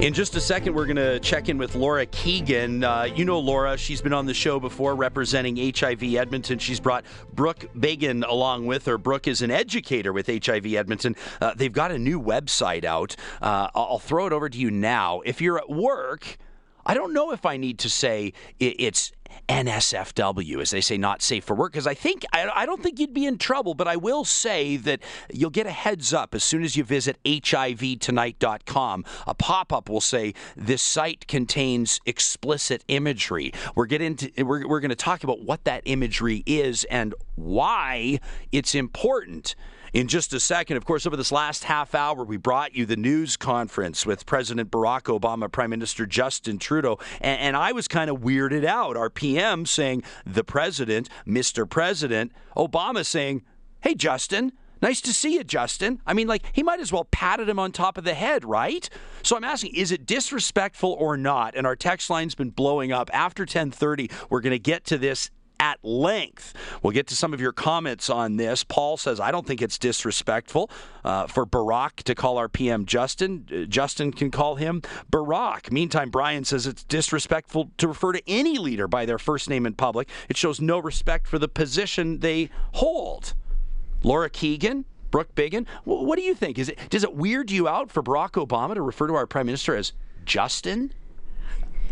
In 0.00 0.12
just 0.12 0.36
a 0.36 0.40
second, 0.42 0.74
we're 0.74 0.84
going 0.84 0.96
to 0.96 1.18
check 1.20 1.48
in 1.48 1.56
with 1.56 1.74
Laura 1.74 2.04
Keegan. 2.04 2.84
Uh, 2.84 3.04
you 3.04 3.24
know 3.24 3.38
Laura, 3.38 3.78
she's 3.78 4.02
been 4.02 4.12
on 4.12 4.26
the 4.26 4.34
show 4.34 4.60
before 4.60 4.94
representing 4.94 5.56
HIV 5.56 6.02
Edmonton. 6.02 6.58
She's 6.58 6.78
brought 6.78 7.06
Brooke 7.32 7.64
Biggin 7.80 8.22
along 8.22 8.66
with 8.66 8.84
her. 8.84 8.98
Brooke 8.98 9.26
is 9.26 9.40
an 9.40 9.50
educator 9.50 10.12
with 10.12 10.26
HIV 10.26 10.66
Edmonton. 10.66 11.16
Uh, 11.40 11.54
they've 11.56 11.72
got 11.72 11.92
a 11.92 11.98
new 11.98 12.20
website 12.20 12.84
out. 12.84 13.16
Uh, 13.40 13.68
I'll 13.74 13.98
throw 13.98 14.26
it 14.26 14.34
over 14.34 14.50
to 14.50 14.58
you 14.58 14.70
now. 14.70 15.22
If 15.24 15.40
you're 15.40 15.56
at 15.56 15.70
work, 15.70 16.36
I 16.86 16.94
don't 16.94 17.12
know 17.12 17.32
if 17.32 17.44
I 17.44 17.56
need 17.56 17.80
to 17.80 17.90
say 17.90 18.32
it's 18.60 19.12
NSFW, 19.48 20.60
as 20.60 20.70
they 20.70 20.80
say, 20.80 20.96
not 20.96 21.20
safe 21.20 21.44
for 21.44 21.54
work. 21.54 21.72
Because 21.72 21.86
I 21.86 21.94
think 21.94 22.24
I, 22.32 22.64
don't 22.64 22.82
think 22.82 22.98
you'd 22.98 23.12
be 23.12 23.26
in 23.26 23.38
trouble, 23.38 23.74
but 23.74 23.88
I 23.88 23.96
will 23.96 24.24
say 24.24 24.76
that 24.78 25.00
you'll 25.32 25.50
get 25.50 25.66
a 25.66 25.72
heads 25.72 26.14
up 26.14 26.34
as 26.34 26.44
soon 26.44 26.62
as 26.62 26.76
you 26.76 26.84
visit 26.84 27.18
HIVtonight.com. 27.24 29.04
A 29.26 29.34
pop 29.34 29.72
up 29.72 29.88
will 29.88 30.00
say 30.00 30.34
this 30.56 30.82
site 30.82 31.26
contains 31.26 32.00
explicit 32.06 32.84
imagery. 32.88 33.52
We're 33.74 33.86
getting 33.86 34.16
to, 34.16 34.42
we're, 34.42 34.66
we're 34.66 34.80
going 34.80 34.90
to 34.90 34.96
talk 34.96 35.24
about 35.24 35.42
what 35.42 35.64
that 35.64 35.82
imagery 35.84 36.42
is 36.46 36.84
and 36.84 37.14
why 37.34 38.20
it's 38.52 38.74
important 38.74 39.54
in 39.92 40.08
just 40.08 40.32
a 40.32 40.40
second. 40.40 40.76
Of 40.76 40.84
course, 40.84 41.06
over 41.06 41.16
this 41.16 41.32
last 41.32 41.64
half 41.64 41.94
hour, 41.94 42.24
we 42.24 42.36
brought 42.36 42.74
you 42.74 42.86
the 42.86 42.96
news 42.96 43.36
conference 43.36 44.06
with 44.06 44.26
President 44.26 44.70
Barack 44.70 45.02
Obama, 45.02 45.50
Prime 45.50 45.70
Minister 45.70 46.06
Justin 46.06 46.58
Trudeau, 46.58 46.98
and, 47.20 47.40
and 47.40 47.56
I 47.56 47.72
was 47.72 47.88
kind 47.88 48.10
of 48.10 48.18
weirded 48.18 48.64
out. 48.64 48.96
Our 48.96 49.10
PM 49.10 49.66
saying, 49.66 50.02
the 50.24 50.44
president, 50.44 51.08
Mr. 51.26 51.68
President, 51.68 52.32
Obama 52.56 53.04
saying, 53.04 53.42
hey, 53.80 53.94
Justin. 53.94 54.52
Nice 54.82 55.00
to 55.00 55.12
see 55.14 55.34
you, 55.34 55.42
Justin. 55.42 56.02
I 56.06 56.12
mean, 56.12 56.28
like, 56.28 56.42
he 56.52 56.62
might 56.62 56.80
as 56.80 56.92
well 56.92 57.06
patted 57.06 57.48
him 57.48 57.58
on 57.58 57.72
top 57.72 57.96
of 57.96 58.04
the 58.04 58.12
head, 58.12 58.44
right? 58.44 58.88
So 59.22 59.34
I'm 59.34 59.42
asking, 59.42 59.74
is 59.74 59.90
it 59.90 60.04
disrespectful 60.04 60.92
or 60.92 61.16
not? 61.16 61.56
And 61.56 61.66
our 61.66 61.74
text 61.74 62.10
line's 62.10 62.34
been 62.34 62.50
blowing 62.50 62.92
up. 62.92 63.08
After 63.14 63.44
1030, 63.44 64.10
we're 64.28 64.42
going 64.42 64.50
to 64.50 64.58
get 64.58 64.84
to 64.84 64.98
this 64.98 65.30
at 65.60 65.78
length. 65.82 66.54
We'll 66.82 66.92
get 66.92 67.06
to 67.08 67.16
some 67.16 67.32
of 67.32 67.40
your 67.40 67.52
comments 67.52 68.10
on 68.10 68.36
this. 68.36 68.64
Paul 68.64 68.96
says, 68.96 69.20
I 69.20 69.30
don't 69.30 69.46
think 69.46 69.62
it's 69.62 69.78
disrespectful 69.78 70.70
uh, 71.04 71.26
for 71.26 71.46
Barack 71.46 72.02
to 72.04 72.14
call 72.14 72.38
our 72.38 72.48
PM 72.48 72.86
Justin. 72.86 73.46
Uh, 73.52 73.64
Justin 73.64 74.12
can 74.12 74.30
call 74.30 74.56
him 74.56 74.82
Barack. 75.10 75.70
Meantime, 75.70 76.10
Brian 76.10 76.44
says 76.44 76.66
it's 76.66 76.84
disrespectful 76.84 77.70
to 77.78 77.88
refer 77.88 78.12
to 78.12 78.22
any 78.26 78.58
leader 78.58 78.88
by 78.88 79.06
their 79.06 79.18
first 79.18 79.48
name 79.48 79.66
in 79.66 79.74
public. 79.74 80.08
It 80.28 80.36
shows 80.36 80.60
no 80.60 80.78
respect 80.78 81.26
for 81.26 81.38
the 81.38 81.48
position 81.48 82.20
they 82.20 82.50
hold. 82.72 83.34
Laura 84.02 84.30
Keegan, 84.30 84.84
Brooke 85.10 85.34
Biggin, 85.34 85.66
what 85.84 86.16
do 86.16 86.22
you 86.22 86.34
think? 86.34 86.58
Is 86.58 86.68
it 86.68 86.78
does 86.90 87.04
it 87.04 87.14
weird 87.14 87.50
you 87.50 87.68
out 87.68 87.90
for 87.90 88.02
Barack 88.02 88.32
Obama 88.32 88.74
to 88.74 88.82
refer 88.82 89.06
to 89.06 89.14
our 89.14 89.26
prime 89.26 89.46
minister 89.46 89.74
as 89.74 89.92
Justin? 90.24 90.92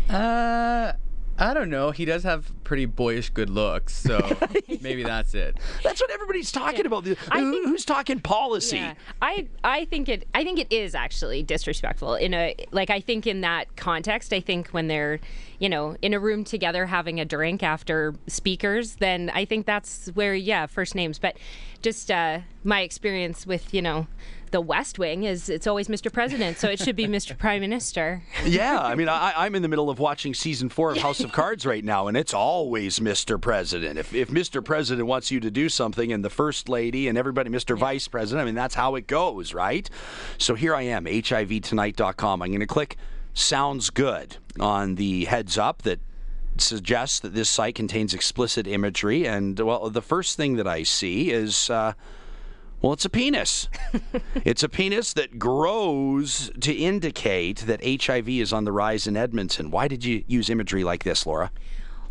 Uh, 0.09 0.93
I 1.37 1.53
don't 1.53 1.69
know. 1.69 1.91
He 1.91 2.05
does 2.05 2.23
have 2.23 2.51
pretty 2.63 2.85
boyish 2.85 3.29
good 3.29 3.49
looks, 3.49 3.95
so 3.95 4.19
maybe 4.81 5.03
that's 5.03 5.33
it. 5.33 5.57
That's 5.83 5.99
what 5.99 6.09
everybody's 6.09 6.51
talking 6.51 6.81
yeah. 6.81 6.87
about. 6.87 7.05
Who, 7.05 7.15
think, 7.15 7.67
who's 7.67 7.83
talking 7.83 8.19
policy? 8.19 8.77
Yeah. 8.77 8.93
I 9.21 9.47
I 9.63 9.85
think 9.85 10.07
it 10.07 10.27
I 10.33 10.43
think 10.43 10.59
it 10.59 10.71
is 10.71 10.95
actually 10.95 11.43
disrespectful 11.43 12.15
in 12.15 12.33
a 12.33 12.55
like 12.71 12.89
I 12.89 13.01
think 13.01 13.27
in 13.27 13.41
that 13.41 13.75
context. 13.75 14.31
I 14.31 14.39
think 14.39 14.69
when 14.69 14.87
they're 14.87 15.19
you 15.59 15.67
know 15.67 15.97
in 16.01 16.13
a 16.13 16.19
room 16.19 16.45
together 16.45 16.85
having 16.85 17.19
a 17.19 17.25
drink 17.25 17.63
after 17.63 18.15
speakers, 18.27 18.95
then 18.95 19.29
I 19.33 19.43
think 19.43 19.65
that's 19.65 20.07
where 20.13 20.35
yeah 20.35 20.67
first 20.67 20.95
names. 20.95 21.19
But 21.19 21.37
just 21.81 22.09
uh, 22.09 22.39
my 22.63 22.81
experience 22.81 23.45
with 23.45 23.73
you 23.73 23.81
know 23.81 24.07
the 24.55 24.61
West 24.61 24.97
Wing 24.97 25.23
is 25.23 25.49
it's 25.49 25.67
always 25.67 25.89
Mr. 25.89 26.09
President, 26.09 26.57
so 26.57 26.69
it 26.69 26.79
should 26.79 26.95
be 26.95 27.07
Mr. 27.09 27.37
Prime 27.37 27.59
Minister. 27.59 28.23
yeah, 28.45 28.79
I 28.79 28.95
mean, 28.95 29.09
I, 29.09 29.45
am 29.45 29.53
in 29.53 29.61
the 29.61 29.67
middle 29.67 29.89
of 29.89 29.99
watching 29.99 30.33
season 30.33 30.69
four 30.69 30.91
of 30.91 30.97
House 30.97 31.19
of 31.19 31.33
Cards 31.33 31.65
right 31.65 31.83
now, 31.83 32.07
and 32.07 32.15
it's 32.15 32.33
always 32.33 32.99
Mr. 32.99 33.39
President. 33.39 33.99
If, 33.99 34.13
if 34.13 34.29
Mr. 34.29 34.63
President 34.63 35.07
wants 35.07 35.29
you 35.29 35.41
to 35.41 35.51
do 35.51 35.67
something, 35.67 36.13
and 36.13 36.23
the 36.23 36.29
First 36.29 36.69
Lady 36.69 37.09
and 37.09 37.17
everybody, 37.17 37.49
Mr. 37.49 37.75
Yeah. 37.75 37.81
Vice 37.81 38.07
President, 38.07 38.43
I 38.43 38.45
mean, 38.45 38.55
that's 38.55 38.75
how 38.75 38.95
it 38.95 39.07
goes, 39.07 39.53
right? 39.53 39.89
So 40.37 40.55
here 40.55 40.73
I 40.73 40.83
am, 40.83 41.03
HIVtonight.com. 41.03 42.41
I'm 42.41 42.47
going 42.47 42.61
to 42.61 42.65
click 42.65 42.95
Sounds 43.33 43.89
Good 43.89 44.37
on 44.57 44.95
the 44.95 45.25
heads 45.25 45.57
up 45.57 45.81
that 45.81 45.99
suggests 46.57 47.19
that 47.19 47.33
this 47.33 47.49
site 47.49 47.75
contains 47.75 48.13
explicit 48.13 48.67
imagery. 48.67 49.27
And, 49.27 49.59
well, 49.59 49.89
the 49.89 50.01
first 50.01 50.37
thing 50.37 50.55
that 50.55 50.67
I 50.67 50.83
see 50.83 51.31
is. 51.31 51.69
Uh, 51.69 51.91
well, 52.81 52.93
it's 52.93 53.05
a 53.05 53.09
penis. 53.09 53.67
it's 54.45 54.63
a 54.63 54.69
penis 54.69 55.13
that 55.13 55.39
grows 55.39 56.51
to 56.61 56.73
indicate 56.73 57.59
that 57.59 57.83
HIV 57.83 58.29
is 58.29 58.53
on 58.53 58.65
the 58.65 58.71
rise 58.71 59.07
in 59.07 59.17
Edmonton. 59.17 59.71
Why 59.71 59.87
did 59.87 60.03
you 60.05 60.23
use 60.27 60.49
imagery 60.49 60.83
like 60.83 61.03
this, 61.03 61.25
Laura? 61.25 61.51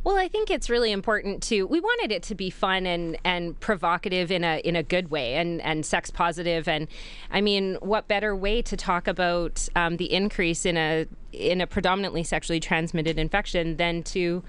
Well, 0.04 0.18
I 0.18 0.28
think 0.28 0.50
it's 0.50 0.68
really 0.68 0.92
important 0.92 1.42
to. 1.44 1.62
We 1.66 1.80
wanted 1.80 2.12
it 2.12 2.22
to 2.24 2.34
be 2.34 2.50
fun 2.50 2.86
and 2.86 3.16
and 3.24 3.58
provocative 3.58 4.30
in 4.30 4.44
a 4.44 4.58
in 4.58 4.76
a 4.76 4.82
good 4.82 5.10
way, 5.10 5.36
and 5.36 5.62
and 5.62 5.84
sex 5.84 6.10
positive, 6.10 6.68
and 6.68 6.88
I 7.30 7.40
mean, 7.40 7.78
what 7.80 8.06
better 8.06 8.36
way 8.36 8.60
to 8.60 8.76
talk 8.76 9.08
about 9.08 9.66
um, 9.74 9.96
the 9.96 10.12
increase 10.12 10.66
in 10.66 10.76
a 10.76 11.06
in 11.32 11.62
a 11.62 11.66
predominantly 11.66 12.22
sexually 12.22 12.60
transmitted 12.60 13.18
infection 13.18 13.78
than 13.78 14.02
to 14.02 14.44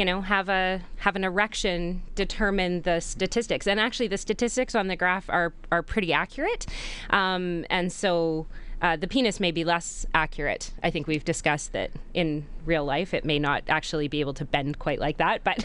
you 0.00 0.06
know 0.06 0.22
have 0.22 0.48
a 0.48 0.80
have 0.96 1.14
an 1.14 1.24
erection 1.24 2.00
determine 2.14 2.80
the 2.82 3.00
statistics. 3.00 3.66
And 3.66 3.78
actually 3.78 4.08
the 4.08 4.16
statistics 4.16 4.74
on 4.74 4.86
the 4.86 4.96
graph 4.96 5.28
are 5.28 5.52
are 5.70 5.82
pretty 5.82 6.10
accurate. 6.10 6.64
Um, 7.10 7.66
and 7.68 7.92
so 7.92 8.46
uh, 8.82 8.96
the 8.96 9.06
penis 9.06 9.40
may 9.40 9.50
be 9.50 9.64
less 9.64 10.06
accurate. 10.14 10.72
I 10.82 10.90
think 10.90 11.06
we've 11.06 11.24
discussed 11.24 11.72
that 11.72 11.90
in 12.14 12.46
real 12.64 12.84
life 12.84 13.14
it 13.14 13.24
may 13.24 13.38
not 13.38 13.62
actually 13.68 14.08
be 14.08 14.20
able 14.20 14.34
to 14.34 14.44
bend 14.44 14.78
quite 14.78 14.98
like 14.98 15.18
that, 15.18 15.44
but 15.44 15.64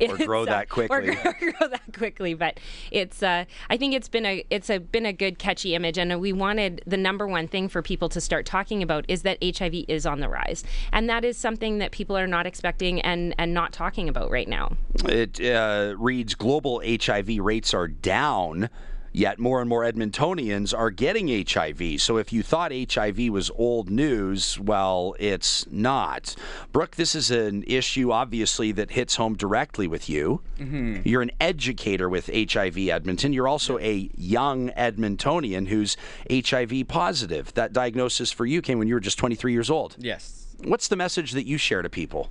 or 0.00 0.16
grow 0.26 0.44
that 0.44 0.68
quickly. 0.68 0.96
Or 0.96 1.14
grow, 1.14 1.32
grow 1.52 1.68
that 1.68 1.92
quickly, 1.96 2.34
but 2.34 2.58
it's. 2.90 3.22
Uh, 3.22 3.44
I 3.68 3.76
think 3.76 3.94
it's 3.94 4.08
been 4.08 4.26
a 4.26 4.44
it's 4.50 4.68
a 4.68 4.78
been 4.78 5.06
a 5.06 5.12
good 5.12 5.38
catchy 5.38 5.74
image, 5.74 5.98
and 5.98 6.20
we 6.20 6.32
wanted 6.32 6.82
the 6.86 6.96
number 6.96 7.26
one 7.26 7.46
thing 7.46 7.68
for 7.68 7.82
people 7.82 8.08
to 8.08 8.20
start 8.20 8.46
talking 8.46 8.82
about 8.82 9.04
is 9.08 9.22
that 9.22 9.38
HIV 9.42 9.84
is 9.88 10.06
on 10.06 10.20
the 10.20 10.28
rise, 10.28 10.64
and 10.92 11.08
that 11.08 11.24
is 11.24 11.36
something 11.36 11.78
that 11.78 11.92
people 11.92 12.16
are 12.16 12.26
not 12.26 12.46
expecting 12.46 13.00
and 13.00 13.34
and 13.38 13.54
not 13.54 13.72
talking 13.72 14.08
about 14.08 14.30
right 14.30 14.48
now. 14.48 14.76
It 15.04 15.40
uh, 15.40 15.94
reads 15.98 16.34
global 16.34 16.82
HIV 16.84 17.38
rates 17.38 17.72
are 17.74 17.88
down 17.88 18.70
Yet 19.12 19.38
more 19.38 19.60
and 19.60 19.68
more 19.68 19.82
Edmontonians 19.82 20.76
are 20.76 20.90
getting 20.90 21.28
HIV. 21.28 22.00
So 22.00 22.16
if 22.16 22.32
you 22.32 22.42
thought 22.42 22.72
HIV 22.72 23.18
was 23.30 23.50
old 23.56 23.90
news, 23.90 24.58
well, 24.58 25.16
it's 25.18 25.66
not. 25.70 26.36
Brooke, 26.72 26.96
this 26.96 27.14
is 27.14 27.30
an 27.30 27.64
issue 27.66 28.12
obviously 28.12 28.72
that 28.72 28.92
hits 28.92 29.16
home 29.16 29.34
directly 29.34 29.88
with 29.88 30.08
you. 30.08 30.42
Mm-hmm. 30.58 31.00
You're 31.04 31.22
an 31.22 31.32
educator 31.40 32.08
with 32.08 32.30
HIV 32.32 32.78
Edmonton. 32.78 33.32
You're 33.32 33.48
also 33.48 33.78
a 33.78 34.10
young 34.16 34.70
Edmontonian 34.70 35.68
who's 35.68 35.96
HIV 36.30 36.86
positive. 36.86 37.52
That 37.54 37.72
diagnosis 37.72 38.30
for 38.30 38.46
you 38.46 38.62
came 38.62 38.78
when 38.78 38.86
you 38.86 38.94
were 38.94 39.00
just 39.00 39.18
23 39.18 39.52
years 39.52 39.70
old. 39.70 39.96
Yes. 39.98 40.46
What's 40.62 40.88
the 40.88 40.96
message 40.96 41.32
that 41.32 41.46
you 41.46 41.58
share 41.58 41.82
to 41.82 41.88
people? 41.88 42.30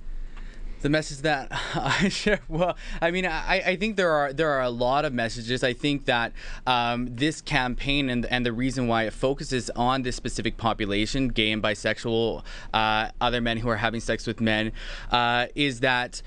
The 0.80 0.88
message 0.88 1.18
that 1.18 1.48
I 1.74 2.08
share. 2.08 2.40
Well, 2.48 2.76
I 3.00 3.10
mean, 3.10 3.26
I, 3.26 3.62
I 3.66 3.76
think 3.76 3.96
there 3.96 4.10
are 4.10 4.32
there 4.32 4.50
are 4.50 4.62
a 4.62 4.70
lot 4.70 5.04
of 5.04 5.12
messages. 5.12 5.62
I 5.62 5.72
think 5.72 6.06
that 6.06 6.32
um, 6.66 7.08
this 7.14 7.40
campaign 7.40 8.10
and 8.10 8.26
and 8.26 8.44
the 8.44 8.52
reason 8.52 8.88
why 8.88 9.04
it 9.04 9.12
focuses 9.12 9.70
on 9.70 10.02
this 10.02 10.16
specific 10.16 10.56
population, 10.56 11.28
gay 11.28 11.52
and 11.52 11.62
bisexual, 11.62 12.44
uh, 12.72 13.08
other 13.20 13.40
men 13.40 13.58
who 13.58 13.68
are 13.68 13.76
having 13.76 14.00
sex 14.00 14.26
with 14.26 14.40
men, 14.40 14.72
uh, 15.10 15.46
is 15.54 15.80
that 15.80 16.22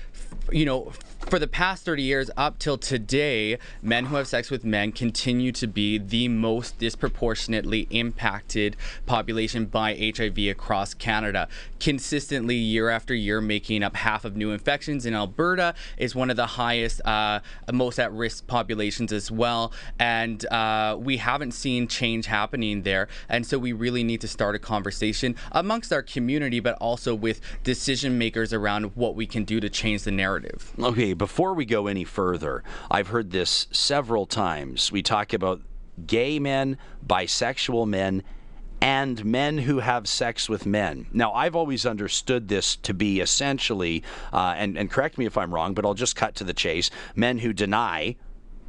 you 0.52 0.64
know 0.64 0.92
for 1.28 1.38
the 1.38 1.48
past 1.48 1.84
30 1.84 2.02
years 2.02 2.30
up 2.36 2.58
till 2.58 2.76
today, 2.76 3.58
men 3.82 4.06
who 4.06 4.16
have 4.16 4.28
sex 4.28 4.50
with 4.50 4.64
men 4.64 4.92
continue 4.92 5.52
to 5.52 5.66
be 5.66 5.98
the 5.98 6.28
most 6.28 6.78
disproportionately 6.78 7.86
impacted 7.90 8.76
population 9.06 9.66
by 9.66 10.12
HIV 10.16 10.38
across 10.50 10.94
Canada. 10.94 11.48
Consistently, 11.80 12.56
year 12.56 12.90
after 12.90 13.14
year, 13.14 13.40
making 13.40 13.82
up 13.82 13.96
half 13.96 14.24
of 14.24 14.36
new 14.36 14.50
infections 14.50 15.06
in 15.06 15.14
Alberta 15.14 15.74
is 15.96 16.14
one 16.14 16.30
of 16.30 16.36
the 16.36 16.46
highest, 16.46 17.00
uh, 17.06 17.40
most 17.72 17.98
at 17.98 18.12
risk 18.12 18.46
populations 18.46 19.12
as 19.12 19.30
well. 19.30 19.72
And 19.98 20.44
uh, 20.46 20.96
we 21.00 21.16
haven't 21.16 21.52
seen 21.52 21.88
change 21.88 22.26
happening 22.26 22.82
there. 22.82 23.08
And 23.28 23.46
so 23.46 23.58
we 23.58 23.72
really 23.72 24.04
need 24.04 24.20
to 24.20 24.28
start 24.28 24.54
a 24.54 24.58
conversation 24.58 25.36
amongst 25.52 25.92
our 25.92 26.02
community, 26.02 26.60
but 26.60 26.74
also 26.76 27.14
with 27.14 27.40
decision 27.62 28.18
makers 28.18 28.52
around 28.52 28.94
what 28.94 29.14
we 29.14 29.26
can 29.26 29.44
do 29.44 29.58
to 29.60 29.70
change 29.70 30.04
the 30.04 30.10
narrative. 30.10 30.23
Okay, 30.78 31.12
before 31.12 31.54
we 31.54 31.64
go 31.64 31.86
any 31.86 32.04
further, 32.04 32.62
I've 32.90 33.08
heard 33.08 33.30
this 33.30 33.66
several 33.70 34.26
times. 34.26 34.90
We 34.90 35.02
talk 35.02 35.32
about 35.32 35.60
gay 36.06 36.38
men, 36.38 36.78
bisexual 37.06 37.86
men, 37.86 38.22
and 38.80 39.24
men 39.24 39.58
who 39.58 39.78
have 39.78 40.06
sex 40.06 40.48
with 40.48 40.66
men. 40.66 41.06
Now, 41.12 41.32
I've 41.32 41.56
always 41.56 41.86
understood 41.86 42.48
this 42.48 42.76
to 42.76 42.92
be 42.92 43.20
essentially, 43.20 44.02
uh, 44.32 44.54
and, 44.58 44.76
and 44.76 44.90
correct 44.90 45.16
me 45.16 45.26
if 45.26 45.38
I'm 45.38 45.54
wrong, 45.54 45.72
but 45.72 45.86
I'll 45.86 45.94
just 45.94 46.16
cut 46.16 46.34
to 46.36 46.44
the 46.44 46.52
chase 46.52 46.90
men 47.14 47.38
who 47.38 47.52
deny 47.52 48.16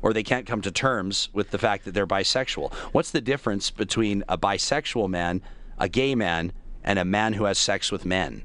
or 0.01 0.13
they 0.13 0.23
can't 0.23 0.45
come 0.45 0.61
to 0.61 0.71
terms 0.71 1.29
with 1.33 1.49
the 1.49 1.57
fact 1.57 1.83
that 1.83 1.93
they're 1.93 2.07
bisexual. 2.07 2.71
What's 2.93 3.11
the 3.11 3.21
difference 3.21 3.71
between 3.71 4.23
a 4.29 4.37
bisexual 4.37 5.09
man, 5.09 5.41
a 5.79 5.89
gay 5.89 6.15
man, 6.15 6.53
and 6.83 6.99
a 6.99 7.05
man 7.05 7.33
who 7.33 7.45
has 7.45 7.57
sex 7.57 7.91
with 7.91 8.05
men? 8.05 8.43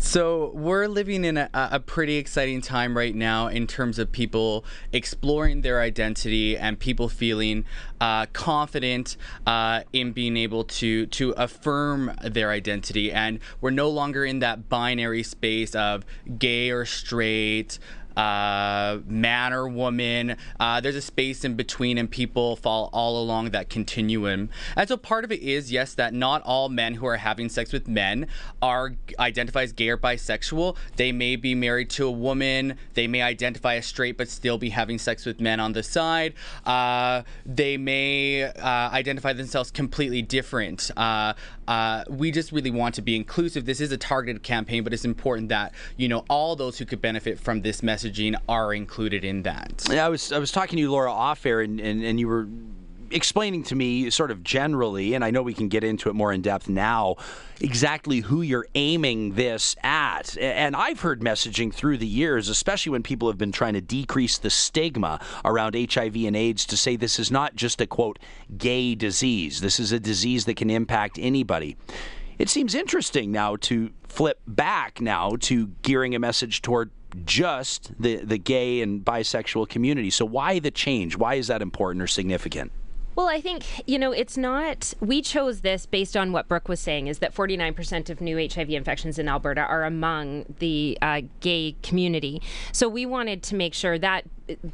So 0.00 0.52
we're 0.54 0.86
living 0.86 1.24
in 1.24 1.36
a, 1.36 1.50
a, 1.52 1.80
pretty 1.80 2.18
exciting 2.18 2.60
time 2.60 2.96
right 2.96 3.14
now 3.14 3.48
in 3.48 3.66
terms 3.66 3.98
of 3.98 4.12
people 4.12 4.64
exploring 4.92 5.62
their 5.62 5.80
identity 5.80 6.56
and 6.56 6.78
people 6.78 7.08
feeling 7.08 7.64
uh, 8.00 8.26
confident 8.26 9.16
uh, 9.44 9.82
in 9.92 10.12
being 10.12 10.36
able 10.36 10.62
to 10.64 11.06
to 11.06 11.32
affirm 11.32 12.12
their 12.22 12.50
identity. 12.50 13.10
And 13.10 13.40
we're 13.60 13.70
no 13.70 13.90
longer 13.90 14.24
in 14.24 14.38
that 14.38 14.68
binary 14.68 15.24
space 15.24 15.74
of 15.74 16.06
gay 16.38 16.70
or 16.70 16.84
straight, 16.84 17.80
uh, 18.18 18.98
man 19.06 19.52
or 19.52 19.68
woman. 19.68 20.36
Uh, 20.58 20.80
there's 20.80 20.96
a 20.96 21.00
space 21.00 21.44
in 21.44 21.54
between, 21.54 21.96
and 21.96 22.10
people 22.10 22.56
fall 22.56 22.90
all 22.92 23.22
along 23.22 23.50
that 23.50 23.70
continuum. 23.70 24.50
And 24.76 24.88
so 24.88 24.96
part 24.96 25.24
of 25.24 25.30
it 25.30 25.40
is, 25.40 25.70
yes, 25.70 25.94
that 25.94 26.12
not 26.12 26.42
all 26.42 26.68
men 26.68 26.94
who 26.94 27.06
are 27.06 27.16
having 27.16 27.48
sex 27.48 27.72
with 27.72 27.86
men 27.86 28.26
are 28.60 28.96
identified 29.20 29.64
as 29.64 29.72
gay 29.72 29.88
or 29.90 29.96
bisexual. 29.96 30.76
They 30.96 31.12
may 31.12 31.36
be 31.36 31.54
married 31.54 31.90
to 31.90 32.06
a 32.06 32.10
woman. 32.10 32.76
They 32.94 33.06
may 33.06 33.22
identify 33.22 33.76
as 33.76 33.86
straight, 33.86 34.18
but 34.18 34.28
still 34.28 34.58
be 34.58 34.70
having 34.70 34.98
sex 34.98 35.24
with 35.24 35.40
men 35.40 35.60
on 35.60 35.72
the 35.72 35.84
side. 35.84 36.34
Uh, 36.66 37.22
they 37.46 37.76
may 37.76 38.42
uh, 38.42 38.90
identify 38.90 39.32
themselves 39.32 39.70
completely 39.70 40.22
different. 40.22 40.90
Uh, 40.96 41.34
uh, 41.68 42.02
we 42.08 42.30
just 42.30 42.50
really 42.50 42.70
want 42.70 42.94
to 42.94 43.02
be 43.02 43.14
inclusive. 43.14 43.66
This 43.66 43.80
is 43.80 43.92
a 43.92 43.98
targeted 43.98 44.42
campaign, 44.42 44.82
but 44.82 44.92
it's 44.92 45.04
important 45.04 45.50
that 45.50 45.72
you 45.96 46.08
know 46.08 46.24
all 46.30 46.56
those 46.56 46.78
who 46.78 46.86
could 46.86 47.02
benefit 47.02 47.38
from 47.38 47.60
this 47.60 47.82
messaging 48.08 48.34
are 48.48 48.74
included 48.74 49.24
in 49.24 49.42
that. 49.42 49.86
Yeah, 49.90 50.06
I 50.06 50.08
was 50.08 50.32
I 50.32 50.38
was 50.38 50.52
talking 50.52 50.76
to 50.76 50.80
you, 50.80 50.90
Laura, 50.90 51.12
off 51.12 51.44
air, 51.44 51.60
and, 51.60 51.80
and, 51.80 52.02
and 52.04 52.18
you 52.18 52.28
were 52.28 52.48
explaining 53.10 53.62
to 53.62 53.74
me 53.74 54.10
sort 54.10 54.30
of 54.30 54.42
generally, 54.44 55.14
and 55.14 55.24
I 55.24 55.30
know 55.30 55.42
we 55.42 55.54
can 55.54 55.68
get 55.68 55.82
into 55.82 56.10
it 56.10 56.12
more 56.12 56.32
in 56.32 56.42
depth 56.42 56.68
now, 56.68 57.16
exactly 57.60 58.20
who 58.20 58.42
you're 58.42 58.66
aiming 58.74 59.34
this 59.34 59.76
at. 59.82 60.36
And 60.38 60.76
I've 60.76 61.00
heard 61.00 61.20
messaging 61.20 61.72
through 61.72 61.98
the 61.98 62.06
years, 62.06 62.50
especially 62.50 62.90
when 62.90 63.02
people 63.02 63.28
have 63.28 63.38
been 63.38 63.52
trying 63.52 63.74
to 63.74 63.80
decrease 63.80 64.36
the 64.36 64.50
stigma 64.50 65.20
around 65.44 65.74
HIV 65.74 66.16
and 66.16 66.36
AIDS, 66.36 66.66
to 66.66 66.76
say 66.76 66.96
this 66.96 67.18
is 67.18 67.30
not 67.30 67.56
just 67.56 67.80
a 67.80 67.86
quote, 67.86 68.18
gay 68.56 68.94
disease. 68.94 69.62
This 69.62 69.80
is 69.80 69.90
a 69.90 69.98
disease 69.98 70.44
that 70.44 70.56
can 70.56 70.68
impact 70.68 71.18
anybody. 71.18 71.76
It 72.38 72.48
seems 72.48 72.74
interesting 72.74 73.32
now 73.32 73.56
to 73.56 73.90
flip 74.06 74.40
back 74.46 75.00
now 75.00 75.36
to 75.40 75.68
gearing 75.82 76.14
a 76.14 76.18
message 76.18 76.62
toward 76.62 76.90
just 77.24 77.92
the, 78.00 78.16
the 78.16 78.38
gay 78.38 78.82
and 78.82 79.04
bisexual 79.04 79.68
community. 79.68 80.10
So, 80.10 80.24
why 80.24 80.58
the 80.58 80.70
change? 80.70 81.16
Why 81.16 81.34
is 81.34 81.46
that 81.48 81.62
important 81.62 82.02
or 82.02 82.06
significant? 82.06 82.72
Well, 83.18 83.26
I 83.26 83.40
think, 83.40 83.64
you 83.84 83.98
know, 83.98 84.12
it's 84.12 84.36
not, 84.36 84.94
we 85.00 85.22
chose 85.22 85.62
this 85.62 85.86
based 85.86 86.16
on 86.16 86.30
what 86.30 86.46
Brooke 86.46 86.68
was 86.68 86.78
saying 86.78 87.08
is 87.08 87.18
that 87.18 87.34
49% 87.34 88.10
of 88.10 88.20
new 88.20 88.38
HIV 88.38 88.70
infections 88.70 89.18
in 89.18 89.28
Alberta 89.28 89.62
are 89.62 89.82
among 89.82 90.44
the 90.60 90.96
uh, 91.02 91.22
gay 91.40 91.74
community. 91.82 92.40
So 92.70 92.88
we 92.88 93.06
wanted 93.06 93.42
to 93.42 93.56
make 93.56 93.74
sure 93.74 93.98
that 93.98 94.22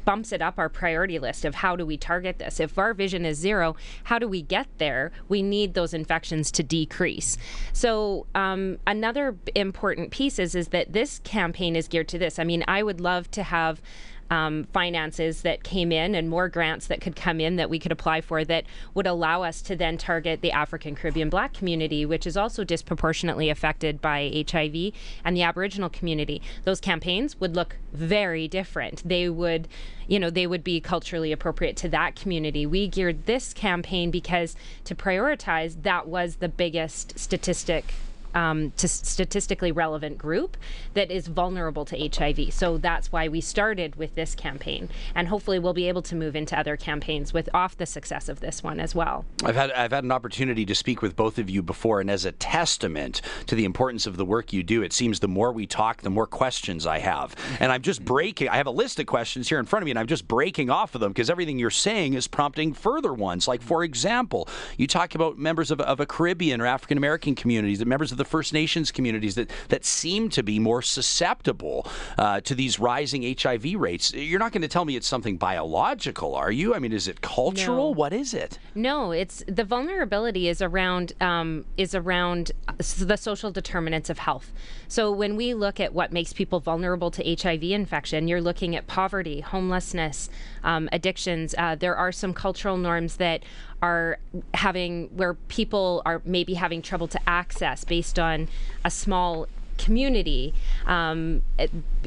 bumps 0.05 0.31
it 0.31 0.43
up 0.43 0.59
our 0.59 0.69
priority 0.69 1.17
list 1.17 1.43
of 1.43 1.55
how 1.55 1.75
do 1.75 1.87
we 1.87 1.97
target 1.97 2.37
this. 2.37 2.59
If 2.59 2.77
our 2.77 2.93
vision 2.93 3.25
is 3.25 3.39
zero, 3.39 3.75
how 4.05 4.19
do 4.19 4.27
we 4.27 4.43
get 4.43 4.67
there? 4.77 5.11
We 5.27 5.41
need 5.41 5.73
those 5.73 5.93
infections 5.93 6.51
to 6.51 6.61
decrease. 6.61 7.39
So 7.73 8.27
um, 8.35 8.77
another 8.85 9.35
important 9.55 10.11
piece 10.11 10.37
is, 10.37 10.53
is 10.53 10.67
that 10.67 10.93
this 10.93 11.19
campaign 11.23 11.75
is 11.75 11.87
geared 11.87 12.07
to 12.09 12.19
this. 12.19 12.37
I 12.37 12.43
mean, 12.43 12.63
I 12.67 12.83
would 12.83 13.01
love 13.01 13.31
to 13.31 13.41
have 13.41 13.81
um, 14.29 14.65
finances 14.73 15.41
that 15.41 15.63
came 15.63 15.91
in 15.91 16.15
and 16.15 16.29
more 16.29 16.49
grants 16.49 16.87
that 16.87 17.01
could 17.01 17.15
come 17.15 17.39
in 17.39 17.55
that 17.57 17.69
we 17.69 17.79
could 17.79 17.91
apply 17.91 18.21
for 18.21 18.43
that 18.45 18.65
would 18.93 19.07
allow 19.07 19.43
us 19.43 19.61
to 19.61 19.75
then 19.75 19.97
target 19.97 20.41
the 20.41 20.51
African 20.51 20.95
Caribbean 20.95 21.29
Black 21.29 21.53
community, 21.53 22.05
which 22.05 22.25
is 22.25 22.35
also 22.35 22.63
disproportionately 22.63 23.49
affected 23.49 24.01
by 24.01 24.45
HIV, 24.49 24.93
and 25.23 25.35
the 25.35 25.43
Aboriginal 25.43 25.89
community. 25.89 26.41
Those 26.63 26.79
campaigns 26.79 27.39
would 27.39 27.55
look 27.55 27.77
very 27.93 28.47
different. 28.47 29.07
They 29.07 29.29
would, 29.29 29.67
you 30.07 30.19
know, 30.19 30.29
they 30.29 30.47
would 30.47 30.63
be 30.63 30.81
culturally 30.81 31.31
appropriate 31.31 31.77
to 31.77 31.89
that 31.89 32.15
community. 32.15 32.65
We 32.65 32.87
geared 32.87 33.25
this 33.25 33.53
campaign 33.53 34.11
because 34.11 34.55
to 34.85 34.95
prioritize 34.95 35.83
that 35.83 36.07
was 36.07 36.37
the 36.37 36.49
biggest 36.49 37.19
statistic 37.19 37.93
um, 38.35 38.71
to 38.71 38.87
statistically 38.87 39.71
relevant 39.71 40.17
group 40.17 40.57
that 40.93 41.09
is 41.09 41.27
vulnerable 41.27 41.85
to 41.85 42.09
HIV. 42.09 42.53
So 42.53 42.77
that's 42.77 43.11
why 43.11 43.27
we 43.27 43.41
started 43.41 43.95
with 43.95 44.13
this 44.15 44.35
campaign, 44.35 44.89
and 45.15 45.27
hopefully 45.29 45.57
we'll 45.57 45.73
be 45.73 45.87
able 45.87 46.01
to 46.03 46.15
move 46.15 46.35
into 46.35 46.57
other 46.59 46.77
campaigns 46.77 47.33
with 47.33 47.49
off 47.53 47.77
the 47.77 47.85
success 47.85 48.29
of 48.29 48.41
this 48.41 48.61
one 48.61 48.79
as 48.79 48.93
well. 48.93 49.25
I've 49.43 49.55
had 49.55 49.71
I've 49.71 49.91
had 49.91 50.03
an 50.03 50.11
opportunity 50.11 50.65
to 50.65 50.75
speak 50.75 51.01
with 51.01 51.15
both 51.15 51.39
of 51.39 51.49
you 51.49 51.63
before, 51.63 52.01
and 52.01 52.11
as 52.11 52.25
a 52.25 52.33
testament 52.33 53.21
to 53.47 53.55
the 53.55 53.65
importance 53.65 54.05
of 54.05 54.17
the 54.17 54.25
work 54.25 54.51
you 54.53 54.61
do, 54.61 54.83
it 54.83 54.93
seems 54.93 55.21
the 55.21 55.27
more 55.27 55.51
we 55.51 55.65
talk, 55.65 56.01
the 56.01 56.09
more 56.09 56.27
questions 56.27 56.85
I 56.85 56.99
have, 56.99 57.35
and 57.59 57.71
I'm 57.71 57.81
just 57.81 58.03
breaking. 58.03 58.49
I 58.49 58.57
have 58.57 58.67
a 58.67 58.71
list 58.71 58.99
of 58.99 59.05
questions 59.05 59.47
here 59.47 59.59
in 59.59 59.65
front 59.65 59.83
of 59.83 59.85
me, 59.85 59.91
and 59.91 59.99
I'm 59.99 60.07
just 60.07 60.27
breaking 60.27 60.69
off 60.69 60.93
of 60.93 61.01
them 61.01 61.13
because 61.13 61.29
everything 61.29 61.57
you're 61.57 61.69
saying 61.69 62.13
is 62.13 62.27
prompting 62.27 62.73
further 62.73 63.13
ones. 63.13 63.47
Like 63.47 63.61
for 63.61 63.83
example, 63.83 64.49
you 64.77 64.87
talk 64.87 65.15
about 65.15 65.37
members 65.37 65.71
of, 65.71 65.79
of 65.79 66.01
a 66.01 66.05
Caribbean 66.05 66.59
or 66.59 66.65
African 66.65 66.97
American 66.97 67.35
communities, 67.35 67.83
members 67.85 68.11
of 68.11 68.17
the 68.17 68.24
First 68.25 68.53
Nations 68.53 68.91
communities 68.91 69.35
that, 69.35 69.51
that 69.69 69.85
seem 69.85 70.29
to 70.29 70.43
be 70.43 70.59
more 70.59 70.81
susceptible 70.81 71.87
uh, 72.17 72.41
to 72.41 72.55
these 72.55 72.79
rising 72.79 73.35
HIV 73.37 73.75
rates. 73.75 74.13
You're 74.13 74.39
not 74.39 74.51
going 74.51 74.61
to 74.61 74.67
tell 74.67 74.85
me 74.85 74.95
it's 74.95 75.07
something 75.07 75.37
biological, 75.37 76.35
are 76.35 76.51
you? 76.51 76.75
I 76.75 76.79
mean, 76.79 76.91
is 76.91 77.07
it 77.07 77.21
cultural? 77.21 77.91
No. 77.91 77.97
What 77.97 78.13
is 78.13 78.33
it? 78.33 78.59
No, 78.73 79.11
it's 79.11 79.43
the 79.47 79.63
vulnerability 79.63 80.47
is 80.47 80.61
around 80.61 81.13
um, 81.21 81.65
is 81.77 81.95
around 81.95 82.51
the 82.77 83.17
social 83.17 83.51
determinants 83.51 84.09
of 84.09 84.19
health. 84.19 84.51
So 84.87 85.11
when 85.11 85.35
we 85.35 85.53
look 85.53 85.79
at 85.79 85.93
what 85.93 86.11
makes 86.11 86.33
people 86.33 86.59
vulnerable 86.59 87.11
to 87.11 87.35
HIV 87.35 87.63
infection, 87.63 88.27
you're 88.27 88.41
looking 88.41 88.75
at 88.75 88.87
poverty, 88.87 89.41
homelessness, 89.41 90.29
um, 90.63 90.89
addictions. 90.91 91.55
Uh, 91.57 91.75
there 91.75 91.95
are 91.95 92.11
some 92.11 92.33
cultural 92.33 92.77
norms 92.77 93.17
that 93.17 93.43
are 93.85 94.17
having 94.53 95.09
where 95.15 95.33
people 95.57 96.01
are 96.05 96.21
maybe 96.25 96.55
having 96.55 96.81
trouble 96.81 97.07
to 97.07 97.19
access 97.29 97.83
based 97.83 98.17
on 98.17 98.47
a 98.83 98.89
small 98.89 99.47
community. 99.77 100.53
Um, 100.87 101.41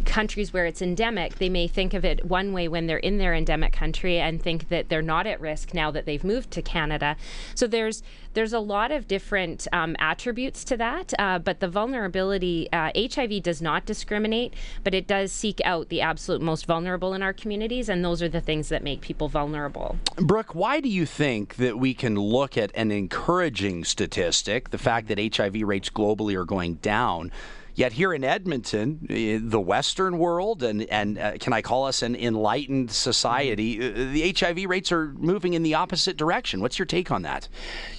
countries 0.04 0.52
where 0.52 0.66
it's 0.66 0.82
endemic, 0.82 1.36
they 1.36 1.48
may 1.48 1.68
think 1.68 1.94
of 1.94 2.04
it 2.04 2.24
one 2.24 2.52
way 2.52 2.68
when 2.68 2.86
they're 2.86 2.98
in 2.98 3.18
their 3.18 3.34
endemic 3.34 3.72
country 3.72 4.18
and 4.18 4.42
think 4.42 4.68
that 4.68 4.88
they're 4.88 5.02
not 5.02 5.26
at 5.26 5.40
risk 5.40 5.74
now 5.74 5.90
that 5.90 6.06
they've 6.06 6.24
moved 6.24 6.50
to 6.52 6.62
Canada. 6.62 7.16
So 7.54 7.66
there's 7.66 8.02
there's 8.34 8.52
a 8.52 8.60
lot 8.60 8.92
of 8.92 9.08
different 9.08 9.66
um, 9.72 9.96
attributes 9.98 10.62
to 10.64 10.76
that, 10.76 11.12
uh, 11.18 11.40
but 11.40 11.58
the 11.58 11.66
vulnerability, 11.66 12.68
uh, 12.72 12.92
HIV 12.94 13.42
does 13.42 13.60
not 13.60 13.84
discriminate, 13.84 14.54
but 14.84 14.94
it 14.94 15.08
does 15.08 15.32
seek 15.32 15.60
out 15.64 15.88
the 15.88 16.00
absolute 16.00 16.40
most 16.40 16.66
vulnerable 16.66 17.14
in 17.14 17.22
our 17.22 17.32
communities, 17.32 17.88
and 17.88 18.04
those 18.04 18.22
are 18.22 18.28
the 18.28 18.40
things 18.40 18.68
that 18.68 18.84
make 18.84 19.00
people 19.00 19.28
vulnerable. 19.28 19.96
Brooke, 20.16 20.54
why 20.54 20.78
do 20.80 20.88
you 20.88 21.04
think 21.04 21.56
that 21.56 21.78
we 21.78 21.94
can 21.94 22.14
look 22.14 22.56
at 22.56 22.70
an 22.74 22.92
encouraging 22.92 23.84
statistic, 23.84 24.70
the 24.70 24.78
fact 24.78 25.08
that 25.08 25.36
HIV 25.36 25.62
rates 25.62 25.90
globally 25.90 26.36
are 26.36 26.44
going 26.44 26.74
down? 26.74 27.32
Yet 27.78 27.92
here 27.92 28.12
in 28.12 28.24
Edmonton, 28.24 29.06
eh, 29.08 29.38
the 29.40 29.60
Western 29.60 30.18
world, 30.18 30.64
and 30.64 30.82
and 30.90 31.16
uh, 31.16 31.38
can 31.38 31.52
I 31.52 31.62
call 31.62 31.86
us 31.86 32.02
an 32.02 32.16
enlightened 32.16 32.90
society? 32.90 33.78
Uh, 33.78 34.12
the 34.12 34.34
HIV 34.36 34.68
rates 34.68 34.90
are 34.90 35.12
moving 35.12 35.54
in 35.54 35.62
the 35.62 35.74
opposite 35.74 36.16
direction. 36.16 36.60
What's 36.60 36.76
your 36.76 36.86
take 36.86 37.12
on 37.12 37.22
that? 37.22 37.48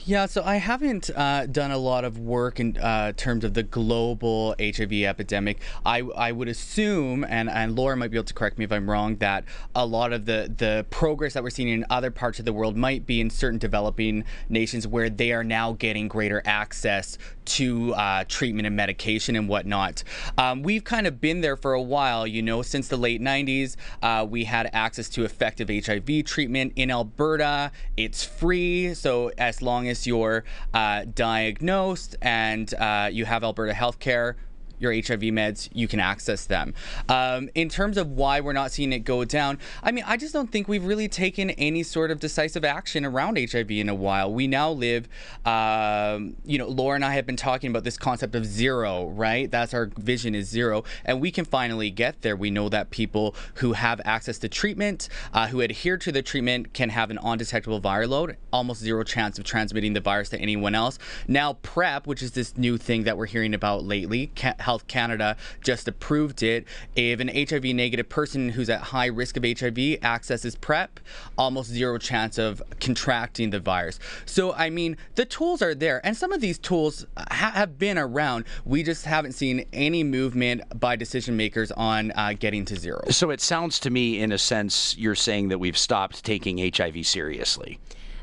Yeah, 0.10 0.26
so 0.26 0.42
I 0.44 0.56
haven't 0.56 1.12
uh, 1.16 1.46
done 1.46 1.70
a 1.70 1.78
lot 1.78 2.04
of 2.04 2.18
work 2.18 2.60
in 2.60 2.76
uh, 2.78 3.12
terms 3.12 3.44
of 3.44 3.54
the 3.54 3.62
global 3.62 4.56
HIV 4.60 4.92
epidemic. 4.92 5.62
I, 5.86 6.00
I 6.00 6.32
would 6.32 6.48
assume, 6.48 7.24
and, 7.24 7.48
and 7.48 7.76
Laura 7.76 7.96
might 7.96 8.10
be 8.10 8.18
able 8.18 8.26
to 8.26 8.34
correct 8.34 8.58
me 8.58 8.66
if 8.66 8.72
I'm 8.72 8.90
wrong, 8.90 9.18
that 9.18 9.44
a 9.76 9.86
lot 9.86 10.12
of 10.12 10.26
the, 10.26 10.52
the 10.58 10.88
progress 10.90 11.34
that 11.34 11.44
we're 11.44 11.52
seeing 11.52 11.70
in 11.70 11.86
other 11.92 12.10
parts 12.10 12.40
of 12.40 12.46
the 12.46 12.54
world 12.54 12.76
might 12.76 13.06
be 13.06 13.22
in 13.22 13.30
certain 13.30 13.60
developing 13.60 14.24
nations 14.50 14.88
where 14.88 15.12
they 15.12 15.32
are 15.32 15.44
now 15.44 15.74
getting 15.74 16.08
greater 16.08 16.42
access 16.44 17.20
to 17.50 17.94
uh, 17.96 18.24
treatment 18.28 18.66
and 18.68 18.76
medication 18.76 19.36
and 19.36 19.50
whatnot. 19.50 20.04
Um, 20.38 20.64
we've 20.64 20.84
kind 20.84 21.08
of 21.08 21.20
been 21.20 21.42
there 21.42 21.56
for 21.56 21.74
a 21.74 21.82
while, 21.82 22.26
you 22.26 22.42
know, 22.42 22.62
since 22.62 22.88
the 22.88 22.98
late 22.98 23.22
90s. 23.22 23.76
Uh, 24.02 24.26
we 24.30 24.44
had 24.44 24.70
access 24.74 25.10
to 25.10 25.24
effective 25.24 25.70
HIV 25.70 26.26
treatment 26.26 26.74
in 26.76 26.92
Alberta. 26.92 27.72
It's 27.98 28.24
free, 28.24 28.94
so 28.94 29.32
as 29.38 29.62
long 29.62 29.88
as 29.88 30.06
you're 30.06 30.44
uh, 30.74 31.06
diagnosed 31.14 32.16
and 32.22 32.74
uh, 32.76 33.10
you 33.12 33.26
have 33.26 33.44
Alberta 33.44 33.74
healthcare, 33.74 34.36
your 34.80 34.94
HIV 34.94 35.22
meds, 35.22 35.70
you 35.74 35.88
can 35.88 36.00
access 36.00 36.46
them. 36.46 36.74
Um, 37.08 37.50
in 37.56 37.70
terms 37.70 37.98
of 37.98 38.12
why 38.12 38.40
we're 38.40 38.54
not 38.54 38.72
seeing 38.72 38.94
it 38.94 39.00
go 39.00 39.26
down, 39.26 39.60
I 39.84 39.92
mean, 39.92 40.04
I 40.08 40.18
just 40.18 40.34
don't 40.34 40.52
think 40.52 40.68
we've 40.68 40.86
really 40.86 41.08
taken 41.08 41.50
any 41.52 41.84
sort 41.84 42.12
of 42.12 42.20
decisive 42.20 42.66
action 42.66 43.06
around 43.06 43.38
HIV 43.38 43.72
in 43.72 43.90
a 43.90 43.96
while. 43.96 44.34
We 44.34 44.48
now 44.48 44.72
live, 44.72 45.08
um, 45.46 46.36
you 46.46 46.58
know, 46.58 46.68
Laura 46.68 46.96
and 46.96 47.06
I 47.06 47.14
have 47.14 47.26
been 47.26 47.36
talking 47.36 47.70
about 47.70 47.84
this 47.84 47.98
concept 47.98 48.36
of 48.36 48.46
zero, 48.46 49.08
right? 49.10 49.50
That's 49.50 49.74
our 49.74 49.90
vision 49.98 50.36
is 50.36 50.48
zero, 50.48 50.84
and 51.06 51.22
we 51.22 51.32
can 51.32 51.46
finally 51.46 51.92
get 51.92 52.22
there. 52.22 52.36
We 52.36 52.50
know 52.50 52.70
that 52.70 52.90
people 52.90 53.36
who 53.56 53.74
have 53.74 54.02
access 54.06 54.38
to 54.40 54.50
treatment, 54.50 55.10
uh, 55.34 55.48
who 55.48 55.62
adhere 55.62 55.98
to 55.98 56.12
the 56.12 56.22
treatment, 56.22 56.74
can 56.74 56.90
have 56.90 57.12
an 57.12 57.20
undetectable 57.22 57.82
viral 57.82 58.10
load, 58.10 58.38
almost 58.52 58.82
zero 58.82 59.04
chance 59.04 59.38
of 59.38 59.46
transmitting 59.46 59.94
the 59.94 60.00
virus 60.00 60.30
to 60.30 60.40
anyone 60.40 60.76
else. 60.76 60.98
Now, 61.28 61.54
PrEP, 61.54 62.08
which 62.08 62.22
is 62.22 62.32
this 62.32 62.58
new 62.58 62.78
thing 62.78 63.04
that 63.04 63.18
we're 63.18 63.26
hearing 63.26 63.54
about 63.54 63.84
lately, 63.84 64.32
Health 64.70 64.86
Canada 64.86 65.36
just 65.64 65.88
approved 65.88 66.44
it. 66.44 66.64
If 66.96 67.20
an 67.20 67.28
HIV 67.28 67.64
negative 67.74 68.08
person 68.08 68.50
who's 68.50 68.70
at 68.70 68.82
high 68.82 69.08
risk 69.08 69.36
of 69.36 69.44
HIV 69.44 69.98
accesses 70.04 70.56
PrEP, 70.56 71.00
almost 71.40 71.72
zero 71.72 71.98
chance 71.98 72.38
of 72.38 72.62
contracting 72.80 73.50
the 73.50 73.60
virus. 73.60 73.98
So, 74.28 74.54
I 74.54 74.70
mean, 74.70 74.96
the 75.16 75.26
tools 75.26 75.64
are 75.64 75.74
there, 75.74 76.06
and 76.06 76.16
some 76.16 76.32
of 76.32 76.40
these 76.40 76.60
tools 76.60 77.08
ha- 77.18 77.54
have 77.56 77.80
been 77.80 77.98
around. 77.98 78.46
We 78.64 78.84
just 78.84 79.06
haven't 79.06 79.32
seen 79.32 79.66
any 79.74 80.04
movement 80.04 80.62
by 80.80 80.96
decision 80.96 81.36
makers 81.36 81.72
on 81.72 82.12
uh, 82.12 82.34
getting 82.38 82.64
to 82.66 82.76
zero. 82.78 83.02
So, 83.10 83.32
it 83.32 83.42
sounds 83.42 83.80
to 83.80 83.90
me, 83.90 84.22
in 84.22 84.32
a 84.32 84.38
sense, 84.38 84.96
you're 85.00 85.16
saying 85.16 85.48
that 85.48 85.58
we've 85.58 85.80
stopped 85.80 86.24
taking 86.24 86.60
HIV 86.60 87.08
seriously. 87.08 87.80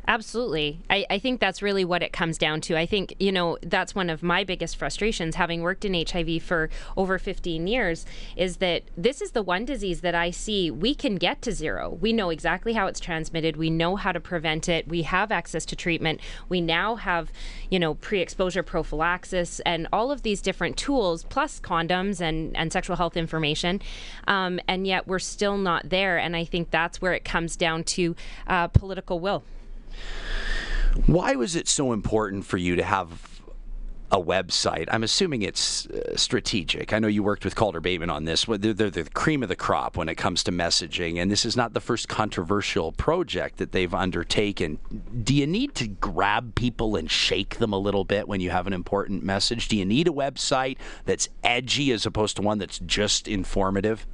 Absolutely. 0.08 0.80
I, 0.88 1.04
I 1.10 1.18
think 1.18 1.40
that's 1.40 1.62
really 1.62 1.84
what 1.84 2.00
it 2.00 2.12
comes 2.12 2.38
down 2.38 2.60
to. 2.62 2.78
I 2.78 2.86
think, 2.86 3.14
you 3.18 3.32
know, 3.32 3.58
that's 3.62 3.92
one 3.92 4.08
of 4.08 4.22
my 4.22 4.44
biggest 4.44 4.76
frustrations, 4.76 5.34
having 5.34 5.62
worked 5.62 5.84
in 5.84 5.94
HIV 5.94 6.44
for 6.44 6.70
over 6.96 7.18
15 7.18 7.66
years, 7.66 8.06
is 8.36 8.58
that 8.58 8.84
this 8.96 9.20
is 9.20 9.32
the 9.32 9.42
one 9.42 9.64
disease 9.64 10.02
that 10.02 10.14
I 10.14 10.30
see 10.30 10.70
we 10.70 10.94
can 10.94 11.16
get 11.16 11.42
to 11.42 11.52
zero. 11.52 11.98
We 12.00 12.12
know 12.12 12.30
exactly 12.30 12.74
how 12.74 12.86
it's 12.86 13.00
transmitted, 13.00 13.56
we 13.56 13.68
know 13.68 13.96
how 13.96 14.12
to 14.12 14.20
prevent 14.20 14.68
it, 14.68 14.86
we 14.86 15.02
have 15.02 15.32
access 15.32 15.64
to 15.66 15.76
treatment, 15.76 16.20
we 16.48 16.60
now 16.60 16.94
have, 16.94 17.32
you 17.68 17.80
know, 17.80 17.94
pre 17.94 18.20
exposure 18.20 18.62
prophylaxis 18.62 19.58
and 19.60 19.88
all 19.92 20.12
of 20.12 20.22
these 20.22 20.40
different 20.40 20.76
tools, 20.76 21.24
plus 21.24 21.58
condoms 21.58 22.20
and, 22.20 22.56
and 22.56 22.72
sexual 22.72 22.94
health 22.94 23.16
information. 23.16 23.82
Um, 24.28 24.60
and 24.68 24.86
yet 24.86 25.08
we're 25.08 25.18
still 25.18 25.58
not 25.58 25.90
there. 25.90 26.16
And 26.16 26.36
I 26.36 26.44
think 26.44 26.70
that's 26.70 27.02
where 27.02 27.12
it 27.12 27.24
comes 27.24 27.56
down 27.56 27.82
to 27.84 28.14
uh, 28.46 28.68
political 28.68 29.18
will. 29.18 29.42
Why 31.06 31.34
was 31.34 31.56
it 31.56 31.68
so 31.68 31.92
important 31.92 32.46
for 32.46 32.56
you 32.56 32.76
to 32.76 32.82
have 32.82 33.36
a 34.10 34.22
website. 34.22 34.86
I'm 34.90 35.02
assuming 35.02 35.42
it's 35.42 35.86
uh, 35.86 36.16
strategic. 36.16 36.92
I 36.92 36.98
know 36.98 37.08
you 37.08 37.22
worked 37.22 37.44
with 37.44 37.56
Calder 37.56 37.80
Bateman 37.80 38.10
on 38.10 38.24
this. 38.24 38.44
They're, 38.44 38.72
they're, 38.72 38.90
the 38.90 39.04
cream 39.04 39.42
of 39.42 39.48
the 39.48 39.56
crop 39.56 39.96
when 39.96 40.08
it 40.08 40.14
comes 40.14 40.44
to 40.44 40.52
messaging, 40.52 41.20
and 41.20 41.30
this 41.30 41.44
is 41.44 41.56
not 41.56 41.74
the 41.74 41.80
first 41.80 42.08
controversial 42.08 42.92
project 42.92 43.58
that 43.58 43.72
they've 43.72 43.92
undertaken. 43.92 44.78
Do 45.24 45.34
you 45.34 45.46
need 45.46 45.74
to 45.76 45.88
grab 45.88 46.54
people 46.54 46.96
and 46.96 47.10
shake 47.10 47.58
them 47.58 47.72
a 47.72 47.78
little 47.78 48.04
bit 48.04 48.28
when 48.28 48.40
you 48.40 48.50
have 48.50 48.66
an 48.66 48.72
important 48.72 49.24
message? 49.24 49.68
Do 49.68 49.76
you 49.76 49.84
need 49.84 50.06
a 50.06 50.12
website 50.12 50.76
that's 51.04 51.28
edgy 51.42 51.90
as 51.90 52.06
opposed 52.06 52.36
to 52.36 52.42
one 52.42 52.58
that's 52.58 52.78
just 52.80 53.26
informative? 53.26 54.06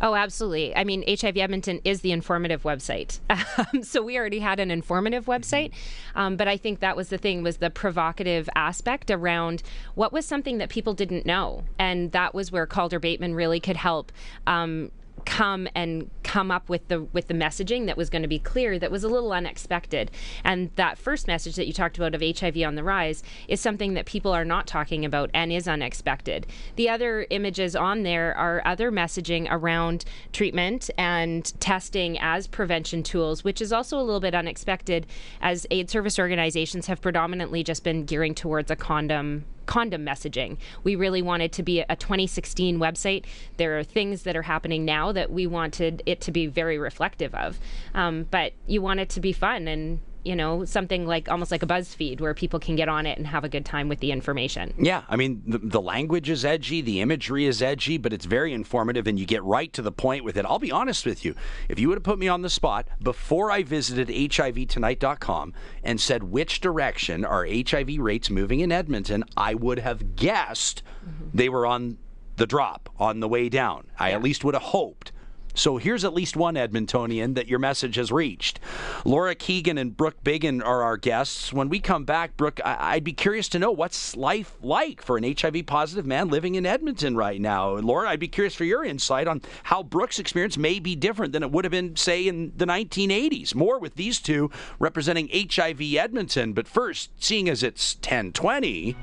Oh, 0.00 0.14
absolutely. 0.14 0.74
I 0.76 0.84
mean, 0.84 1.04
HIV 1.08 1.36
Edmonton 1.36 1.80
is 1.84 2.00
the 2.00 2.12
informative 2.12 2.62
website. 2.62 3.20
Um, 3.56 3.84
so 3.84 4.02
we 4.02 4.18
already 4.18 4.40
had 4.40 4.58
an 4.58 4.72
informative 4.72 5.26
website, 5.26 5.70
um, 6.16 6.36
but 6.36 6.48
I 6.48 6.56
think 6.56 6.80
that 6.80 6.96
was 6.96 7.08
the 7.08 7.18
thing 7.18 7.42
was 7.44 7.58
the 7.58 7.70
provocative 7.70 8.48
aspect 8.56 9.10
around 9.10 9.62
what 9.94 10.12
was 10.12 10.26
something 10.26 10.58
that 10.58 10.70
people 10.70 10.92
didn't 10.92 11.24
know, 11.24 11.62
and 11.78 12.10
that 12.12 12.34
was 12.34 12.50
where 12.50 12.66
Calder 12.66 12.98
Bateman 12.98 13.34
really 13.34 13.60
could 13.60 13.76
help 13.76 14.10
um, 14.48 14.90
come 15.24 15.68
and 15.74 16.10
come 16.22 16.50
up 16.50 16.68
with 16.68 16.88
the 16.88 17.02
with 17.12 17.28
the 17.28 17.34
messaging 17.34 17.86
that 17.86 17.96
was 17.96 18.10
going 18.10 18.22
to 18.22 18.28
be 18.28 18.38
clear 18.38 18.78
that 18.78 18.90
was 18.90 19.04
a 19.04 19.08
little 19.08 19.32
unexpected. 19.32 20.10
And 20.42 20.70
that 20.76 20.98
first 20.98 21.26
message 21.26 21.56
that 21.56 21.66
you 21.66 21.72
talked 21.72 21.96
about 21.96 22.14
of 22.14 22.22
HIV 22.22 22.58
on 22.58 22.74
the 22.74 22.84
rise 22.84 23.22
is 23.48 23.60
something 23.60 23.94
that 23.94 24.06
people 24.06 24.32
are 24.32 24.44
not 24.44 24.66
talking 24.66 25.04
about 25.04 25.30
and 25.32 25.52
is 25.52 25.68
unexpected. 25.68 26.46
The 26.76 26.88
other 26.88 27.26
images 27.30 27.76
on 27.76 28.02
there 28.02 28.36
are 28.36 28.62
other 28.64 28.90
messaging 28.90 29.46
around 29.50 30.04
treatment 30.32 30.90
and 30.98 31.44
testing 31.60 32.18
as 32.18 32.46
prevention 32.46 33.02
tools 33.02 33.44
which 33.44 33.60
is 33.60 33.72
also 33.72 33.98
a 33.98 34.02
little 34.02 34.20
bit 34.20 34.34
unexpected 34.34 35.06
as 35.40 35.66
aid 35.70 35.90
service 35.90 36.18
organizations 36.18 36.86
have 36.86 37.00
predominantly 37.00 37.62
just 37.62 37.84
been 37.84 38.04
gearing 38.04 38.34
towards 38.34 38.70
a 38.70 38.76
condom 38.76 39.44
condom 39.66 40.04
messaging. 40.04 40.58
We 40.82 40.96
really 40.96 41.22
wanted 41.22 41.52
to 41.52 41.62
be 41.62 41.80
a 41.80 41.96
2016 41.96 42.78
website. 42.78 43.24
There 43.56 43.78
are 43.78 43.84
things 43.84 44.22
that 44.22 44.36
are 44.36 44.42
happening 44.42 44.84
now 44.84 45.12
that 45.12 45.30
we 45.30 45.46
wanted 45.46 46.02
it 46.06 46.20
to 46.22 46.32
be 46.32 46.46
very 46.46 46.78
reflective 46.78 47.34
of. 47.34 47.58
Um, 47.94 48.26
but 48.30 48.52
you 48.66 48.82
want 48.82 49.00
it 49.00 49.08
to 49.10 49.20
be 49.20 49.32
fun 49.32 49.68
and 49.68 50.00
you 50.24 50.34
know, 50.34 50.64
something 50.64 51.06
like 51.06 51.28
almost 51.28 51.50
like 51.50 51.62
a 51.62 51.66
BuzzFeed 51.66 52.20
where 52.20 52.34
people 52.34 52.58
can 52.58 52.76
get 52.76 52.88
on 52.88 53.06
it 53.06 53.18
and 53.18 53.26
have 53.26 53.44
a 53.44 53.48
good 53.48 53.64
time 53.64 53.88
with 53.88 54.00
the 54.00 54.10
information. 54.10 54.72
Yeah, 54.78 55.02
I 55.08 55.16
mean, 55.16 55.42
the, 55.46 55.58
the, 55.58 55.80
language 55.80 56.30
is 56.30 56.44
edgy, 56.44 56.80
the 56.80 57.00
imagery 57.00 57.44
is 57.44 57.60
edgy, 57.60 57.98
but 57.98 58.12
it's 58.12 58.24
very 58.24 58.52
informative 58.52 59.06
and 59.06 59.18
you 59.18 59.26
get 59.26 59.42
right 59.44 59.72
to 59.74 59.82
the 59.82 59.92
point 59.92 60.24
with 60.24 60.36
it. 60.36 60.46
I'll 60.46 60.58
be 60.58 60.72
honest 60.72 61.04
with 61.04 61.24
you. 61.24 61.34
If 61.68 61.78
you 61.78 61.88
would 61.88 61.96
have 61.96 62.04
put 62.04 62.18
me 62.18 62.28
on 62.28 62.42
the 62.42 62.48
spot 62.48 62.88
before 63.02 63.50
I 63.50 63.62
visited 63.62 64.08
HIVtonight.com 64.08 65.52
and 65.82 66.00
said 66.00 66.22
which 66.24 66.60
direction 66.60 67.24
are 67.24 67.46
HIV 67.46 67.98
rates 67.98 68.30
moving 68.30 68.60
in 68.60 68.72
Edmonton, 68.72 69.24
I 69.36 69.54
would 69.54 69.80
have 69.80 70.16
guessed 70.16 70.82
mm-hmm. 71.06 71.36
they 71.36 71.50
were 71.50 71.66
on 71.66 71.98
the 72.36 72.46
drop, 72.46 72.88
on 72.98 73.20
the 73.20 73.28
way 73.28 73.48
down. 73.48 73.86
I 73.98 74.10
yeah. 74.10 74.16
at 74.16 74.22
least 74.22 74.44
would 74.44 74.54
have 74.54 74.62
hoped. 74.62 75.12
So 75.54 75.76
here's 75.76 76.04
at 76.04 76.12
least 76.12 76.36
one 76.36 76.56
Edmontonian 76.56 77.36
that 77.36 77.46
your 77.46 77.60
message 77.60 77.94
has 77.94 78.10
reached. 78.10 78.58
Laura 79.04 79.34
Keegan 79.34 79.78
and 79.78 79.96
Brooke 79.96 80.22
Biggin 80.24 80.60
are 80.60 80.82
our 80.82 80.96
guests. 80.96 81.52
When 81.52 81.68
we 81.68 81.78
come 81.78 82.04
back, 82.04 82.36
Brooke, 82.36 82.60
I- 82.64 82.96
would 82.96 83.04
be 83.04 83.12
curious 83.12 83.48
to 83.50 83.58
know 83.58 83.70
what's 83.70 84.16
life 84.16 84.56
like 84.62 85.00
for 85.00 85.16
an 85.16 85.24
HIV 85.24 85.66
positive 85.66 86.06
man 86.06 86.28
living 86.28 86.56
in 86.56 86.66
Edmonton 86.66 87.16
right 87.16 87.40
now. 87.40 87.76
Laura, 87.76 88.08
I'd 88.08 88.20
be 88.20 88.28
curious 88.28 88.54
for 88.54 88.64
your 88.64 88.84
insight 88.84 89.28
on 89.28 89.42
how 89.64 89.82
Brooke's 89.82 90.18
experience 90.18 90.58
may 90.58 90.80
be 90.80 90.96
different 90.96 91.32
than 91.32 91.42
it 91.42 91.50
would 91.52 91.64
have 91.64 91.72
been, 91.72 91.94
say, 91.96 92.26
in 92.26 92.52
the 92.56 92.66
1980s. 92.66 93.54
More 93.54 93.78
with 93.78 93.94
these 93.94 94.18
two 94.20 94.50
representing 94.78 95.28
HIV 95.32 95.80
Edmonton. 95.94 96.52
But 96.52 96.66
first, 96.66 97.10
seeing 97.22 97.48
as 97.48 97.62
it's 97.62 97.94
1020, 97.96 98.96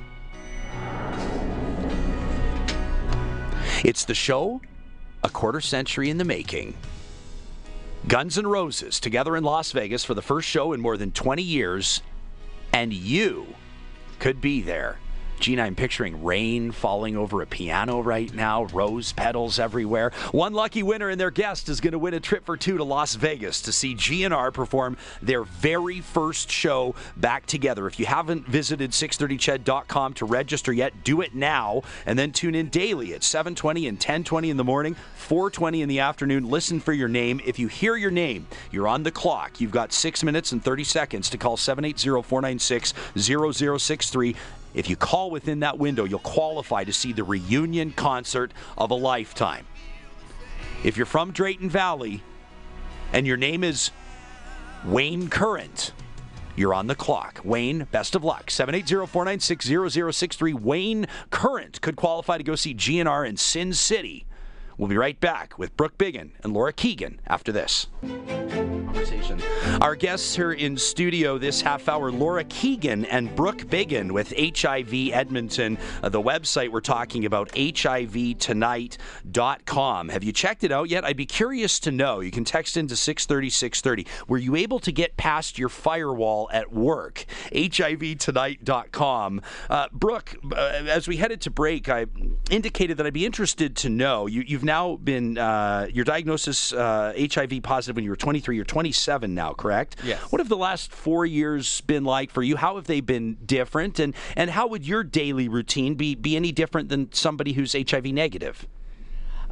it's 3.83 4.05
the 4.05 4.13
show 4.13 4.61
a 5.23 5.29
quarter 5.29 5.61
century 5.61 6.09
in 6.09 6.17
the 6.17 6.25
making. 6.25 6.75
Guns 8.07 8.37
N' 8.37 8.47
Roses 8.47 8.99
together 8.99 9.35
in 9.35 9.43
Las 9.43 9.71
Vegas 9.71 10.03
for 10.03 10.13
the 10.13 10.21
first 10.21 10.47
show 10.47 10.73
in 10.73 10.81
more 10.81 10.97
than 10.97 11.11
20 11.11 11.43
years, 11.43 12.01
and 12.73 12.91
you 12.91 13.55
could 14.19 14.41
be 14.41 14.61
there. 14.61 14.97
Gina, 15.41 15.63
I'm 15.63 15.75
picturing 15.75 16.23
rain 16.23 16.71
falling 16.71 17.17
over 17.17 17.41
a 17.41 17.47
piano 17.47 17.99
right 17.99 18.31
now, 18.31 18.65
rose 18.65 19.11
petals 19.11 19.57
everywhere. 19.57 20.11
One 20.31 20.53
lucky 20.53 20.83
winner 20.83 21.09
and 21.09 21.19
their 21.19 21.31
guest 21.31 21.67
is 21.67 21.81
going 21.81 21.93
to 21.93 21.99
win 21.99 22.13
a 22.13 22.19
trip 22.19 22.45
for 22.45 22.55
two 22.55 22.77
to 22.77 22.83
Las 22.83 23.15
Vegas 23.15 23.59
to 23.61 23.71
see 23.71 23.95
GNR 23.95 24.53
perform 24.53 24.97
their 25.19 25.43
very 25.43 25.99
first 25.99 26.51
show 26.51 26.93
back 27.17 27.47
together. 27.47 27.87
If 27.87 27.99
you 27.99 28.05
haven't 28.05 28.47
visited 28.47 28.91
630ched.com 28.91 30.13
to 30.13 30.25
register 30.25 30.71
yet, 30.71 31.03
do 31.03 31.21
it 31.21 31.33
now 31.33 31.81
and 32.05 32.19
then 32.19 32.31
tune 32.31 32.53
in 32.53 32.69
daily 32.69 33.15
at 33.15 33.23
7:20 33.23 33.87
and 33.87 33.99
10:20 33.99 34.51
in 34.51 34.57
the 34.57 34.63
morning, 34.63 34.95
4:20 35.17 35.81
in 35.81 35.89
the 35.89 36.01
afternoon. 36.01 36.47
Listen 36.47 36.79
for 36.79 36.93
your 36.93 37.09
name. 37.09 37.41
If 37.43 37.57
you 37.57 37.67
hear 37.67 37.95
your 37.95 38.11
name, 38.11 38.45
you're 38.69 38.87
on 38.87 39.01
the 39.01 39.09
clock. 39.09 39.59
You've 39.59 39.71
got 39.71 39.91
6 39.91 40.23
minutes 40.23 40.51
and 40.51 40.63
30 40.63 40.83
seconds 40.83 41.31
to 41.31 41.39
call 41.39 41.57
780-496-0063 41.57 44.35
if 44.73 44.89
you 44.89 44.95
call 44.95 45.31
within 45.31 45.59
that 45.59 45.77
window, 45.77 46.05
you'll 46.05 46.19
qualify 46.19 46.83
to 46.83 46.93
see 46.93 47.13
the 47.13 47.23
reunion 47.23 47.91
concert 47.91 48.53
of 48.77 48.91
a 48.91 48.95
lifetime. 48.95 49.65
If 50.83 50.97
you're 50.97 51.05
from 51.05 51.31
Drayton 51.31 51.69
Valley 51.69 52.23
and 53.13 53.27
your 53.27 53.37
name 53.37 53.63
is 53.63 53.91
Wayne 54.85 55.29
Current, 55.29 55.93
you're 56.55 56.73
on 56.73 56.87
the 56.87 56.95
clock. 56.95 57.41
Wayne, 57.43 57.87
best 57.91 58.15
of 58.15 58.23
luck. 58.23 58.47
780-496-0063. 58.47 60.53
Wayne 60.53 61.07
Current 61.29 61.81
could 61.81 61.95
qualify 61.95 62.37
to 62.37 62.43
go 62.43 62.55
see 62.55 62.73
GNR 62.73 63.27
in 63.27 63.37
Sin 63.37 63.73
City. 63.73 64.25
We'll 64.77 64.89
be 64.89 64.97
right 64.97 65.19
back 65.19 65.57
with 65.57 65.75
Brooke 65.77 65.97
Biggin 65.97 66.33
and 66.43 66.53
Laura 66.53 66.73
Keegan 66.73 67.19
after 67.27 67.51
this. 67.51 67.87
Our 69.81 69.95
guests 69.95 70.35
here 70.35 70.51
in 70.51 70.77
studio 70.77 71.37
this 71.37 71.61
half 71.61 71.87
hour 71.89 72.11
Laura 72.11 72.43
Keegan 72.43 73.05
and 73.05 73.35
Brooke 73.35 73.69
Biggin 73.69 74.13
with 74.13 74.33
HIV 74.37 74.93
Edmonton. 75.11 75.77
Uh, 76.03 76.09
the 76.09 76.21
website 76.21 76.69
we're 76.69 76.81
talking 76.81 77.25
about, 77.25 77.49
HIVtonight.com. 77.53 80.09
Have 80.09 80.23
you 80.23 80.31
checked 80.31 80.63
it 80.63 80.71
out 80.71 80.89
yet? 80.89 81.05
I'd 81.05 81.17
be 81.17 81.25
curious 81.25 81.79
to 81.81 81.91
know. 81.91 82.19
You 82.19 82.31
can 82.31 82.43
text 82.43 82.77
into 82.77 82.95
630 82.95 83.49
630. 83.49 84.07
Were 84.27 84.37
you 84.37 84.55
able 84.55 84.79
to 84.79 84.91
get 84.91 85.17
past 85.17 85.57
your 85.57 85.69
firewall 85.69 86.49
at 86.51 86.71
work? 86.71 87.25
HIVtonight.com. 87.53 89.41
Uh, 89.69 89.87
Brooke, 89.91 90.35
uh, 90.51 90.55
as 90.87 91.07
we 91.07 91.17
headed 91.17 91.41
to 91.41 91.49
break, 91.49 91.89
I 91.89 92.05
indicated 92.49 92.97
that 92.97 93.07
I'd 93.07 93.13
be 93.13 93.25
interested 93.25 93.75
to 93.77 93.89
know. 93.89 94.27
You, 94.27 94.43
have 94.61 94.65
now 94.65 94.95
been, 94.97 95.37
uh, 95.37 95.87
your 95.91 96.05
diagnosis 96.05 96.71
HIV 96.71 97.53
uh, 97.53 97.59
positive 97.63 97.95
when 97.95 98.03
you 98.03 98.11
were 98.11 98.15
23. 98.15 98.55
You're 98.55 98.65
27 98.65 99.33
now, 99.33 99.53
correct? 99.53 99.97
Yes. 100.03 100.21
What 100.31 100.39
have 100.39 100.49
the 100.49 100.57
last 100.57 100.91
four 100.91 101.25
years 101.25 101.81
been 101.81 102.03
like 102.03 102.31
for 102.31 102.43
you? 102.43 102.55
How 102.55 102.75
have 102.75 102.85
they 102.85 103.01
been 103.01 103.37
different? 103.45 103.99
And, 103.99 104.15
and 104.35 104.51
how 104.51 104.67
would 104.67 104.87
your 104.87 105.03
daily 105.03 105.47
routine 105.47 105.95
be, 105.95 106.15
be 106.15 106.35
any 106.35 106.51
different 106.51 106.89
than 106.89 107.11
somebody 107.11 107.53
who's 107.53 107.73
HIV 107.73 108.05
negative? 108.05 108.67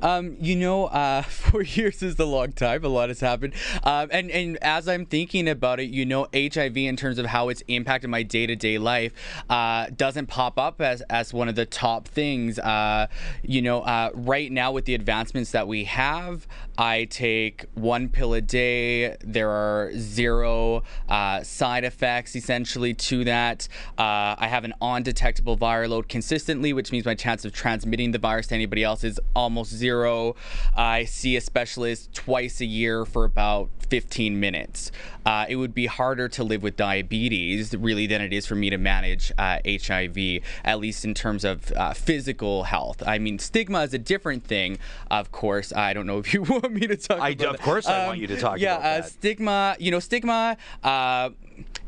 Um, 0.01 0.38
you 0.39 0.56
know, 0.56 0.86
uh, 0.86 1.22
four 1.24 1.63
years 1.63 2.01
is 2.01 2.20
a 2.20 2.25
long 2.25 2.51
time. 2.51 2.84
A 2.84 2.88
lot 2.88 3.10
has 3.10 3.20
happened. 3.20 3.53
Um, 3.84 4.10
and, 4.12 4.32
and 4.32 4.58
as 4.58 4.88
I'm 4.88 5.06
thinking 5.06 5.48
about 5.48 5.79
it, 5.79 5.89
you 5.89 6.06
know, 6.06 6.27
HIV 6.34 6.77
in 6.77 6.96
terms 6.96 7.18
of 7.18 7.25
how 7.25 7.50
it's 7.50 7.63
impacted 7.68 8.10
my 8.10 8.24
day 8.24 8.46
to 8.46 8.56
day 8.56 8.77
life 8.77 9.13
uh, 9.50 9.88
doesn't 9.96 10.27
pop 10.27 10.58
up 10.58 10.82
as, 10.82 11.01
as 11.10 11.34
one 11.34 11.50
of 11.50 11.56
the 11.56 11.65
top 11.65 12.08
things. 12.08 12.60
Uh, 12.60 13.08
you 13.44 13.62
know, 13.62 13.82
uh, 13.82 14.12
right 14.13 14.51
now 14.51 14.72
with 14.72 14.86
the 14.86 14.96
advancements 14.96 15.51
that 15.51 15.68
we 15.68 15.84
have, 15.86 16.48
I 16.77 17.06
take 17.06 17.65
one 17.74 18.10
pill 18.10 18.34
a 18.34 18.41
day. 18.41 19.18
There 19.22 19.50
are 19.50 19.91
zero 19.98 20.84
uh, 21.10 21.44
side 21.44 21.84
effects 21.84 22.36
essentially 22.36 22.94
to 22.94 23.25
that. 23.25 23.68
Uh, 23.98 24.36
I 24.38 24.48
have 24.48 24.63
an 24.63 24.74
undetectable 24.82 25.58
viral 25.58 25.89
load 25.89 26.08
consistently, 26.08 26.72
which 26.74 26.91
means 26.91 27.06
my 27.06 27.15
chance 27.15 27.44
of 27.44 27.51
transmitting 27.51 28.12
the 28.12 28.20
virus 28.20 28.48
to 28.48 28.56
anybody 28.56 28.84
else 28.84 29.03
is 29.03 29.20
almost 29.36 29.74
zero 29.74 29.88
zero. 29.89 30.36
I 30.75 31.05
see 31.05 31.36
a 31.36 31.41
specialist 31.41 32.13
twice 32.13 32.62
a 32.62 32.65
year 32.65 33.05
for 33.05 33.25
about 33.25 33.69
15 33.89 34.39
minutes. 34.39 34.91
Uh, 35.25 35.46
it 35.50 35.55
would 35.55 35.74
be 35.74 35.88
harder 35.88 36.29
to 36.29 36.43
live 36.43 36.62
with 36.63 36.75
diabetes, 36.75 37.75
really, 37.75 38.08
than 38.08 38.22
it 38.22 38.31
is 38.31 38.46
for 38.46 38.55
me 38.55 38.69
to 38.69 38.77
manage 38.77 39.31
uh, 39.38 39.58
HIV, 39.65 40.41
at 40.63 40.79
least 40.79 41.03
in 41.05 41.13
terms 41.13 41.43
of 41.43 41.72
uh, 41.74 41.93
physical 41.93 42.63
health. 42.63 43.01
I 43.05 43.17
mean, 43.17 43.39
stigma 43.39 43.81
is 43.81 43.93
a 43.93 43.98
different 43.98 44.43
thing, 44.43 44.77
of 45.10 45.31
course. 45.31 45.74
I 45.74 45.93
don't 45.93 46.05
know 46.05 46.19
if 46.19 46.34
you 46.34 46.43
want 46.43 46.72
me 46.72 46.88
to 46.88 46.98
talk 46.98 47.19
I, 47.19 47.29
about 47.29 47.55
Of 47.55 47.62
course, 47.62 47.88
um, 47.88 47.93
I 47.93 48.08
want 48.08 48.19
you 48.19 48.27
to 48.27 48.38
talk 48.39 48.60
yeah, 48.60 48.77
about 48.77 48.86
uh, 48.86 49.01
that. 49.01 49.10
stigma, 49.12 49.75
you 49.79 49.91
know, 49.91 50.00
stigma 50.00 50.58
uh, 50.84 51.29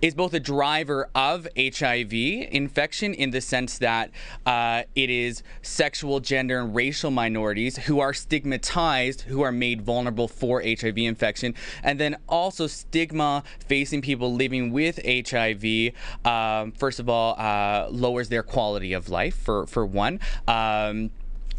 is 0.02 0.16
both 0.16 0.34
a 0.34 0.40
driver 0.40 1.10
of 1.14 1.48
HIV 1.58 2.14
infection 2.14 3.14
in 3.14 3.32
the 3.32 3.42
sense 3.42 3.78
that 3.78 4.12
uh, 4.46 4.84
it 4.96 5.10
is 5.10 5.44
sexual, 5.62 6.20
gender, 6.20 6.60
and 6.60 6.76
racial 6.76 7.12
minorities 7.12 7.78
who 7.78 8.00
are 8.00 8.14
stigmatized, 8.14 9.22
who 9.22 9.42
are 9.42 9.52
made 9.52 9.82
vulnerable 9.82 10.28
for 10.28 10.62
HIV 10.62 10.98
infection, 10.98 11.54
and 11.84 12.00
then 12.00 12.18
also 12.28 12.68
stigma 12.68 13.44
facing 13.68 14.02
people 14.02 14.34
living 14.34 14.72
with 14.72 15.00
HIV. 15.06 15.94
Um, 16.26 16.72
first 16.72 17.00
of 17.00 17.08
all, 17.08 17.36
uh, 17.38 17.88
lowers 17.90 18.30
their 18.30 18.44
quality 18.44 18.94
of 18.94 19.10
life 19.10 19.36
for 19.36 19.68
for 19.68 19.86
one. 19.86 20.20
Um, 20.48 21.12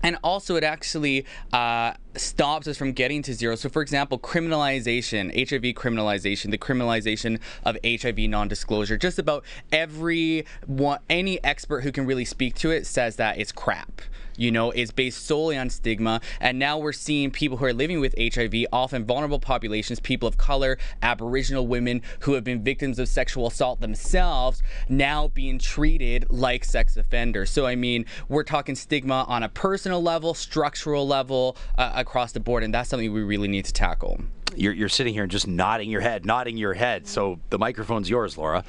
and 0.02 0.18
also 0.23 0.56
it 0.56 0.64
actually 0.64 1.25
uh, 1.52 1.92
stops 2.14 2.66
us 2.66 2.76
from 2.76 2.92
getting 2.92 3.23
to 3.23 3.35
zero. 3.35 3.54
So, 3.54 3.68
for 3.68 3.82
example, 3.82 4.18
criminalization, 4.18 5.32
HIV 5.35 5.75
criminalization, 5.75 6.50
the 6.50 6.59
criminalization 6.59 7.40
of 7.64 7.76
HIV 7.85 8.18
non-disclosure. 8.18 8.97
Just 8.97 9.18
about 9.18 9.44
every 9.71 10.44
one, 10.66 10.99
any 11.09 11.42
expert 11.44 11.82
who 11.82 11.92
can 11.92 12.06
really 12.06 12.25
speak 12.25 12.54
to 12.56 12.71
it 12.71 12.87
says 12.87 13.16
that 13.16 13.38
it's 13.38 13.52
crap 13.52 14.02
you 14.42 14.50
know, 14.50 14.72
is 14.72 14.90
based 14.90 15.25
solely 15.25 15.56
on 15.56 15.70
stigma. 15.70 16.20
And 16.40 16.58
now 16.58 16.76
we're 16.76 16.92
seeing 16.92 17.30
people 17.30 17.56
who 17.58 17.64
are 17.64 17.72
living 17.72 18.00
with 18.00 18.14
HIV, 18.18 18.66
often 18.72 19.04
vulnerable 19.04 19.38
populations, 19.38 20.00
people 20.00 20.28
of 20.28 20.37
color, 20.37 20.78
Aboriginal 21.00 21.66
women 21.66 22.02
who 22.20 22.32
have 22.34 22.42
been 22.42 22.64
victims 22.64 22.99
of 22.99 23.08
sexual 23.08 23.46
assault 23.46 23.80
themselves, 23.80 24.62
now 24.88 25.28
being 25.28 25.61
treated 25.61 26.26
like 26.28 26.64
sex 26.64 26.96
offenders. 26.96 27.50
So, 27.50 27.66
I 27.66 27.76
mean, 27.76 28.04
we're 28.28 28.42
talking 28.42 28.75
stigma 28.75 29.25
on 29.28 29.44
a 29.44 29.49
personal 29.49 30.02
level, 30.02 30.34
structural 30.34 31.06
level, 31.06 31.56
uh, 31.78 31.92
across 31.94 32.32
the 32.32 32.40
board, 32.40 32.64
and 32.64 32.75
that's 32.75 32.88
something 32.88 33.12
we 33.12 33.22
really 33.22 33.49
need 33.49 33.64
to 33.66 33.72
tackle. 33.72 34.20
You're, 34.56 34.72
you're 34.72 34.88
sitting 34.88 35.14
here 35.14 35.22
and 35.22 35.30
just 35.32 35.46
nodding 35.46 35.88
your 35.88 36.00
head, 36.00 36.26
nodding 36.26 36.56
your 36.56 36.75
head. 36.75 37.06
So 37.06 37.38
the 37.50 37.58
microphone's 37.58 38.11
yours, 38.11 38.37
Laura. 38.37 38.64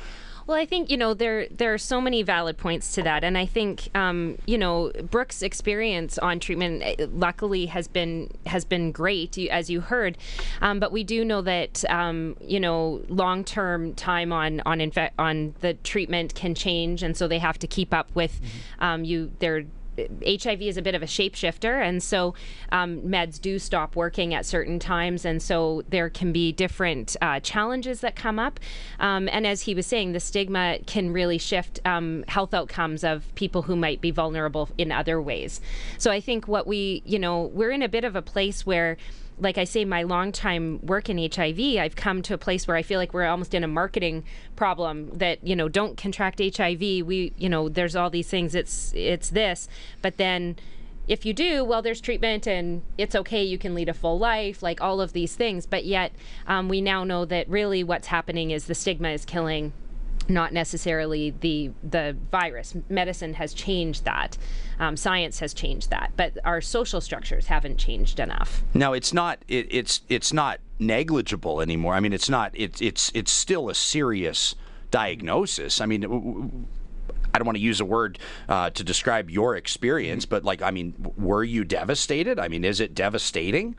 Well, 0.45 0.57
I 0.57 0.65
think 0.65 0.89
you 0.89 0.97
know 0.97 1.13
there 1.13 1.47
there 1.49 1.73
are 1.73 1.77
so 1.77 2.01
many 2.01 2.21
valid 2.21 2.57
points 2.57 2.93
to 2.93 3.03
that, 3.03 3.23
and 3.23 3.37
I 3.37 3.45
think 3.45 3.89
um, 3.95 4.37
you 4.45 4.57
know 4.57 4.91
Brooke's 5.09 5.41
experience 5.41 6.17
on 6.17 6.39
treatment 6.39 6.81
eh, 6.83 7.07
luckily 7.11 7.67
has 7.67 7.87
been 7.87 8.29
has 8.45 8.65
been 8.65 8.91
great, 8.91 9.37
as 9.37 9.69
you 9.69 9.81
heard. 9.81 10.17
Um, 10.61 10.79
but 10.79 10.91
we 10.91 11.03
do 11.03 11.23
know 11.23 11.41
that 11.41 11.85
um, 11.89 12.35
you 12.41 12.59
know 12.59 13.01
long 13.07 13.43
term 13.43 13.93
time 13.93 14.33
on 14.33 14.61
on 14.65 14.79
infe- 14.79 15.11
on 15.17 15.55
the 15.61 15.75
treatment 15.75 16.35
can 16.35 16.55
change, 16.55 17.03
and 17.03 17.15
so 17.15 17.27
they 17.27 17.39
have 17.39 17.57
to 17.59 17.67
keep 17.67 17.93
up 17.93 18.09
with 18.13 18.41
mm-hmm. 18.41 18.83
Um, 18.83 19.05
you 19.05 19.31
their 19.39 19.65
HIV 19.97 20.61
is 20.61 20.77
a 20.77 20.81
bit 20.81 20.95
of 20.95 21.03
a 21.03 21.05
shapeshifter, 21.05 21.81
and 21.81 22.01
so 22.01 22.33
um, 22.71 22.99
meds 23.01 23.39
do 23.39 23.59
stop 23.59 23.95
working 23.95 24.33
at 24.33 24.45
certain 24.45 24.79
times, 24.79 25.25
and 25.25 25.41
so 25.41 25.83
there 25.89 26.09
can 26.09 26.31
be 26.31 26.51
different 26.51 27.15
uh, 27.21 27.39
challenges 27.39 28.01
that 28.01 28.15
come 28.15 28.39
up. 28.39 28.59
Um, 28.99 29.29
and 29.31 29.45
as 29.45 29.61
he 29.61 29.75
was 29.75 29.85
saying, 29.85 30.13
the 30.13 30.19
stigma 30.19 30.79
can 30.85 31.11
really 31.11 31.37
shift 31.37 31.79
um, 31.85 32.23
health 32.27 32.53
outcomes 32.53 33.03
of 33.03 33.33
people 33.35 33.63
who 33.63 33.75
might 33.75 34.01
be 34.01 34.11
vulnerable 34.11 34.69
in 34.77 34.91
other 34.91 35.21
ways. 35.21 35.61
So 35.97 36.11
I 36.11 36.19
think 36.19 36.47
what 36.47 36.67
we, 36.67 37.01
you 37.05 37.19
know, 37.19 37.43
we're 37.53 37.71
in 37.71 37.81
a 37.81 37.89
bit 37.89 38.03
of 38.03 38.15
a 38.15 38.21
place 38.21 38.65
where 38.65 38.97
like 39.39 39.57
I 39.57 39.63
say, 39.63 39.85
my 39.85 40.03
long 40.03 40.31
time 40.31 40.79
work 40.85 41.09
in 41.09 41.17
HIV, 41.17 41.77
I've 41.79 41.95
come 41.95 42.21
to 42.23 42.33
a 42.33 42.37
place 42.37 42.67
where 42.67 42.77
I 42.77 42.81
feel 42.81 42.99
like 42.99 43.13
we're 43.13 43.25
almost 43.25 43.53
in 43.53 43.63
a 43.63 43.67
marketing 43.67 44.23
problem 44.55 45.09
that, 45.17 45.45
you 45.45 45.55
know, 45.55 45.67
don't 45.69 45.97
contract 45.97 46.39
HIV. 46.39 46.79
We, 46.79 47.33
you 47.37 47.49
know, 47.49 47.69
there's 47.69 47.95
all 47.95 48.09
these 48.09 48.29
things. 48.29 48.55
It's, 48.55 48.93
it's 48.95 49.29
this. 49.29 49.67
But 50.01 50.17
then 50.17 50.57
if 51.07 51.25
you 51.25 51.33
do, 51.33 51.63
well, 51.63 51.81
there's 51.81 51.99
treatment 51.99 52.47
and 52.47 52.81
it's 52.97 53.15
okay. 53.15 53.43
You 53.43 53.57
can 53.57 53.75
lead 53.75 53.89
a 53.89 53.93
full 53.93 54.17
life, 54.17 54.63
like 54.63 54.81
all 54.81 55.01
of 55.01 55.13
these 55.13 55.35
things. 55.35 55.65
But 55.65 55.85
yet, 55.85 56.13
um, 56.47 56.69
we 56.69 56.81
now 56.81 57.03
know 57.03 57.25
that 57.25 57.49
really 57.49 57.83
what's 57.83 58.07
happening 58.07 58.51
is 58.51 58.65
the 58.65 58.75
stigma 58.75 59.09
is 59.09 59.25
killing 59.25 59.73
not 60.29 60.53
necessarily 60.53 61.31
the 61.41 61.71
the 61.83 62.15
virus. 62.31 62.75
Medicine 62.89 63.33
has 63.35 63.53
changed 63.53 64.05
that, 64.05 64.37
um, 64.79 64.95
science 64.95 65.39
has 65.39 65.53
changed 65.53 65.89
that, 65.89 66.13
but 66.15 66.37
our 66.43 66.61
social 66.61 67.01
structures 67.01 67.47
haven't 67.47 67.77
changed 67.77 68.19
enough. 68.19 68.63
Now 68.73 68.93
it's 68.93 69.13
not 69.13 69.39
it, 69.47 69.67
it's 69.69 70.01
it's 70.09 70.33
not 70.33 70.59
negligible 70.79 71.61
anymore. 71.61 71.93
I 71.93 71.99
mean, 71.99 72.13
it's 72.13 72.29
not 72.29 72.51
it's 72.53 72.81
it's 72.81 73.11
it's 73.13 73.31
still 73.31 73.69
a 73.69 73.75
serious 73.75 74.55
diagnosis. 74.91 75.81
I 75.81 75.85
mean. 75.85 76.67
I 77.35 77.39
don't 77.39 77.47
want 77.47 77.57
to 77.57 77.63
use 77.63 77.81
a 77.81 77.85
word 77.85 78.19
uh, 78.47 78.69
to 78.69 78.83
describe 78.83 79.31
your 79.31 79.55
experience, 79.55 80.23
but 80.23 80.43
like, 80.43 80.61
I 80.61 80.69
mean, 80.69 80.93
were 81.17 81.43
you 81.43 81.63
devastated? 81.63 82.37
I 82.37 82.47
mean, 82.47 82.63
is 82.63 82.79
it 82.79 82.93
devastating? 82.93 83.75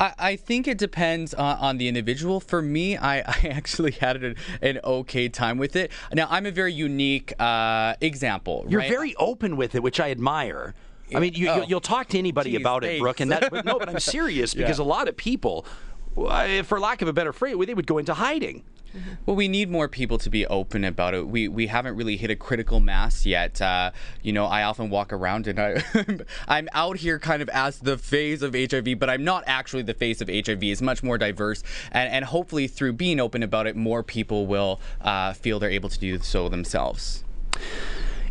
I, 0.00 0.14
I 0.18 0.36
think 0.36 0.66
it 0.66 0.78
depends 0.78 1.34
on, 1.34 1.58
on, 1.58 1.78
the 1.78 1.88
individual. 1.88 2.40
For 2.40 2.62
me, 2.62 2.96
I, 2.96 3.18
I 3.20 3.48
actually 3.48 3.92
had 3.92 4.22
an, 4.22 4.36
an, 4.60 4.80
okay 4.84 5.28
time 5.28 5.58
with 5.58 5.76
it. 5.76 5.92
Now, 6.12 6.26
I'm 6.30 6.46
a 6.46 6.50
very 6.50 6.72
unique 6.72 7.32
uh, 7.40 7.94
example. 8.00 8.64
You're 8.68 8.80
right? 8.80 8.90
very 8.90 9.14
open 9.16 9.56
with 9.56 9.74
it, 9.74 9.82
which 9.82 10.00
I 10.00 10.10
admire. 10.10 10.74
I 11.14 11.20
mean, 11.20 11.34
you, 11.34 11.46
will 11.48 11.76
oh. 11.76 11.80
talk 11.80 12.08
to 12.08 12.18
anybody 12.18 12.52
Jeez, 12.52 12.60
about 12.60 12.82
thanks. 12.82 12.96
it, 12.96 13.00
Brooke, 13.00 13.20
and 13.20 13.30
that. 13.32 13.50
But 13.50 13.64
no, 13.64 13.78
but 13.78 13.88
I'm 13.88 14.00
serious 14.00 14.54
because 14.54 14.78
yeah. 14.78 14.84
a 14.84 14.86
lot 14.86 15.08
of 15.08 15.16
people, 15.16 15.66
for 16.14 16.80
lack 16.80 17.02
of 17.02 17.08
a 17.08 17.12
better 17.12 17.32
phrase, 17.32 17.56
they 17.66 17.74
would 17.74 17.86
go 17.86 17.98
into 17.98 18.14
hiding. 18.14 18.64
Mm-hmm. 18.94 19.10
Well, 19.26 19.36
we 19.36 19.48
need 19.48 19.70
more 19.70 19.88
people 19.88 20.18
to 20.18 20.30
be 20.30 20.46
open 20.46 20.84
about 20.84 21.14
it. 21.14 21.26
We 21.26 21.48
we 21.48 21.66
haven't 21.68 21.96
really 21.96 22.16
hit 22.16 22.30
a 22.30 22.36
critical 22.36 22.80
mass 22.80 23.24
yet. 23.24 23.60
Uh, 23.60 23.92
you 24.22 24.32
know, 24.32 24.46
I 24.46 24.64
often 24.64 24.90
walk 24.90 25.12
around 25.12 25.46
and 25.46 25.58
I 25.58 25.82
I'm 26.48 26.68
out 26.72 26.98
here 26.98 27.18
kind 27.18 27.42
of 27.42 27.48
as 27.50 27.78
the 27.78 27.96
face 27.96 28.42
of 28.42 28.54
HIV, 28.54 28.98
but 28.98 29.08
I'm 29.08 29.24
not 29.24 29.44
actually 29.46 29.82
the 29.82 29.94
face 29.94 30.20
of 30.20 30.28
HIV. 30.28 30.62
It's 30.62 30.82
much 30.82 31.02
more 31.02 31.18
diverse, 31.18 31.62
and 31.90 32.12
and 32.12 32.24
hopefully 32.24 32.66
through 32.66 32.94
being 32.94 33.20
open 33.20 33.42
about 33.42 33.66
it, 33.66 33.76
more 33.76 34.02
people 34.02 34.46
will 34.46 34.80
uh, 35.00 35.32
feel 35.32 35.58
they're 35.58 35.70
able 35.70 35.88
to 35.88 35.98
do 35.98 36.18
so 36.18 36.48
themselves. 36.48 37.24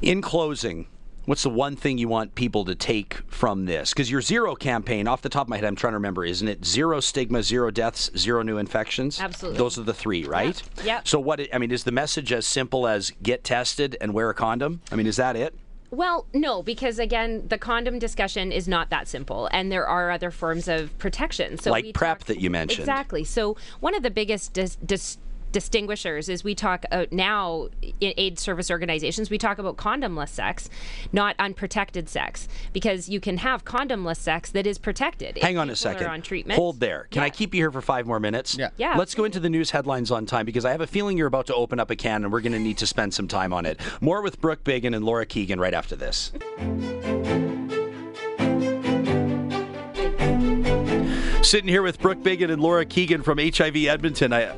In 0.02 0.21
closing, 0.21 0.88
What's 1.26 1.44
the 1.44 1.50
one 1.50 1.76
thing 1.76 2.00
you 2.00 2.08
want 2.08 2.34
people 2.34 2.66
to 2.66 2.74
take 2.74 3.20
from 3.28 3.66
this? 3.66 3.92
Because 3.92 4.10
your 4.10 4.22
zero 4.22 4.56
campaign, 4.56 5.08
off 5.08 5.22
the 5.22 5.30
top 5.30 5.44
of 5.44 5.50
my 5.50 5.58
head, 5.58 5.66
I'm 5.66 5.76
trying 5.76 5.92
to 5.92 5.98
remember, 5.98 6.26
isn't 6.26 6.48
it 6.48 6.66
zero 6.66 7.00
stigma, 7.00 7.44
zero 7.44 7.70
deaths, 7.70 8.10
zero 8.18 8.42
new 8.42 8.58
infections? 8.58 9.20
Absolutely. 9.22 9.60
Those 9.60 9.78
are 9.78 9.84
the 9.84 9.94
three, 9.94 10.26
right? 10.26 10.62
Yeah. 10.84 11.02
So 11.04 11.20
what? 11.20 11.40
I 11.54 11.60
mean, 11.60 11.72
is 11.72 11.84
the 11.84 11.92
message 11.92 12.32
as 12.34 12.48
simple 12.48 12.88
as 12.88 13.12
get 13.22 13.44
tested 13.44 13.98
and 14.02 14.14
wear 14.14 14.32
a 14.32 14.34
condom? 14.34 14.82
I 14.92 14.96
mean, 14.96 15.06
is 15.06 15.18
that 15.18 15.36
it? 15.36 15.54
Well, 15.92 16.26
no, 16.34 16.64
because 16.64 17.00
again, 17.00 17.48
the 17.50 17.58
condom 17.58 18.00
discussion 18.00 18.52
is 18.52 18.68
not 18.68 18.90
that 18.90 19.10
simple, 19.10 19.48
and 19.52 19.72
there 19.72 19.86
are 19.86 20.10
other 20.10 20.32
forms 20.32 20.70
of 20.70 20.98
protection. 20.98 21.58
So 21.58 21.70
like 21.70 21.94
PrEP 21.94 22.24
that 22.26 22.40
you 22.40 22.50
mentioned. 22.50 22.80
Exactly. 22.80 23.26
So 23.26 23.58
one 23.82 23.94
of 23.94 24.02
the 24.02 24.10
biggest 24.10 24.54
dis- 24.54 24.78
dis- 24.78 25.18
distinguishers 25.52 26.30
is 26.30 26.44
we 26.44 26.56
talk 26.56 26.86
uh, 26.92 27.06
now 27.12 27.68
in 28.00 28.14
aid 28.18 28.40
service 28.40 28.72
organizations 28.72 29.30
we 29.30 29.38
talk 29.38 29.58
about 29.58 29.78
condomless 29.78 30.30
sex 30.30 30.70
not 31.12 31.36
unprotected 31.40 32.08
sex 32.10 32.48
because 32.74 33.10
you 33.10 33.20
can 33.20 33.38
have 33.38 33.66
condomless 33.66 34.18
sex 34.18 34.52
that 34.52 34.66
is 34.66 34.78
protected 34.78 35.38
if 35.38 35.44
Hang 35.44 35.58
on 35.58 35.70
a 35.70 35.76
second. 35.76 36.08
on 36.08 36.22
treatment 36.22 36.58
Hold 36.58 36.80
there. 36.80 37.08
Can 37.12 37.24
I 37.24 37.30
keep 37.30 37.54
you 37.54 37.62
here 37.62 37.72
for 37.72 37.82
five 37.82 38.06
more 38.06 38.20
minutes? 38.20 38.58
Yeah. 38.58 38.70
Yeah, 38.78 38.96
Let's 38.98 39.16
go 39.16 39.24
into 39.26 39.40
the 39.40 39.50
news 39.50 39.72
headlines 39.72 40.12
on 40.12 40.26
time 40.26 40.46
because 40.46 40.66
I 40.66 40.72
have 40.72 40.82
a 40.82 40.88
feeling 40.88 41.18
you're 41.18 41.28
about 41.28 41.48
to 41.48 41.56
open 41.56 41.80
up 41.80 41.90
a 41.92 41.96
can 41.96 42.24
and 42.24 42.32
we're 42.32 42.42
going 42.42 42.52
to 42.54 42.60
need 42.60 42.78
to 42.80 42.88
spend 42.88 43.14
some 43.14 43.28
time 43.28 43.54
on 43.54 43.66
it. 43.66 43.80
More 44.00 44.22
with 44.22 44.40
Brooke 44.42 44.64
Biggin 44.64 44.94
and 44.94 45.04
Laura 45.06 45.26
Keegan 45.26 45.60
right 45.60 45.74
after 45.74 45.96
this. 45.96 46.32
Sitting 51.44 51.68
here 51.68 51.82
with 51.82 52.00
Brooke 52.00 52.22
Biggin 52.24 52.50
and 52.52 52.62
Laura 52.62 52.86
Keegan 52.86 53.24
from 53.24 53.38
HIV 53.40 53.76
Edmonton. 53.76 54.32
I 54.32 54.56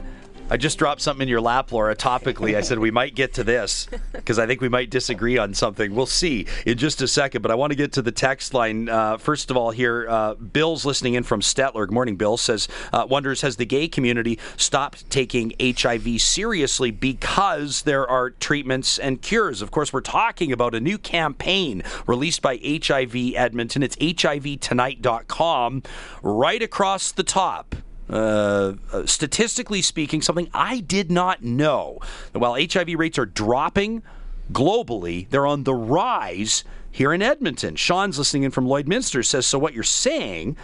I 0.50 0.58
just 0.58 0.78
dropped 0.78 1.02
something 1.02 1.24
in 1.24 1.30
your 1.30 1.42
lap, 1.42 1.72
Laura, 1.72 1.96
topically. 1.96 2.56
I 2.56 2.62
said 2.62 2.78
we 2.78 2.92
might 2.92 3.16
get 3.16 3.34
to 3.36 3.44
this 3.44 3.88
because 4.12 4.38
I 4.38 4.46
think 4.46 4.62
we 4.62 4.70
might 4.70 4.90
disagree 4.90 5.38
on 5.38 5.54
something. 5.54 5.96
We'll 5.96 6.06
see 6.06 6.46
in 6.66 6.78
just 6.78 7.02
a 7.02 7.08
second, 7.08 7.42
but 7.42 7.50
I 7.50 7.56
want 7.56 7.72
to 7.72 7.76
get 7.76 7.94
to 7.94 8.02
the 8.02 8.12
text 8.12 8.54
line. 8.54 8.90
Uh, 8.90 9.18
first 9.18 9.50
of 9.50 9.58
all, 9.58 9.72
here, 9.72 10.06
uh, 10.08 10.36
Bill's 10.36 10.86
listening 10.86 11.14
in 11.16 11.24
from 11.24 11.42
Stettler. 11.42 11.88
Good 11.88 11.94
morning, 11.94 12.18
Bill. 12.18 12.38
Says, 12.38 12.68
uh, 12.92 13.08
wonders, 13.10 13.42
has 13.42 13.56
the 13.56 13.66
gay 13.66 13.88
community 13.88 14.38
stopped 14.58 15.10
taking 15.10 15.54
HIV 15.60 16.22
seriously 16.22 16.92
because 16.92 17.84
there 17.84 18.08
are 18.08 18.30
treatments 18.30 19.00
and 19.00 19.22
cures? 19.22 19.62
Of 19.62 19.72
course, 19.72 19.94
we're 19.94 20.02
talking 20.02 20.52
about 20.52 20.76
a 20.76 20.80
new 20.80 20.98
campaign 20.98 21.84
released 22.06 22.42
by 22.42 22.60
HIV 22.64 23.16
Edmonton. 23.36 23.82
It's 23.82 23.96
HIVtonight.com. 23.96 25.84
Right 26.22 26.62
across 26.62 27.12
the 27.12 27.24
top, 27.24 27.76
uh, 28.10 28.74
uh, 28.92 29.06
statistically 29.06 29.82
speaking, 29.82 30.22
something 30.22 30.50
I 30.54 30.80
did 30.80 31.12
not 31.12 31.44
know. 31.44 32.00
While 32.34 32.56
HIV 32.56 32.90
rates 32.98 33.18
are 33.18 33.26
dropping 33.26 34.04
globally, 34.52 35.30
they're 35.30 35.48
on 35.48 35.64
the 35.64 35.74
rise 35.74 36.64
here 36.92 37.14
in 37.14 37.22
Edmonton. 37.22 37.76
Sean's 37.76 38.18
listening 38.18 38.44
in 38.44 38.52
from 38.52 38.66
Lloydminster 38.66 39.26
says, 39.26 39.46
So 39.46 39.58
what 39.58 39.74
you're 39.74 39.84
saying 39.84 40.58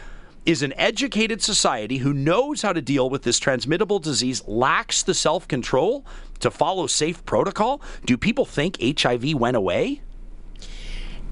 is 0.45 0.63
an 0.63 0.73
educated 0.77 1.41
society 1.41 1.97
who 1.97 2.13
knows 2.13 2.61
how 2.61 2.73
to 2.73 2.81
deal 2.81 3.09
with 3.09 3.23
this 3.23 3.39
transmittable 3.39 3.99
disease 3.99 4.41
lacks 4.47 5.03
the 5.03 5.13
self 5.13 5.47
control 5.47 6.05
to 6.39 6.51
follow 6.51 6.87
safe 6.87 7.25
protocol? 7.25 7.81
Do 8.05 8.17
people 8.17 8.45
think 8.45 8.77
HIV 8.81 9.33
went 9.33 9.57
away? 9.57 10.01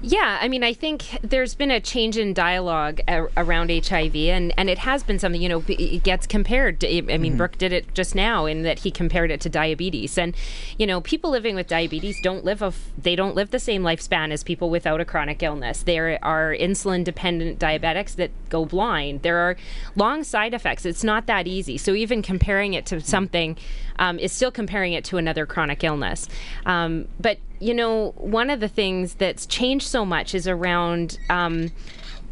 Yeah, 0.00 0.38
I 0.40 0.46
mean, 0.46 0.62
I 0.62 0.74
think 0.74 1.18
there's 1.22 1.56
been 1.56 1.72
a 1.72 1.80
change 1.80 2.16
in 2.16 2.32
dialogue 2.32 3.00
a- 3.08 3.26
around 3.36 3.68
HIV, 3.70 4.14
and, 4.14 4.54
and 4.56 4.70
it 4.70 4.78
has 4.78 5.02
been 5.02 5.18
something, 5.18 5.42
you 5.42 5.48
know, 5.48 5.64
it 5.66 6.04
gets 6.04 6.24
compared. 6.24 6.78
To, 6.80 7.12
I 7.12 7.18
mean, 7.18 7.36
Brooke 7.36 7.58
did 7.58 7.72
it 7.72 7.94
just 7.94 8.14
now 8.14 8.46
in 8.46 8.62
that 8.62 8.78
he 8.78 8.92
compared 8.92 9.32
it 9.32 9.40
to 9.40 9.48
diabetes. 9.48 10.16
And, 10.16 10.36
you 10.78 10.86
know, 10.86 11.00
people 11.00 11.32
living 11.32 11.56
with 11.56 11.66
diabetes 11.66 12.20
don't 12.22 12.44
live, 12.44 12.62
a 12.62 12.66
f- 12.66 12.92
they 12.96 13.16
don't 13.16 13.34
live 13.34 13.50
the 13.50 13.58
same 13.58 13.82
lifespan 13.82 14.30
as 14.30 14.44
people 14.44 14.70
without 14.70 15.00
a 15.00 15.04
chronic 15.04 15.42
illness. 15.42 15.82
There 15.82 16.16
are 16.22 16.54
insulin 16.54 17.02
dependent 17.02 17.58
diabetics 17.58 18.14
that 18.16 18.30
go 18.50 18.64
blind. 18.64 19.22
There 19.22 19.38
are 19.38 19.56
long 19.96 20.22
side 20.22 20.54
effects. 20.54 20.86
It's 20.86 21.02
not 21.02 21.26
that 21.26 21.48
easy. 21.48 21.76
So 21.76 21.94
even 21.94 22.22
comparing 22.22 22.74
it 22.74 22.86
to 22.86 23.00
something 23.00 23.56
um, 23.98 24.20
is 24.20 24.30
still 24.30 24.52
comparing 24.52 24.92
it 24.92 25.04
to 25.06 25.16
another 25.16 25.44
chronic 25.44 25.82
illness. 25.82 26.28
Um, 26.66 27.08
but 27.18 27.38
you 27.60 27.74
know, 27.74 28.12
one 28.16 28.50
of 28.50 28.60
the 28.60 28.68
things 28.68 29.14
that's 29.14 29.46
changed 29.46 29.86
so 29.86 30.04
much 30.04 30.34
is 30.34 30.46
around. 30.46 31.18
Um, 31.28 31.70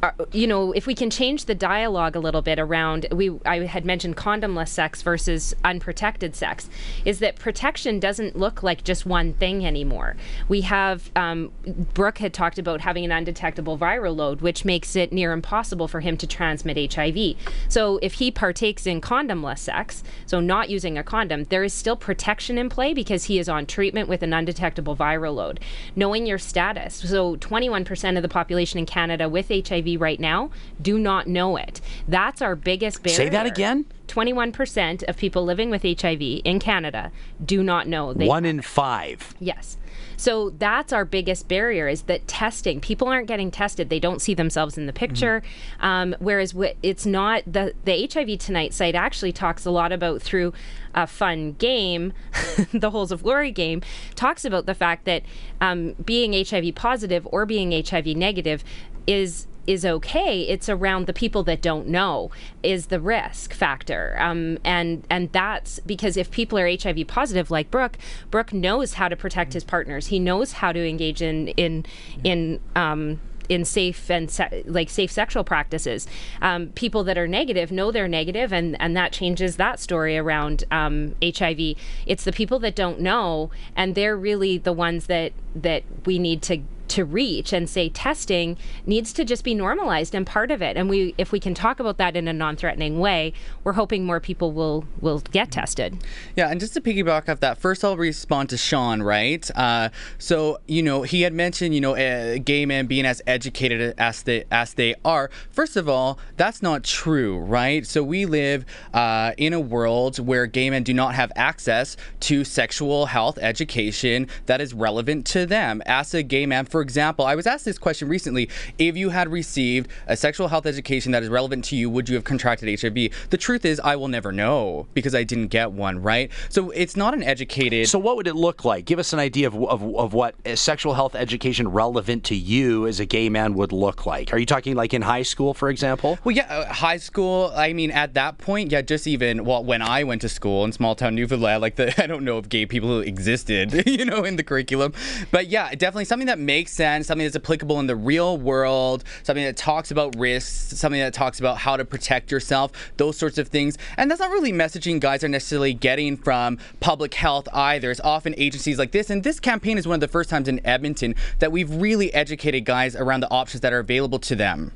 uh, 0.03 0.11
you 0.31 0.47
know, 0.47 0.73
if 0.73 0.87
we 0.87 0.95
can 0.95 1.09
change 1.09 1.47
the 1.47 1.55
dialogue 1.55 2.15
a 2.17 2.21
little 2.21 2.43
bit 2.43 2.59
around, 2.59 3.07
we 3.13 3.31
I 3.47 3.65
had 3.65 3.87
mentioned 3.87 4.17
condomless 4.17 4.69
sex 4.69 5.01
versus 5.01 5.55
unprotected 5.65 6.35
sex, 6.37 6.69
is 7.07 7.19
that 7.21 7.37
protection 7.37 7.99
doesn't 7.99 8.37
look 8.37 8.63
like 8.63 8.85
just 8.85 9.07
one 9.07 9.33
thing 9.33 9.65
anymore. 9.65 10.17
We 10.49 10.61
have 10.63 11.11
um, 11.17 11.51
Brooke 11.95 12.19
had 12.19 12.35
talked 12.35 12.59
about 12.59 12.83
having 12.83 13.07
an 13.07 13.13
undetectable 13.13 13.79
viral 13.79 14.15
load, 14.15 14.43
which 14.43 14.67
makes 14.67 14.97
it 14.97 15.13
near 15.13 15.33
impossible 15.33 15.89
for 15.89 16.01
him 16.01 16.19
to 16.19 16.27
transmit 16.27 16.93
HIV. 16.93 17.37
So 17.69 17.99
if 18.03 18.15
he 18.15 18.31
partakes 18.31 18.87
in 18.87 19.01
condomless 19.01 19.61
sex, 19.61 20.05
so 20.27 20.41
not 20.41 20.69
using 20.69 20.99
a 20.99 21.03
condom, 21.03 21.45
there 21.45 21.65
is 21.65 21.73
still 21.73 21.97
protection 21.97 22.59
in 22.59 22.69
play 22.69 22.93
because 22.93 23.25
he 23.25 23.39
is 23.39 23.49
on 23.49 23.65
treatment 23.65 24.11
with 24.11 24.23
an 24.23 24.35
undetectable 24.35 24.95
viral 24.95 25.37
load. 25.37 25.59
Knowing 25.95 26.27
your 26.27 26.39
status, 26.39 26.97
so 26.97 27.37
21% 27.37 28.17
of 28.17 28.23
the 28.23 28.29
population 28.29 28.79
in 28.79 28.85
Canada 28.85 29.27
with 29.27 29.49
HIV 29.49 29.86
right 29.95 30.19
now 30.19 30.51
do 30.81 30.99
not 30.99 31.27
know 31.27 31.57
it. 31.57 31.81
That's 32.09 32.43
our 32.43 32.57
biggest 32.57 33.03
barrier. 33.03 33.17
Say 33.17 33.29
that 33.29 33.47
again? 33.47 33.87
21% 34.09 35.03
of 35.05 35.17
people 35.17 35.45
living 35.45 35.71
with 35.71 35.83
HIV 35.83 36.21
in 36.45 36.59
Canada 36.59 37.13
do 37.45 37.63
not 37.63 37.87
know. 37.87 38.13
They 38.13 38.27
One 38.27 38.45
in 38.45 38.63
five. 38.63 39.35
Yes. 39.39 39.77
So 40.17 40.51
that's 40.51 40.93
our 40.93 41.05
biggest 41.05 41.49
barrier 41.49 41.89
is 41.89 42.03
that 42.03 42.27
testing. 42.27 42.81
People 42.81 43.09
aren't 43.09 43.29
getting 43.29 43.51
tested. 43.51 43.91
They 43.91 44.01
don't 44.01 44.21
see 44.21 44.35
themselves 44.35 44.79
in 44.79 44.87
the 44.87 44.93
picture. 44.93 45.43
Um, 45.81 46.17
whereas 46.19 46.55
it's 46.83 47.05
not 47.07 47.43
the 47.47 47.75
the 47.85 48.09
HIV 48.13 48.39
Tonight 48.39 48.73
site 48.73 48.95
actually 48.95 49.33
talks 49.33 49.67
a 49.67 49.71
lot 49.71 49.93
about 49.93 50.23
through 50.23 50.53
a 50.95 51.07
fun 51.07 51.53
game, 51.53 52.13
the 52.73 52.91
Holes 52.91 53.13
of 53.13 53.23
Glory 53.23 53.51
game, 53.51 53.83
talks 54.15 54.45
about 54.45 54.67
the 54.67 54.75
fact 54.75 55.05
that 55.05 55.23
um, 55.61 55.93
being 56.05 56.33
HIV 56.33 56.75
positive 56.75 57.29
or 57.31 57.45
being 57.45 57.73
HIV 57.73 58.07
negative 58.17 58.65
is 59.07 59.47
is 59.67 59.85
okay. 59.85 60.43
It's 60.43 60.69
around 60.69 61.07
the 61.07 61.13
people 61.13 61.43
that 61.45 61.61
don't 61.61 61.89
know 61.89 62.31
is 62.63 62.87
the 62.87 63.01
risk 63.01 63.53
factor, 63.53 64.17
um, 64.19 64.59
and 64.65 65.05
and 65.11 65.31
that's 65.33 65.81
because 65.81 66.17
if 66.17 66.31
people 66.31 66.59
are 66.59 66.69
HIV 66.69 67.07
positive, 67.07 67.51
like 67.51 67.71
Brooke, 67.71 67.99
Brooke 68.31 68.53
knows 68.53 68.95
how 68.95 69.09
to 69.09 69.17
protect 69.17 69.53
his 69.53 69.65
partners. 69.65 70.09
He 70.09 70.19
knows 70.19 70.53
how 70.53 70.73
to 70.73 70.89
engage 70.89 71.23
in 71.23 71.49
in 71.49 71.85
in. 72.25 72.61
Um, 72.75 73.21
in 73.49 73.65
safe 73.65 74.11
and 74.11 74.29
se- 74.31 74.65
like 74.67 74.91
safe 74.91 75.11
sexual 75.11 75.45
practices, 75.45 76.07
um, 76.43 76.69
people 76.71 77.05
that 77.05 77.17
are 77.17 77.29
negative 77.29 77.71
know 77.71 77.91
they're 77.93 78.09
negative, 78.09 78.53
and 78.53 78.81
and 78.81 78.97
that 78.97 79.13
changes 79.13 79.57
that 79.57 79.79
story 79.79 80.19
around 80.19 80.65
um, 80.71 81.15
HIV. 81.23 81.77
It's 82.07 82.25
the 82.25 82.33
people 82.33 82.59
that 82.61 82.75
don't 82.75 83.01
know, 83.01 83.51
and 83.77 83.95
they're 83.95 84.17
really 84.17 84.59
the 84.59 84.73
ones 84.73 85.07
that 85.07 85.33
that 85.55 85.85
we 86.05 86.19
need 86.19 86.43
to 86.43 86.63
to 86.89 87.05
reach 87.05 87.53
and 87.53 87.69
say 87.69 87.89
testing 87.89 88.57
needs 88.85 89.13
to 89.13 89.25
just 89.25 89.45
be 89.45 89.55
normalized 89.55 90.15
and 90.15 90.27
part 90.27 90.51
of 90.51 90.63
it 90.63 90.77
and 90.77 90.89
we 90.89 91.15
if 91.19 91.33
we 91.33 91.41
can 91.41 91.55
talk 91.55 91.81
about 91.81 91.99
that 91.99 92.17
in 92.17 92.29
a 92.29 92.33
non-threatening 92.33 92.99
way 92.99 93.33
we're 93.65 93.73
hoping 93.73 94.05
more 94.05 94.21
people 94.21 94.53
will 94.53 94.85
will 95.01 95.21
get 95.31 95.51
tested 95.51 95.97
Yeah, 96.37 96.49
and 96.49 96.61
just 96.61 96.75
to 96.75 96.81
piggyback 96.81 97.29
off 97.29 97.41
that, 97.41 97.59
first 97.59 97.85
I'll 97.85 97.97
respond 97.97 98.51
to 98.51 98.57
Sean, 98.57 99.03
right? 99.03 99.49
Uh, 99.55 99.91
so 100.19 100.59
you 100.67 100.83
know 100.83 101.03
he 101.03 101.23
had 101.23 101.33
mentioned 101.33 101.75
you 101.75 101.81
know 101.81 101.97
uh, 101.97 102.39
gay 102.45 102.67
men 102.67 102.87
being 102.87 103.07
as 103.07 103.23
educated 103.27 103.95
as 103.99 104.23
they 104.23 104.45
as 104.51 104.75
they 104.75 104.95
are. 105.05 105.31
First 105.51 105.77
of 105.77 105.89
all, 105.89 106.19
that's 106.37 106.63
not 106.63 106.85
true, 106.85 107.39
right? 107.39 107.87
So 107.87 108.03
we 108.03 108.27
live 108.27 108.65
uh, 108.95 109.33
in 109.37 109.53
a 109.53 109.61
world 109.61 110.19
where 110.19 110.47
gay 110.47 110.71
men 110.71 110.83
do 110.83 110.95
not 110.95 111.15
have 111.15 111.33
access 111.37 111.97
to 112.21 112.45
sexual 112.45 113.07
health 113.07 113.39
education 113.41 114.29
that 114.47 114.61
is 114.61 114.75
relevant 114.75 115.27
to 115.27 115.47
them. 115.47 115.83
As 115.87 116.15
a 116.15 116.23
gay 116.23 116.47
man, 116.47 116.65
for 116.65 116.76
example, 116.81 117.25
I 117.25 117.35
was 117.35 117.47
asked 117.47 117.65
this 117.65 117.79
question 117.79 118.09
recently: 118.09 118.49
If 118.79 118.97
you 118.97 119.11
had 119.11 119.29
received 119.31 119.89
a 120.07 120.17
sexual 120.17 120.49
health 120.49 120.67
education 120.67 121.13
that 121.13 121.23
is 121.23 121.29
relevant 121.29 121.65
to 121.67 121.77
you, 121.77 121.91
would 121.91 122.09
you 122.09 122.15
have 122.15 122.25
contracted 122.25 122.81
HIV? 122.81 123.11
The 123.31 123.37
truth 123.37 123.65
is, 123.65 123.81
I 123.81 123.97
will 123.97 124.09
never 124.09 124.33
know 124.33 124.87
because 124.95 125.15
I 125.15 125.25
didn't 125.25 125.49
get 125.49 125.73
one, 125.73 126.01
right? 126.03 126.31
So 126.49 126.71
it's 126.71 126.97
not 126.97 127.15
an 127.15 127.23
educated. 127.23 127.89
So, 127.89 127.99
what 127.99 128.17
would 128.17 128.27
it 128.27 128.37
look 128.37 128.65
like? 128.65 128.85
Give 128.85 128.99
us 128.99 129.13
an 129.13 129.19
idea 129.19 129.49
of, 129.49 129.55
of, 129.55 129.83
of 129.95 130.15
what 130.15 130.35
a 130.45 130.57
sexual 130.57 130.95
health 130.95 131.15
education 131.15 131.69
relevant 131.69 132.25
to 132.25 132.35
you 132.35 132.87
as 132.87 133.01
a 133.01 133.07
gay 133.07 133.29
man 133.29 133.55
would 133.55 133.73
look 133.73 134.07
like. 134.07 134.33
Are 134.33 134.39
you 134.39 134.47
talking 134.47 134.75
like 134.75 134.95
in 134.95 135.03
high 135.03 135.23
school, 135.23 135.55
for 135.55 135.69
example? 135.69 136.19
Well, 136.25 136.35
yeah, 136.35 136.47
uh, 136.47 136.73
high 136.73 136.97
school. 136.97 137.53
I 137.55 137.73
mean, 137.73 137.91
at 137.91 138.15
that 138.15 138.39
point, 138.39 138.73
yeah, 138.73 138.83
just 138.83 139.07
even 139.07 139.45
well, 139.45 139.65
when 139.65 139.83
I 139.83 140.05
went 140.05 140.23
to 140.23 140.29
school 140.29 140.65
in 140.65 140.73
small 140.73 140.95
town 140.95 141.15
Newfoundland, 141.15 141.61
like 141.63 141.77
the 141.77 142.03
I 142.03 142.07
don't 142.07 142.25
know 142.25 142.39
if 142.39 142.49
gay 142.49 142.67
people 142.67 143.01
existed, 143.01 143.87
you 143.87 144.05
know, 144.05 144.25
in 144.25 144.37
the 144.37 144.43
curriculum, 144.43 144.93
but 145.31 145.49
yeah, 145.49 145.71
definitely 145.71 146.05
something 146.05 146.27
that 146.27 146.39
makes 146.39 146.66
sense, 146.69 147.07
something 147.07 147.25
that's 147.25 147.37
applicable 147.37 147.81
in 147.81 147.87
the 147.87 147.97
real 147.97 148.39
world, 148.39 149.05
something 149.23 149.45
that 149.45 149.57
talks 149.57 149.91
about 149.91 150.17
risks, 150.17 150.79
something 150.79 151.01
that 151.01 151.15
talks 151.15 151.39
about 151.39 151.59
how 151.59 151.77
to 151.77 151.85
protect 151.85 152.31
yourself, 152.31 152.73
those 152.97 153.17
sorts 153.17 153.39
of 153.39 153.49
things, 153.49 153.79
and 153.97 154.11
that's 154.11 154.21
not 154.21 154.31
really 154.31 154.53
messaging 154.53 155.01
guys 155.01 155.23
are 155.25 155.29
necessarily 155.29 155.75
getting 155.75 156.17
from 156.17 156.59
public 156.81 157.15
health 157.15 157.49
either. 157.53 157.91
It's 157.91 158.01
often 158.01 158.35
agencies 158.37 158.79
like 158.79 158.93
this, 158.93 159.11
and 159.11 159.23
this 159.23 159.41
campaign 159.41 159.79
is 159.79 159.87
one 159.87 159.95
of 159.95 160.01
the 160.01 160.09
first 160.09 160.31
times 160.31 160.49
in 160.49 160.65
Edmonton 160.67 161.15
that 161.39 161.53
we've 161.53 161.71
really 161.71 162.13
educated 162.15 162.65
guys 162.65 162.97
around 162.97 163.21
the 163.21 163.31
options 163.31 163.61
that 163.61 163.73
are 163.73 163.79
available 163.79 164.19
to 164.21 164.37
them. 164.37 164.73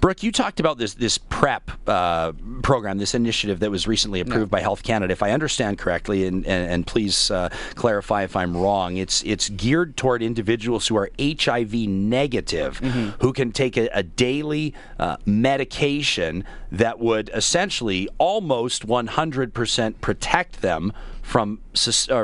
Brooke, 0.00 0.22
you 0.22 0.32
talked 0.32 0.60
about 0.60 0.78
this 0.78 0.94
this 0.94 1.18
PrEP 1.18 1.70
uh, 1.86 2.32
program, 2.62 2.98
this 2.98 3.14
initiative 3.14 3.60
that 3.60 3.70
was 3.70 3.86
recently 3.86 4.20
approved 4.20 4.50
by 4.50 4.60
Health 4.60 4.82
Canada. 4.82 5.12
If 5.12 5.22
I 5.22 5.30
understand 5.32 5.78
correctly, 5.78 6.26
and, 6.26 6.46
and, 6.46 6.70
and 6.70 6.86
please 6.86 7.30
uh, 7.30 7.48
clarify 7.74 8.24
if 8.24 8.36
I'm 8.36 8.56
wrong, 8.56 8.96
it's 8.96 9.22
it's 9.24 9.48
geared 9.50 9.96
toward 9.96 10.22
individuals 10.22 10.86
who 10.88 10.96
are 10.96 11.10
HIV 11.20 11.74
negative, 11.74 12.80
mm-hmm. 12.80 13.10
who 13.20 13.32
can 13.32 13.52
take 13.52 13.76
a, 13.76 13.88
a 13.92 14.02
daily 14.02 14.74
uh, 14.98 15.16
medication 15.24 16.44
that 16.70 16.98
would 16.98 17.30
essentially 17.34 18.08
almost 18.18 18.86
100% 18.86 20.00
protect 20.00 20.60
them 20.60 20.92
from 21.28 21.60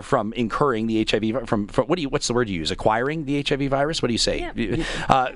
from 0.03 0.33
incurring 0.33 0.87
the 0.87 1.07
HIV 1.09 1.47
from, 1.47 1.69
from 1.69 1.87
what 1.87 1.97
do 1.97 2.03
you 2.03 2.09
what's 2.09 2.27
the 2.27 2.33
word 2.33 2.49
you 2.49 2.59
use? 2.59 2.71
Acquiring 2.71 3.27
the 3.27 3.45
HIV 3.47 3.69
virus? 3.69 4.01
What 4.01 4.09
do 4.09 4.15
you 4.15 4.19
say? 4.19 4.51
Yeah. 4.57 4.85
uh, 5.11 5.31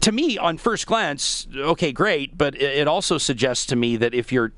to 0.00 0.12
me 0.12 0.38
on 0.38 0.58
first 0.58 0.86
glance 0.86 1.48
okay 1.56 1.90
great 1.90 2.38
but 2.38 2.54
it 2.54 2.86
also 2.86 3.18
suggests 3.18 3.66
to 3.66 3.76
me 3.76 3.96
that 3.96 4.14
if 4.14 4.30
you're 4.30 4.52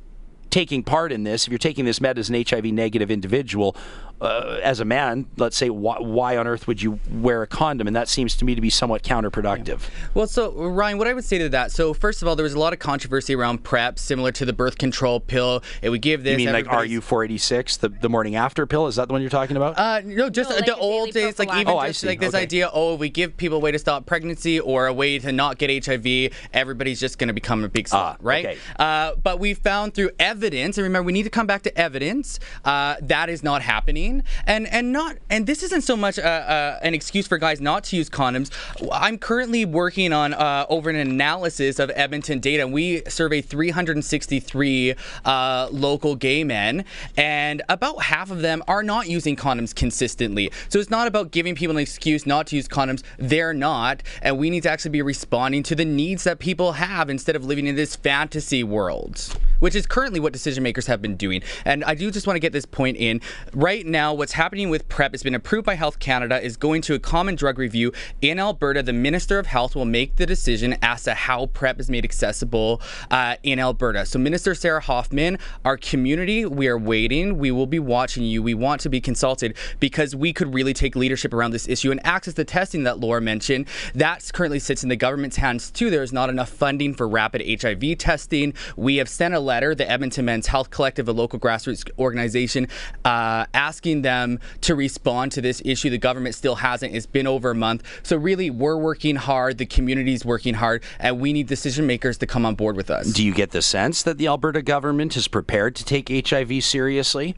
taking 0.51 0.83
part 0.83 1.13
in 1.13 1.25
this 1.25 1.47
if 1.47 1.51
you're 1.51 1.59
taking 1.59 1.87
this 1.87 1.99
med 1.99 2.19
as 2.19 2.29
an 2.29 2.45
HIV 2.47 2.67
negative 2.67 3.11
individual 3.11 3.75
uh, 4.21 4.61
as 4.63 4.81
a 4.81 4.85
man, 4.85 5.27
let's 5.37 5.57
say, 5.57 5.71
why, 5.71 5.99
why, 5.99 6.37
on 6.37 6.47
earth 6.47 6.67
would 6.67 6.81
you 6.81 6.99
wear 7.11 7.43
a 7.43 7.47
condom? 7.47 7.87
And 7.87 7.97
that 7.97 8.09
seems 8.09 8.37
to 8.37 8.45
me 8.45 8.55
to 8.55 8.61
be 8.61 8.71
somewhat 8.71 9.03
counterproductive. 9.03 9.81
Yeah. 9.81 10.09
Well, 10.15 10.27
so 10.27 10.53
Ryan, 10.53 10.99
what 10.99 11.07
I 11.07 11.15
would 11.15 11.25
say 11.25 11.39
to 11.39 11.49
that, 11.51 11.73
so 11.73 11.93
first 11.95 12.23
of 12.23 12.29
all, 12.29 12.37
there 12.37 12.45
was 12.45 12.55
a 12.55 12.59
lot 12.59 12.73
of 12.73 12.79
controversy 12.79 13.35
around 13.35 13.65
PrEP, 13.65 13.99
similar 13.99 14.33
to 14.33 14.45
the 14.45 14.53
birth 14.53 14.79
control 14.79 15.21
pill. 15.21 15.63
It 15.83 15.91
would 15.91 16.03
give 16.03 16.25
this. 16.25 16.39
You 16.39 16.47
mean 16.47 16.53
like 16.53 16.71
RU 16.71 17.01
four 17.01 17.25
eighty 17.25 17.39
six, 17.39 17.77
the 17.77 17.89
the 17.89 18.09
morning 18.09 18.37
after 18.37 18.67
pill? 18.67 18.87
Is 18.87 18.97
that 18.97 19.09
the 19.09 19.13
one 19.13 19.21
you're 19.21 19.31
talking 19.31 19.57
about? 19.57 19.79
Uh, 19.79 20.01
no, 20.05 20.31
just 20.31 20.51
no, 20.51 20.57
like 20.57 20.67
the 20.67 20.77
old 20.77 21.11
days, 21.11 21.39
like 21.39 21.53
even 21.55 21.69
oh, 21.69 21.87
just 21.87 22.05
like 22.05 22.21
this 22.21 22.35
okay. 22.35 22.43
idea. 22.43 22.71
Oh, 22.73 22.95
we 22.95 23.09
give 23.09 23.37
people 23.37 23.59
a 23.59 23.61
way 23.61 23.73
to 23.73 23.79
stop 23.79 24.07
pregnancy 24.07 24.61
or 24.61 24.87
a 24.87 24.93
way 24.93 25.19
to 25.19 25.33
not 25.33 25.59
get 25.59 25.87
HIV. 25.87 26.33
Everybody's 26.53 27.01
just 27.01 27.19
going 27.19 27.29
to 27.29 27.35
become 27.35 27.65
a 27.65 27.69
big 27.69 27.87
slut, 27.87 28.15
uh, 28.15 28.17
right? 28.21 28.47
Okay. 28.47 28.59
Uh, 28.79 29.15
but 29.23 29.41
we 29.41 29.55
found 29.55 29.95
through 29.95 30.11
evidence, 30.19 30.79
and 30.79 30.85
remember, 30.85 31.07
we 31.07 31.13
need 31.13 31.25
to 31.25 31.31
come 31.31 31.47
back 31.47 31.63
to 31.63 31.79
evidence. 31.79 32.39
Uh, 32.65 32.97
that 33.03 33.29
is 33.29 33.43
not 33.43 33.63
happening, 33.63 34.06
and 34.47 34.67
and 34.69 34.93
not 34.93 35.17
and 35.31 35.47
this 35.47 35.63
isn't 35.63 35.83
so 35.83 35.97
much 35.97 36.19
uh, 36.19 36.23
uh, 36.23 36.79
an 36.83 36.95
excuse 36.95 37.27
for 37.27 37.39
guys 37.39 37.61
not 37.61 37.85
to 37.85 37.97
use 37.97 38.09
condoms. 38.09 38.51
I'm 38.93 39.19
currently 39.19 39.65
working 39.65 40.13
on 40.13 40.35
uh, 40.35 40.67
over 40.69 40.91
an 40.91 40.97
analysis 40.97 41.79
of 41.79 41.91
Edmonton 41.95 42.41
data. 42.41 42.67
We 42.67 43.03
surveyed 43.09 43.47
363 43.47 44.95
uh, 45.25 45.69
local 45.71 46.17
gay 46.17 46.45
men, 46.45 46.85
and 47.17 47.63
about 47.69 48.03
half 48.05 48.31
of 48.31 48.43
them 48.43 48.63
are 48.69 48.83
not 48.83 49.09
using 49.09 49.37
condoms 49.37 49.75
consistently. 49.75 50.51
So 50.69 50.79
it's 50.79 50.91
not 50.91 51.07
about 51.07 51.31
giving 51.31 51.55
people 51.55 51.77
an 51.77 51.83
excuse 51.83 52.27
not 52.27 52.47
to 52.49 52.57
use 52.57 52.69
condoms. 52.69 53.03
They're 53.19 53.55
not, 53.55 54.03
and 54.23 54.39
we 54.39 54.51
need 54.51 54.63
to 54.65 54.71
actually 54.71 54.93
be 54.93 55.03
responding 55.03 55.63
to 55.65 55.75
the 55.75 55.85
needs 55.85 56.25
that 56.25 56.39
people 56.39 56.73
have 56.73 57.11
instead 57.11 57.37
of 57.37 57.45
living 57.45 57.67
in 57.67 57.77
this 57.77 57.97
fantasy 57.97 58.63
world, 58.63 59.37
which 59.61 59.75
is 59.75 59.87
currently 59.87 60.21
what 60.21 60.33
decision 60.33 60.63
makers 60.63 60.87
have 60.87 61.03
been 61.03 61.17
doing. 61.17 61.43
And 61.65 61.85
I 61.85 61.95
do 61.95 62.11
just 62.11 62.27
want 62.27 62.37
to 62.37 62.41
get 62.41 62.53
this 62.53 62.67
point 62.67 62.97
in. 62.97 63.21
Right 63.53 63.87
now, 63.87 63.96
what's 63.97 64.33
happening 64.33 64.69
with 64.69 64.87
PrEP 64.91 65.13
has 65.13 65.23
been 65.23 65.35
approved 65.35 65.65
by 65.65 65.75
Health 65.75 65.99
Canada, 65.99 66.39
is 66.43 66.59
going 66.59 66.83
to 66.83 66.93
a 66.93 66.99
common 66.99 67.35
drug 67.35 67.59
review 67.59 67.93
in 68.21 68.39
Alberta. 68.39 68.83
The 68.83 68.93
Minister 68.93 69.39
of 69.39 69.47
Health 69.47 69.75
will 69.75 69.87
make 69.87 70.17
the 70.17 70.27
decision 70.27 70.77
as 70.83 71.05
to 71.05 71.15
how 71.15 71.47
PrEP 71.47 71.81
is 71.81 71.89
made 71.89 72.05
accessible 72.05 72.83
uh, 73.11 73.37
in 73.43 73.59
Alberta. 73.59 74.05
So, 74.05 74.19
Minister 74.19 74.55
Sarah 74.55 74.83
Hoffman, 74.83 75.39
our 75.65 75.79
community, 75.79 76.45
we 76.45 76.69
are 76.69 76.77
waiting. 76.77 77.39
We 77.39 77.51
will 77.51 77.67
be 77.67 77.79
watching 77.79 78.23
you. 78.23 78.43
We 78.43 78.53
want 78.53 78.83
to 78.83 78.91
be 78.91 79.01
consulted 79.01 79.57
because 79.81 80.15
we 80.15 80.31
could 80.31 80.53
really 80.53 80.75
take 80.75 80.95
leadership 80.95 81.33
around 81.33 81.53
this 81.53 81.67
issue 81.67 81.91
and 81.91 82.05
access 82.07 82.35
the 82.35 82.45
testing 82.45 82.83
that 82.83 83.01
Laura 83.01 83.23
mentioned. 83.23 83.67
That 83.95 84.31
currently 84.35 84.59
sits 84.59 84.83
in 84.83 84.91
the 84.91 84.97
government's 84.97 85.37
hands 85.37 85.71
too. 85.71 85.89
There 85.89 86.03
is 86.03 86.13
not 86.13 86.29
enough 86.29 86.51
funding 86.51 86.93
for 86.93 87.09
rapid 87.09 87.43
HIV 87.63 87.97
testing. 87.97 88.53
We 88.77 88.97
have 88.97 89.09
sent 89.09 89.33
a 89.33 89.41
letter, 89.41 89.75
the 89.75 89.91
Edmonton 89.91 90.27
Men's 90.27 90.49
Health 90.49 90.69
Collective, 90.69 91.09
a 91.09 91.13
local 91.13 91.39
grassroots 91.39 91.89
organization, 91.99 92.69
uh, 93.07 93.47
asking 93.55 93.86
them 93.95 94.39
to 94.63 94.75
respond 94.75 95.33
to 95.33 95.41
this 95.41 95.63
issue. 95.65 95.91
The 95.91 95.99
government 95.99 96.35
still 96.35 96.57
hasn't. 96.57 96.95
It's 96.95 97.07
been 97.07 97.27
over 97.27 97.51
a 97.51 97.55
month. 97.55 97.83
So, 98.03 98.17
really, 98.17 98.51
we're 98.51 98.77
working 98.77 99.17
hard. 99.17 99.59
The 99.59 99.67
community's 99.67 100.25
working 100.25 100.55
hard, 100.55 100.83
and 100.99 101.21
we 101.21 101.33
need 101.33 101.47
decision 101.47 101.87
makers 101.87 102.19
to 102.19 102.27
come 102.27 102.45
on 102.45 102.55
board 102.55 102.77
with 102.77 102.91
us. 102.91 103.13
Do 103.13 103.25
you 103.25 103.33
get 103.33 103.51
the 103.51 103.63
sense 103.63 104.03
that 104.03 104.19
the 104.19 104.27
Alberta 104.27 104.63
government 104.63 105.17
is 105.17 105.29
prepared 105.29 105.75
to 105.77 105.85
take 105.85 106.29
HIV 106.29 106.65
seriously? 106.65 107.37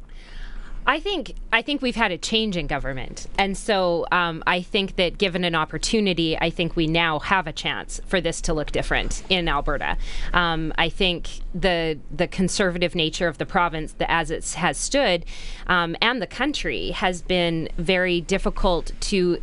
I 0.89 1.01
think 1.01 1.35
I 1.53 1.61
think 1.61 1.83
we've 1.83 1.95
had 1.95 2.13
a 2.13 2.17
change 2.17 2.57
in 2.57 2.67
government, 2.67 3.27
and 3.37 3.59
so 3.59 4.07
um, 4.11 4.43
I 4.47 4.63
think 4.63 4.97
that 4.97 5.19
given 5.19 5.45
an 5.45 5.55
opportunity, 5.55 6.39
I 6.39 6.49
think 6.49 6.77
we 6.77 6.87
now 6.87 7.19
have 7.19 7.47
a 7.47 7.53
chance 7.53 8.01
for 8.07 8.23
this 8.23 8.41
to 8.43 8.55
look 8.55 8.73
different 8.73 9.23
in 9.29 9.49
Alberta. 9.49 9.99
Um, 10.33 10.73
I 10.79 10.89
think 10.89 11.29
the 11.55 11.99
the 12.11 12.27
conservative 12.27 12.95
nature 12.95 13.29
of 13.29 13.37
the 13.37 13.45
province, 13.45 13.93
the, 13.93 14.11
as 14.11 14.31
it 14.31 14.51
has 14.55 14.79
stood, 14.79 15.27
um, 15.67 15.95
and 16.01 16.23
the 16.23 16.27
country 16.27 16.93
has 16.93 17.21
been 17.21 17.69
very 17.77 18.23
difficult 18.23 18.93
to 19.01 19.43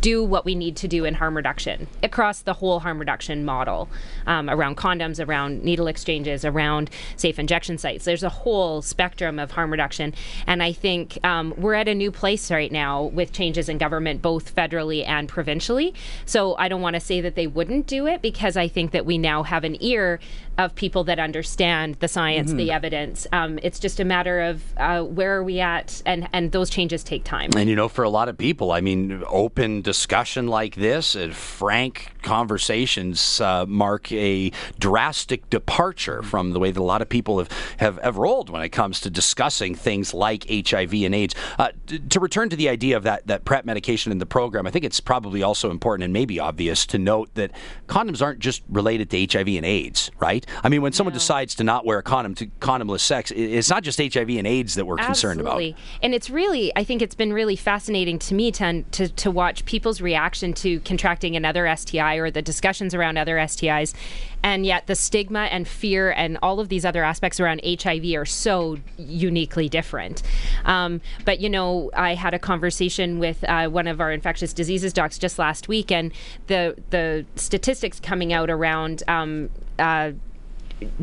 do 0.00 0.24
what 0.24 0.44
we 0.44 0.54
need 0.54 0.76
to 0.76 0.88
do 0.88 1.04
in 1.04 1.14
harm 1.14 1.36
reduction 1.36 1.86
across 2.02 2.40
the 2.40 2.54
whole 2.54 2.80
harm 2.80 2.98
reduction 2.98 3.44
model 3.44 3.88
um, 4.26 4.50
around 4.50 4.76
condoms, 4.76 5.24
around 5.24 5.62
needle 5.62 5.86
exchanges, 5.86 6.44
around 6.44 6.90
safe 7.16 7.38
injection 7.38 7.78
sites. 7.78 8.04
There's 8.04 8.22
a 8.22 8.28
whole 8.28 8.82
spectrum 8.82 9.38
of 9.38 9.52
harm 9.52 9.70
reduction. 9.70 10.14
And 10.46 10.62
I 10.62 10.72
think 10.72 11.18
um, 11.24 11.54
we're 11.56 11.74
at 11.74 11.88
a 11.88 11.94
new 11.94 12.10
place 12.10 12.50
right 12.50 12.70
now 12.70 13.04
with 13.04 13.32
changes 13.32 13.68
in 13.68 13.78
government, 13.78 14.22
both 14.22 14.54
federally 14.54 15.06
and 15.06 15.28
provincially. 15.28 15.94
So 16.26 16.56
I 16.56 16.68
don't 16.68 16.82
want 16.82 16.94
to 16.94 17.00
say 17.00 17.20
that 17.20 17.34
they 17.34 17.46
wouldn't 17.46 17.86
do 17.86 18.06
it 18.06 18.22
because 18.22 18.56
I 18.56 18.68
think 18.68 18.92
that 18.92 19.06
we 19.06 19.18
now 19.18 19.42
have 19.42 19.64
an 19.64 19.76
ear 19.82 20.20
of 20.58 20.74
people 20.74 21.04
that 21.04 21.18
understand 21.18 21.96
the 21.96 22.08
science, 22.08 22.50
mm-hmm. 22.50 22.58
the 22.58 22.70
evidence. 22.70 23.26
Um, 23.32 23.58
it's 23.62 23.78
just 23.78 23.98
a 23.98 24.04
matter 24.04 24.40
of 24.40 24.62
uh, 24.76 25.02
where 25.02 25.36
are 25.36 25.44
we 25.44 25.60
at, 25.60 26.00
and 26.06 26.28
and 26.32 26.52
those 26.52 26.70
changes 26.70 27.02
take 27.02 27.24
time. 27.24 27.50
And 27.56 27.68
you 27.68 27.76
know, 27.76 27.88
for 27.88 28.04
a 28.04 28.10
lot 28.10 28.28
of 28.28 28.38
people, 28.38 28.72
I 28.72 28.80
mean, 28.80 29.22
open 29.44 29.82
discussion 29.82 30.46
like 30.46 30.74
this 30.74 31.14
and 31.14 31.34
frank 31.36 32.14
conversations 32.22 33.40
uh, 33.42 33.66
mark 33.68 34.10
a 34.10 34.50
drastic 34.78 35.48
departure 35.50 36.22
from 36.22 36.52
the 36.52 36.58
way 36.58 36.70
that 36.70 36.80
a 36.80 36.82
lot 36.82 37.02
of 37.02 37.08
people 37.08 37.38
have, 37.38 37.50
have, 37.76 37.98
have 38.02 38.16
rolled 38.16 38.48
when 38.48 38.62
it 38.62 38.70
comes 38.70 39.00
to 39.00 39.10
discussing 39.10 39.74
things 39.74 40.14
like 40.14 40.46
HIV 40.48 40.94
and 40.94 41.14
AIDS. 41.14 41.34
Uh, 41.58 41.68
t- 41.86 41.98
to 41.98 42.18
return 42.18 42.48
to 42.48 42.56
the 42.56 42.68
idea 42.68 42.96
of 42.96 43.02
that 43.02 43.26
that 43.26 43.44
PrEP 43.44 43.66
medication 43.66 44.10
in 44.10 44.18
the 44.18 44.26
program, 44.26 44.66
I 44.66 44.70
think 44.70 44.84
it's 44.84 45.00
probably 45.00 45.42
also 45.42 45.70
important 45.70 46.04
and 46.04 46.12
maybe 46.12 46.40
obvious 46.40 46.86
to 46.86 46.98
note 46.98 47.34
that 47.34 47.52
condoms 47.86 48.22
aren't 48.22 48.40
just 48.40 48.62
related 48.68 49.10
to 49.10 49.26
HIV 49.30 49.48
and 49.48 49.66
AIDS, 49.66 50.10
right? 50.18 50.44
I 50.62 50.68
mean, 50.70 50.80
when 50.80 50.92
someone 50.92 51.12
decides 51.12 51.54
to 51.56 51.64
not 51.64 51.84
wear 51.84 51.98
a 51.98 52.02
condom 52.02 52.34
to 52.36 52.46
condomless 52.60 53.00
sex, 53.00 53.30
it's 53.30 53.68
not 53.68 53.82
just 53.82 53.98
HIV 53.98 54.30
and 54.30 54.46
AIDS 54.46 54.74
that 54.76 54.86
we're 54.86 54.98
Absolutely. 54.98 55.06
concerned 55.06 55.40
about. 55.40 55.80
And 56.02 56.14
it's 56.14 56.30
really, 56.30 56.72
I 56.74 56.84
think 56.84 57.02
it's 57.02 57.14
been 57.14 57.32
really 57.32 57.56
fascinating 57.56 58.18
to 58.20 58.34
me 58.34 58.50
to, 58.52 58.82
to, 58.82 59.08
to 59.08 59.30
watch 59.34 59.64
people's 59.64 60.00
reaction 60.00 60.52
to 60.54 60.80
contracting 60.80 61.36
another 61.36 61.74
STI 61.76 62.16
or 62.16 62.30
the 62.30 62.42
discussions 62.42 62.94
around 62.94 63.18
other 63.18 63.36
STIs. 63.36 63.94
And 64.42 64.64
yet 64.66 64.86
the 64.86 64.94
stigma 64.94 65.44
and 65.50 65.66
fear 65.66 66.10
and 66.10 66.38
all 66.42 66.60
of 66.60 66.68
these 66.68 66.84
other 66.84 67.02
aspects 67.02 67.40
around 67.40 67.62
HIV 67.64 68.04
are 68.14 68.26
so 68.26 68.78
uniquely 68.98 69.68
different. 69.68 70.22
Um, 70.64 71.00
but, 71.24 71.40
you 71.40 71.48
know, 71.48 71.90
I 71.94 72.14
had 72.14 72.34
a 72.34 72.38
conversation 72.38 73.18
with 73.18 73.42
uh, 73.44 73.68
one 73.68 73.86
of 73.86 74.00
our 74.00 74.12
infectious 74.12 74.52
diseases 74.52 74.92
docs 74.92 75.18
just 75.18 75.38
last 75.38 75.66
week, 75.66 75.90
and 75.90 76.12
the, 76.46 76.76
the 76.90 77.24
statistics 77.36 77.98
coming 78.00 78.32
out 78.32 78.50
around 78.50 79.02
um, 79.08 79.50
uh, 79.78 80.12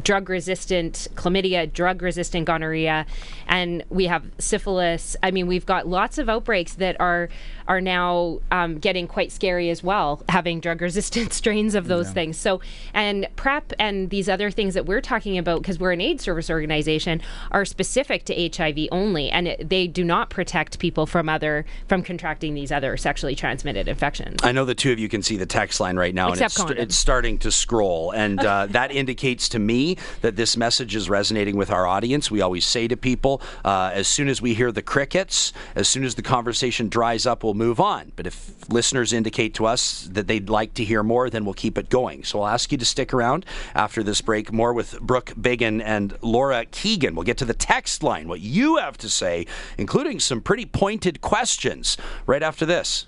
drug 0.04 0.30
resistant 0.30 1.08
chlamydia, 1.16 1.72
drug 1.72 2.02
resistant 2.02 2.46
gonorrhea, 2.46 3.06
and 3.48 3.84
we 3.90 4.06
have 4.06 4.24
syphilis. 4.38 5.16
I 5.24 5.32
mean, 5.32 5.48
we've 5.48 5.66
got 5.66 5.88
lots 5.88 6.18
of 6.18 6.30
outbreaks 6.30 6.74
that 6.76 7.00
are 7.00 7.30
are 7.72 7.80
now 7.80 8.42
um, 8.52 8.80
getting 8.80 9.08
quite 9.08 9.32
scary 9.32 9.70
as 9.70 9.82
well, 9.82 10.22
having 10.28 10.60
drug 10.60 10.82
resistant 10.82 11.32
strains 11.42 11.74
of 11.74 11.88
those 11.88 12.08
yeah. 12.08 12.14
things. 12.14 12.36
So, 12.36 12.60
and 12.94 13.30
PrEP 13.38 13.72
and 13.80 14.10
these 14.10 14.28
other 14.28 14.52
things 14.52 14.74
that 14.74 14.86
we're 14.86 15.00
talking 15.00 15.38
about, 15.38 15.62
because 15.62 15.80
we're 15.80 15.94
an 15.94 16.02
AIDS 16.02 16.22
service 16.22 16.50
organization, 16.50 17.22
are 17.52 17.64
specific 17.64 18.26
to 18.26 18.50
HIV 18.54 18.90
only, 18.92 19.30
and 19.30 19.48
it, 19.48 19.70
they 19.70 19.88
do 19.88 20.04
not 20.04 20.30
protect 20.30 20.80
people 20.80 21.06
from 21.06 21.30
other 21.30 21.64
from 21.88 22.04
contracting 22.04 22.56
these 22.56 22.74
other 22.74 22.98
sexually 22.98 23.36
transmitted 23.36 23.88
infections. 23.88 24.42
I 24.44 24.52
know 24.52 24.66
the 24.66 24.76
two 24.76 24.92
of 24.92 25.00
you 25.00 25.08
can 25.08 25.24
see 25.24 25.38
the 25.38 25.46
text 25.46 25.80
line 25.80 25.96
right 25.96 26.14
now, 26.14 26.34
Except 26.34 26.60
and 26.60 26.72
it's, 26.72 26.82
it's 26.82 26.96
starting 26.98 27.38
to 27.38 27.52
scroll, 27.52 28.12
and 28.12 28.38
uh, 28.42 28.66
that 28.72 28.92
indicates 28.92 29.48
to 29.48 29.60
me 29.60 29.96
that 30.20 30.36
this 30.36 30.58
message 30.58 30.94
is 30.94 31.10
resonating 31.10 31.56
with 31.56 31.72
our 31.72 31.88
audience. 31.88 32.30
We 32.30 32.42
always 32.42 32.66
say 32.66 32.90
to 32.90 32.98
people, 32.98 33.42
uh, 33.64 33.92
as 33.94 34.10
soon 34.10 34.28
as 34.28 34.42
we 34.42 34.56
hear 34.56 34.74
the 34.74 34.82
crickets, 34.82 35.54
as 35.76 35.88
soon 35.88 36.04
as 36.04 36.16
the 36.16 36.22
conversation 36.22 36.90
dries 36.90 37.26
up, 37.26 37.46
we'll 37.46 37.61
move 37.62 37.80
on. 37.80 38.12
But 38.16 38.26
if 38.26 38.68
listeners 38.70 39.14
indicate 39.14 39.54
to 39.56 39.68
us 39.68 40.10
that 40.12 40.26
they'd 40.26 40.50
like 40.50 40.74
to 40.74 40.84
hear 40.84 41.04
more, 41.04 41.30
then 41.30 41.46
we'll 41.46 41.54
keep 41.54 41.78
it 41.78 41.90
going. 41.90 42.24
So 42.24 42.42
I'll 42.42 42.48
ask 42.48 42.72
you 42.72 42.78
to 42.80 42.86
stick 42.86 43.14
around 43.14 43.46
after 43.76 44.02
this 44.02 44.20
break. 44.20 44.52
More 44.52 44.74
with 44.74 45.00
Brooke 45.00 45.34
Biggin 45.40 45.80
and 45.80 46.18
Laura 46.24 46.66
Keegan. 46.66 47.14
We'll 47.14 47.24
get 47.24 47.38
to 47.38 47.46
the 47.46 47.54
text 47.54 48.02
line, 48.02 48.28
what 48.28 48.42
you 48.42 48.78
have 48.78 48.98
to 48.98 49.10
say, 49.10 49.46
including 49.78 50.20
some 50.20 50.42
pretty 50.42 50.66
pointed 50.66 51.22
questions 51.22 51.98
right 52.26 52.42
after 52.42 52.66
this. 52.66 53.06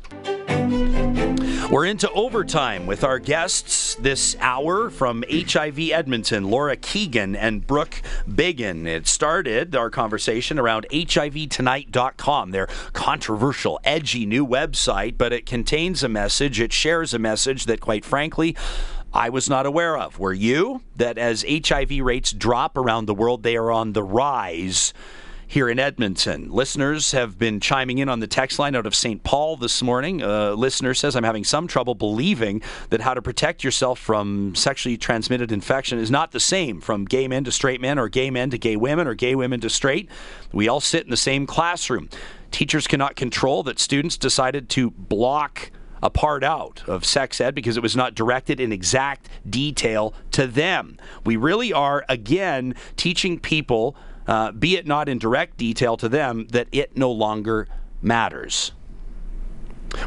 We're 1.74 1.86
into 1.86 2.12
overtime 2.12 2.86
with 2.86 3.04
our 3.04 3.18
guests 3.18 3.96
this 3.96 4.36
hour 4.40 4.92
from 4.92 5.24
HIV 5.28 5.80
Edmonton, 5.90 6.44
Laura 6.44 6.76
Keegan 6.76 7.36
and 7.36 7.66
Brooke 7.66 8.02
Biggin. 8.36 8.86
It 8.86 9.08
started 9.08 9.76
our 9.76 9.90
conversation 9.90 10.60
around 10.60 10.86
HIVtonight.com, 10.92 12.52
their 12.52 12.68
controversial, 12.94 13.80
edgy 13.84 14.26
new 14.26 14.46
website, 14.46 15.18
but 15.18 15.34
it 15.34 15.48
contains 15.48 16.04
a 16.04 16.10
message, 16.10 16.60
it 16.60 16.74
shares 16.74 17.14
a 17.14 17.20
message 17.20 17.66
that, 17.66 17.80
quite 17.80 18.06
frankly, 18.06 18.56
I 19.12 19.30
was 19.30 19.50
not 19.50 19.66
aware 19.66 19.98
of. 19.98 20.20
Were 20.20 20.34
you? 20.34 20.82
That 20.96 21.18
as 21.18 21.44
HIV 21.48 22.00
rates 22.02 22.32
drop 22.34 22.78
around 22.78 23.06
the 23.06 23.16
world, 23.16 23.42
they 23.42 23.56
are 23.56 23.72
on 23.72 23.94
the 23.94 24.04
rise 24.04 24.94
here 25.54 25.70
in 25.70 25.78
Edmonton. 25.78 26.50
Listeners 26.50 27.12
have 27.12 27.38
been 27.38 27.60
chiming 27.60 28.00
in 28.00 28.10
on 28.10 28.20
the 28.20 28.26
text 28.26 28.58
line 28.58 28.76
out 28.76 28.88
of 28.88 28.96
St. 28.96 29.24
Paul 29.24 29.56
this 29.56 29.84
morning. 29.84 30.24
A 30.24 30.54
listener 30.56 30.96
says, 30.96 31.16
I'm 31.16 31.24
having 31.24 31.44
some 31.44 31.68
trouble 31.68 31.94
believing 31.94 32.64
that 32.90 33.02
how 33.02 33.14
to 33.14 33.22
protect 33.22 33.64
yourself 33.64 34.00
from 34.00 34.56
sexually 34.56 34.98
transmitted 34.98 35.52
infection 35.52 36.00
is 36.00 36.10
not 36.10 36.32
the 36.32 36.40
same 36.40 36.82
from 36.82 37.06
gay 37.06 37.28
men 37.28 37.44
to 37.44 37.52
straight 37.52 37.80
men 37.82 38.00
or 38.00 38.10
gay 38.10 38.32
men 38.32 38.50
to 38.50 38.58
gay 38.58 38.76
women 38.76 39.08
or 39.08 39.14
gay 39.14 39.36
women 39.36 39.60
to 39.60 39.70
straight. 39.70 40.10
We 40.52 40.68
all 40.68 40.80
sit 40.80 41.04
in 41.04 41.12
the 41.12 41.18
same 41.18 41.46
classroom. 41.46 42.10
Teachers 42.50 42.88
cannot 42.88 43.16
control 43.16 43.62
that 43.62 43.78
students 43.78 44.18
decided 44.18 44.70
to 44.70 44.90
block 44.90 45.70
a 46.02 46.10
part 46.10 46.44
out 46.44 46.84
of 46.88 47.06
sex 47.06 47.40
ed 47.40 47.54
because 47.54 47.78
it 47.78 47.84
was 47.84 47.96
not 47.96 48.16
directed 48.16 48.60
in 48.60 48.72
exact 48.72 49.30
detail 49.48 50.16
to 50.32 50.48
them. 50.48 50.98
We 51.24 51.36
really 51.36 51.72
are, 51.72 52.04
again, 52.10 52.74
teaching 52.98 53.40
people 53.40 53.96
uh, 54.28 54.52
be 54.52 54.76
it 54.76 54.86
not 54.86 55.10
in 55.10 55.18
direct 55.18 55.58
detail 55.58 55.98
to 55.98 56.10
them, 56.10 56.48
that 56.52 56.68
it 56.72 56.96
no 56.98 57.12
longer 57.12 57.68
matters. 58.02 58.72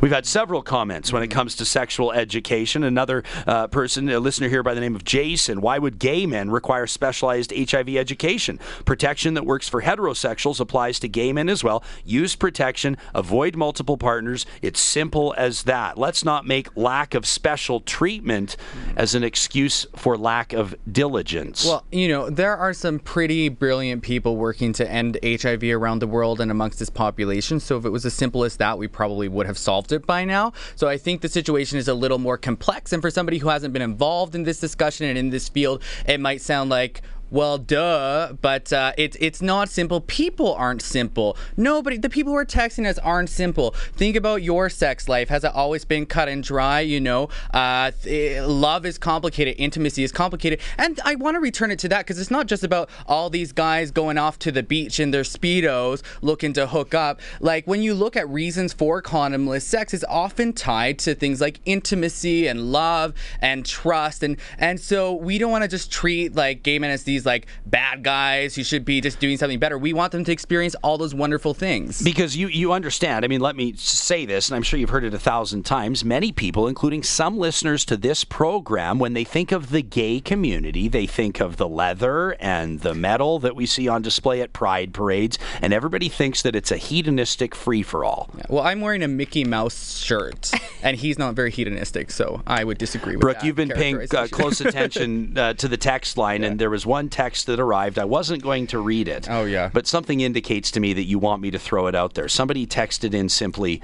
We've 0.00 0.12
had 0.12 0.26
several 0.26 0.62
comments 0.62 1.12
when 1.12 1.22
it 1.22 1.28
comes 1.28 1.56
to 1.56 1.64
sexual 1.64 2.12
education. 2.12 2.84
Another 2.84 3.24
uh, 3.46 3.66
person, 3.68 4.08
a 4.08 4.20
listener 4.20 4.48
here 4.48 4.62
by 4.62 4.74
the 4.74 4.80
name 4.80 4.94
of 4.94 5.04
Jason, 5.04 5.60
why 5.60 5.78
would 5.78 5.98
gay 5.98 6.26
men 6.26 6.50
require 6.50 6.86
specialized 6.86 7.52
HIV 7.56 7.90
education? 7.90 8.58
Protection 8.84 9.34
that 9.34 9.46
works 9.46 9.68
for 9.68 9.82
heterosexuals 9.82 10.60
applies 10.60 10.98
to 11.00 11.08
gay 11.08 11.32
men 11.32 11.48
as 11.48 11.62
well. 11.62 11.82
Use 12.04 12.36
protection, 12.36 12.96
avoid 13.14 13.56
multiple 13.56 13.96
partners. 13.96 14.46
It's 14.62 14.80
simple 14.80 15.34
as 15.36 15.64
that. 15.64 15.98
Let's 15.98 16.24
not 16.24 16.46
make 16.46 16.76
lack 16.76 17.14
of 17.14 17.26
special 17.26 17.80
treatment 17.80 18.56
as 18.96 19.14
an 19.14 19.24
excuse 19.24 19.86
for 19.94 20.16
lack 20.16 20.52
of 20.52 20.74
diligence. 20.90 21.64
Well, 21.64 21.84
you 21.92 22.08
know, 22.08 22.30
there 22.30 22.56
are 22.56 22.72
some 22.72 22.98
pretty 22.98 23.48
brilliant 23.48 24.02
people 24.02 24.36
working 24.36 24.72
to 24.74 24.90
end 24.90 25.18
HIV 25.22 25.64
around 25.64 26.00
the 26.00 26.06
world 26.06 26.40
and 26.40 26.50
amongst 26.50 26.78
this 26.78 26.90
population. 26.90 27.60
So 27.60 27.78
if 27.78 27.84
it 27.84 27.90
was 27.90 28.04
as 28.04 28.14
simple 28.14 28.44
as 28.44 28.56
that, 28.56 28.78
we 28.78 28.88
probably 28.88 29.28
would 29.28 29.46
have 29.46 29.58
solved 29.58 29.75
it 29.92 30.06
by 30.06 30.24
now. 30.24 30.52
So 30.74 30.88
I 30.88 30.96
think 30.98 31.20
the 31.20 31.28
situation 31.28 31.78
is 31.78 31.88
a 31.88 31.94
little 31.94 32.18
more 32.18 32.38
complex. 32.38 32.92
And 32.92 33.02
for 33.02 33.10
somebody 33.10 33.38
who 33.38 33.48
hasn't 33.48 33.72
been 33.72 33.82
involved 33.82 34.34
in 34.34 34.44
this 34.44 34.60
discussion 34.60 35.06
and 35.06 35.18
in 35.18 35.30
this 35.30 35.48
field, 35.48 35.82
it 36.06 36.20
might 36.20 36.40
sound 36.40 36.70
like, 36.70 37.02
well, 37.30 37.58
duh, 37.58 38.34
but 38.40 38.72
uh, 38.72 38.92
it's 38.96 39.16
it's 39.20 39.42
not 39.42 39.68
simple. 39.68 40.00
People 40.00 40.54
aren't 40.54 40.80
simple. 40.80 41.36
Nobody, 41.56 41.98
the 41.98 42.08
people 42.08 42.32
who 42.32 42.38
are 42.38 42.46
texting 42.46 42.86
us 42.86 42.98
aren't 42.98 43.30
simple. 43.30 43.72
Think 43.94 44.14
about 44.14 44.42
your 44.42 44.70
sex 44.70 45.08
life. 45.08 45.28
Has 45.28 45.42
it 45.42 45.52
always 45.52 45.84
been 45.84 46.06
cut 46.06 46.28
and 46.28 46.42
dry? 46.42 46.80
You 46.80 47.00
know, 47.00 47.28
uh, 47.52 47.90
th- 48.02 48.42
love 48.42 48.86
is 48.86 48.96
complicated, 48.96 49.56
intimacy 49.58 50.04
is 50.04 50.12
complicated, 50.12 50.60
and 50.78 51.00
I 51.04 51.16
want 51.16 51.34
to 51.34 51.40
return 51.40 51.70
it 51.72 51.80
to 51.80 51.88
that 51.88 52.06
because 52.06 52.20
it's 52.20 52.30
not 52.30 52.46
just 52.46 52.62
about 52.62 52.88
all 53.06 53.28
these 53.28 53.52
guys 53.52 53.90
going 53.90 54.18
off 54.18 54.38
to 54.40 54.52
the 54.52 54.62
beach 54.62 55.00
in 55.00 55.10
their 55.10 55.22
speedos 55.22 56.02
looking 56.22 56.52
to 56.52 56.68
hook 56.68 56.94
up. 56.94 57.20
Like 57.40 57.66
when 57.66 57.82
you 57.82 57.94
look 57.94 58.16
at 58.16 58.28
reasons 58.28 58.72
for 58.72 59.02
condomless 59.02 59.62
sex, 59.62 59.92
it's 59.92 60.04
often 60.08 60.52
tied 60.52 61.00
to 61.00 61.14
things 61.14 61.40
like 61.40 61.60
intimacy 61.64 62.46
and 62.46 62.70
love 62.70 63.14
and 63.40 63.66
trust, 63.66 64.22
and 64.22 64.36
and 64.58 64.78
so 64.78 65.12
we 65.12 65.38
don't 65.38 65.50
want 65.50 65.62
to 65.62 65.68
just 65.68 65.90
treat 65.90 66.36
like 66.36 66.62
gay 66.62 66.78
men 66.78 66.90
as 66.90 67.02
these 67.02 67.15
these 67.16 67.26
like 67.26 67.46
bad 67.64 68.02
guys 68.02 68.54
who 68.54 68.62
should 68.62 68.84
be 68.84 69.00
just 69.00 69.18
doing 69.18 69.36
something 69.36 69.58
better. 69.58 69.78
We 69.78 69.92
want 69.92 70.12
them 70.12 70.24
to 70.24 70.32
experience 70.32 70.74
all 70.82 70.98
those 70.98 71.14
wonderful 71.14 71.54
things. 71.54 72.02
Because 72.02 72.36
you 72.36 72.48
you 72.48 72.72
understand. 72.72 73.24
I 73.24 73.28
mean, 73.28 73.40
let 73.40 73.56
me 73.56 73.72
say 73.74 74.26
this, 74.26 74.48
and 74.48 74.56
I'm 74.56 74.62
sure 74.62 74.78
you've 74.78 74.90
heard 74.90 75.04
it 75.04 75.14
a 75.14 75.18
thousand 75.18 75.64
times. 75.64 76.04
Many 76.04 76.32
people, 76.32 76.68
including 76.68 77.02
some 77.02 77.38
listeners 77.38 77.84
to 77.86 77.96
this 77.96 78.24
program, 78.24 78.98
when 78.98 79.14
they 79.14 79.24
think 79.24 79.52
of 79.52 79.70
the 79.70 79.82
gay 79.82 80.20
community, 80.20 80.88
they 80.88 81.06
think 81.06 81.40
of 81.40 81.56
the 81.56 81.68
leather 81.68 82.36
and 82.40 82.80
the 82.80 82.94
metal 82.94 83.38
that 83.38 83.56
we 83.56 83.66
see 83.66 83.88
on 83.88 84.02
display 84.02 84.40
at 84.42 84.52
pride 84.52 84.92
parades, 84.92 85.38
and 85.62 85.72
everybody 85.72 86.08
thinks 86.08 86.42
that 86.42 86.54
it's 86.54 86.70
a 86.70 86.76
hedonistic 86.76 87.54
free 87.54 87.82
for 87.82 88.04
all. 88.04 88.28
Yeah, 88.36 88.44
well, 88.50 88.64
I'm 88.64 88.80
wearing 88.80 89.02
a 89.02 89.08
Mickey 89.08 89.44
Mouse 89.44 89.98
shirt, 89.98 90.52
and 90.82 90.96
he's 90.96 91.18
not 91.18 91.34
very 91.34 91.50
hedonistic, 91.50 92.10
so 92.10 92.42
I 92.46 92.64
would 92.64 92.78
disagree 92.78 93.16
with 93.16 93.22
Brook, 93.22 93.36
that 93.36 93.40
Brook, 93.40 93.46
you've 93.46 93.56
been 93.56 93.70
paying 93.70 94.06
uh, 94.14 94.28
close 94.30 94.60
attention 94.60 95.36
uh, 95.38 95.54
to 95.54 95.68
the 95.68 95.76
text 95.76 96.18
line, 96.18 96.42
yeah. 96.42 96.48
and 96.48 96.58
there 96.58 96.70
was 96.70 96.84
one 96.84 97.05
one 97.06 97.10
text 97.10 97.46
that 97.46 97.60
arrived. 97.60 97.98
I 97.98 98.04
wasn't 98.04 98.42
going 98.42 98.66
to 98.68 98.78
read 98.80 99.08
it. 99.08 99.28
Oh, 99.30 99.44
yeah. 99.44 99.70
But 99.72 99.86
something 99.86 100.20
indicates 100.20 100.70
to 100.72 100.80
me 100.80 100.92
that 100.92 101.04
you 101.04 101.18
want 101.18 101.40
me 101.40 101.50
to 101.52 101.58
throw 101.58 101.86
it 101.86 101.94
out 101.94 102.14
there. 102.14 102.28
Somebody 102.28 102.66
texted 102.66 103.14
in 103.14 103.28
simply, 103.28 103.80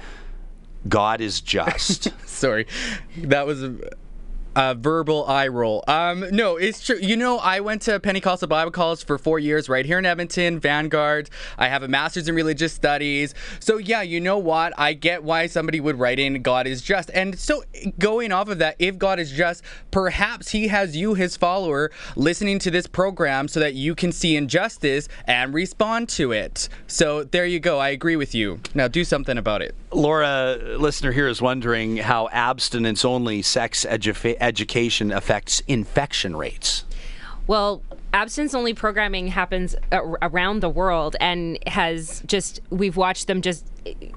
God 0.87 1.21
is 1.21 1.41
just. 1.41 2.09
Sorry. 2.27 2.67
That 3.17 3.47
was 3.47 3.63
a 4.55 4.75
verbal 4.75 5.25
eye 5.25 5.47
roll. 5.47 5.83
Um, 5.87 6.25
no, 6.31 6.57
it's 6.57 6.85
true. 6.85 6.97
You 6.97 7.17
know, 7.17 7.39
I 7.39 7.59
went 7.59 7.81
to 7.83 7.99
Pentecostal 7.99 8.47
Bible 8.47 8.71
College 8.71 9.05
for 9.05 9.17
four 9.17 9.39
years 9.39 9.69
right 9.69 9.85
here 9.85 9.99
in 9.99 10.05
Edmonton, 10.05 10.59
Vanguard. 10.59 11.29
I 11.57 11.67
have 11.67 11.83
a 11.83 11.87
master's 11.87 12.27
in 12.27 12.35
religious 12.35 12.73
studies. 12.73 13.33
So, 13.59 13.77
yeah, 13.77 14.01
you 14.01 14.19
know 14.19 14.37
what? 14.37 14.73
I 14.77 14.93
get 14.93 15.23
why 15.23 15.47
somebody 15.47 15.79
would 15.79 15.97
write 15.97 16.19
in 16.19 16.41
God 16.41 16.67
is 16.67 16.81
just. 16.81 17.09
And 17.13 17.37
so, 17.37 17.63
going 17.99 18.31
off 18.31 18.49
of 18.49 18.59
that, 18.59 18.75
if 18.79 18.97
God 18.97 19.19
is 19.19 19.31
just, 19.31 19.63
perhaps 19.91 20.49
He 20.49 20.67
has 20.67 20.95
you, 20.95 21.13
His 21.13 21.35
follower, 21.37 21.91
listening 22.15 22.59
to 22.59 22.71
this 22.71 22.87
program 22.87 23.47
so 23.47 23.59
that 23.59 23.73
you 23.73 23.95
can 23.95 24.11
see 24.11 24.35
injustice 24.35 25.07
and 25.25 25.53
respond 25.53 26.09
to 26.09 26.31
it. 26.31 26.69
So, 26.87 27.23
there 27.23 27.45
you 27.45 27.59
go. 27.59 27.79
I 27.79 27.89
agree 27.89 28.15
with 28.15 28.35
you. 28.35 28.59
Now, 28.73 28.87
do 28.87 29.03
something 29.03 29.37
about 29.37 29.61
it. 29.61 29.75
Laura, 29.95 30.57
listener 30.77 31.11
here 31.11 31.27
is 31.27 31.41
wondering 31.41 31.97
how 31.97 32.27
abstinence 32.31 33.05
only 33.05 33.41
sex 33.41 33.85
education 33.85 34.35
education 34.39 35.11
affects 35.11 35.61
infection 35.67 36.35
rates? 36.35 36.83
Well, 37.45 37.81
abstinence 38.13 38.53
only 38.53 38.73
programming 38.73 39.27
happens 39.27 39.75
around 39.91 40.61
the 40.61 40.69
world 40.69 41.15
and 41.19 41.59
has 41.67 42.23
just 42.25 42.61
we've 42.69 42.95
watched 42.95 43.27
them 43.27 43.41
just 43.41 43.65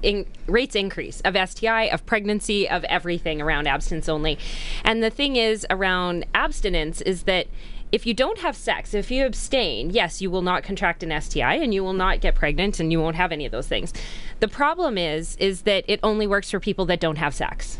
in, 0.01 0.25
rates 0.47 0.75
increase 0.75 1.21
of 1.21 1.35
STI, 1.49 1.83
of 1.83 2.05
pregnancy, 2.05 2.69
of 2.69 2.83
everything 2.85 3.41
around 3.41 3.67
abstinence 3.67 4.07
only. 4.07 4.37
And 4.83 5.03
the 5.03 5.09
thing 5.09 5.35
is 5.35 5.65
around 5.69 6.25
abstinence 6.33 7.01
is 7.01 7.23
that 7.23 7.47
if 7.91 8.05
you 8.05 8.13
don't 8.13 8.39
have 8.39 8.55
sex, 8.55 8.93
if 8.93 9.09
you 9.11 9.25
abstain, 9.25 9.89
yes, 9.89 10.21
you 10.21 10.29
will 10.29 10.41
not 10.41 10.63
contract 10.63 11.03
an 11.03 11.21
STI 11.21 11.55
and 11.55 11.73
you 11.73 11.83
will 11.83 11.93
not 11.93 12.19
get 12.19 12.35
pregnant 12.35 12.79
and 12.79 12.91
you 12.91 12.99
won't 12.99 13.15
have 13.15 13.31
any 13.31 13.45
of 13.45 13.51
those 13.51 13.67
things. 13.67 13.93
The 14.39 14.47
problem 14.47 14.97
is 14.97 15.35
is 15.37 15.61
that 15.63 15.85
it 15.87 15.99
only 16.03 16.27
works 16.27 16.51
for 16.51 16.59
people 16.59 16.85
that 16.85 16.99
don't 16.99 17.17
have 17.17 17.33
sex. 17.33 17.79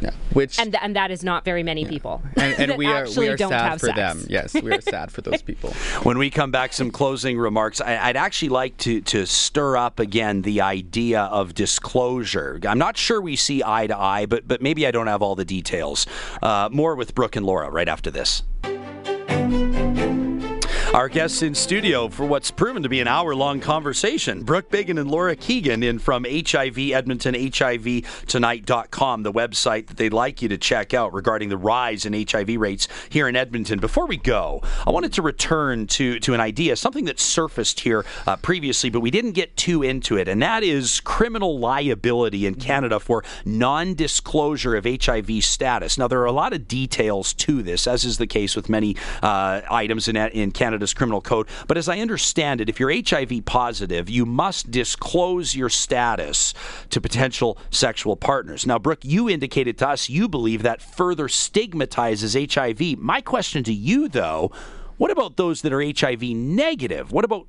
Yeah. 0.00 0.10
Which 0.32 0.58
and 0.58 0.72
th- 0.72 0.82
and 0.82 0.94
that 0.96 1.10
is 1.10 1.24
not 1.24 1.44
very 1.44 1.62
many 1.62 1.82
yeah. 1.82 1.88
people. 1.88 2.22
And, 2.36 2.70
and 2.70 2.78
we 2.78 2.86
are 2.86 3.06
we 3.16 3.28
are 3.28 3.38
sad 3.38 3.80
for 3.80 3.86
sex. 3.86 3.96
them. 3.96 4.26
Yes, 4.28 4.54
we 4.54 4.72
are 4.72 4.80
sad 4.80 5.10
for 5.10 5.22
those 5.22 5.42
people. 5.50 5.72
When 6.02 6.18
we 6.18 6.30
come 6.30 6.50
back, 6.50 6.72
some 6.72 6.90
closing 6.90 7.38
remarks. 7.38 7.80
I, 7.80 8.08
would 8.08 8.16
actually 8.16 8.50
like 8.50 8.76
to 8.78 9.00
to 9.02 9.26
stir 9.26 9.76
up 9.76 9.98
again 9.98 10.42
the 10.42 10.60
idea 10.60 11.22
of 11.22 11.54
disclosure. 11.54 12.60
I'm 12.66 12.78
not 12.78 12.96
sure 12.96 13.20
we 13.20 13.36
see 13.36 13.62
eye 13.64 13.86
to 13.86 13.98
eye, 13.98 14.26
but 14.26 14.46
but 14.46 14.60
maybe 14.60 14.86
I 14.86 14.90
don't 14.90 15.06
have 15.06 15.22
all 15.22 15.34
the 15.34 15.44
details. 15.44 16.06
Uh, 16.42 16.68
more 16.70 16.94
with 16.94 17.14
Brook 17.14 17.36
and 17.36 17.46
Laura 17.46 17.70
right 17.70 17.88
after 17.88 18.10
this. 18.10 18.42
Música 19.36 19.85
Our 20.96 21.10
guests 21.10 21.42
in 21.42 21.54
studio 21.54 22.08
for 22.08 22.24
what's 22.24 22.50
proven 22.50 22.82
to 22.82 22.88
be 22.88 23.00
an 23.00 23.06
hour 23.06 23.34
long 23.34 23.60
conversation 23.60 24.44
Brook 24.44 24.70
Biggin 24.70 24.96
and 24.96 25.10
Laura 25.10 25.36
Keegan 25.36 25.82
in 25.82 25.98
from 25.98 26.24
HIV 26.24 26.78
Edmonton, 26.78 27.34
HIVtonight.com, 27.34 29.22
the 29.22 29.30
website 29.30 29.88
that 29.88 29.98
they'd 29.98 30.14
like 30.14 30.40
you 30.40 30.48
to 30.48 30.56
check 30.56 30.94
out 30.94 31.12
regarding 31.12 31.50
the 31.50 31.58
rise 31.58 32.06
in 32.06 32.14
HIV 32.14 32.56
rates 32.56 32.88
here 33.10 33.28
in 33.28 33.36
Edmonton. 33.36 33.78
Before 33.78 34.06
we 34.06 34.16
go, 34.16 34.62
I 34.86 34.90
wanted 34.90 35.12
to 35.12 35.20
return 35.20 35.86
to, 35.88 36.18
to 36.20 36.32
an 36.32 36.40
idea, 36.40 36.74
something 36.76 37.04
that 37.04 37.20
surfaced 37.20 37.80
here 37.80 38.06
uh, 38.26 38.36
previously, 38.36 38.88
but 38.88 39.00
we 39.00 39.10
didn't 39.10 39.32
get 39.32 39.54
too 39.54 39.82
into 39.82 40.16
it, 40.16 40.28
and 40.28 40.40
that 40.40 40.62
is 40.62 41.00
criminal 41.00 41.58
liability 41.58 42.46
in 42.46 42.54
Canada 42.54 42.98
for 43.00 43.22
non 43.44 43.92
disclosure 43.92 44.74
of 44.74 44.86
HIV 44.86 45.44
status. 45.44 45.98
Now, 45.98 46.08
there 46.08 46.22
are 46.22 46.24
a 46.24 46.32
lot 46.32 46.54
of 46.54 46.66
details 46.66 47.34
to 47.34 47.62
this, 47.62 47.86
as 47.86 48.06
is 48.06 48.16
the 48.16 48.26
case 48.26 48.56
with 48.56 48.70
many 48.70 48.96
uh, 49.22 49.60
items 49.68 50.08
in, 50.08 50.16
in 50.16 50.52
Canada 50.52 50.85
Criminal 50.94 51.20
code. 51.20 51.48
But 51.66 51.76
as 51.76 51.88
I 51.88 51.98
understand 51.98 52.60
it, 52.60 52.68
if 52.68 52.78
you're 52.80 52.92
HIV 52.92 53.44
positive, 53.44 54.08
you 54.08 54.26
must 54.26 54.70
disclose 54.70 55.54
your 55.54 55.68
status 55.68 56.54
to 56.90 57.00
potential 57.00 57.58
sexual 57.70 58.16
partners. 58.16 58.66
Now, 58.66 58.78
Brook, 58.78 59.00
you 59.02 59.28
indicated 59.28 59.78
to 59.78 59.88
us 59.88 60.08
you 60.08 60.28
believe 60.28 60.62
that 60.62 60.82
further 60.82 61.28
stigmatizes 61.28 62.34
HIV. 62.34 62.98
My 62.98 63.20
question 63.20 63.64
to 63.64 63.72
you, 63.72 64.08
though, 64.08 64.50
what 64.96 65.10
about 65.10 65.36
those 65.36 65.62
that 65.62 65.72
are 65.72 65.82
HIV 65.82 66.22
negative? 66.22 67.12
What 67.12 67.24
about 67.24 67.46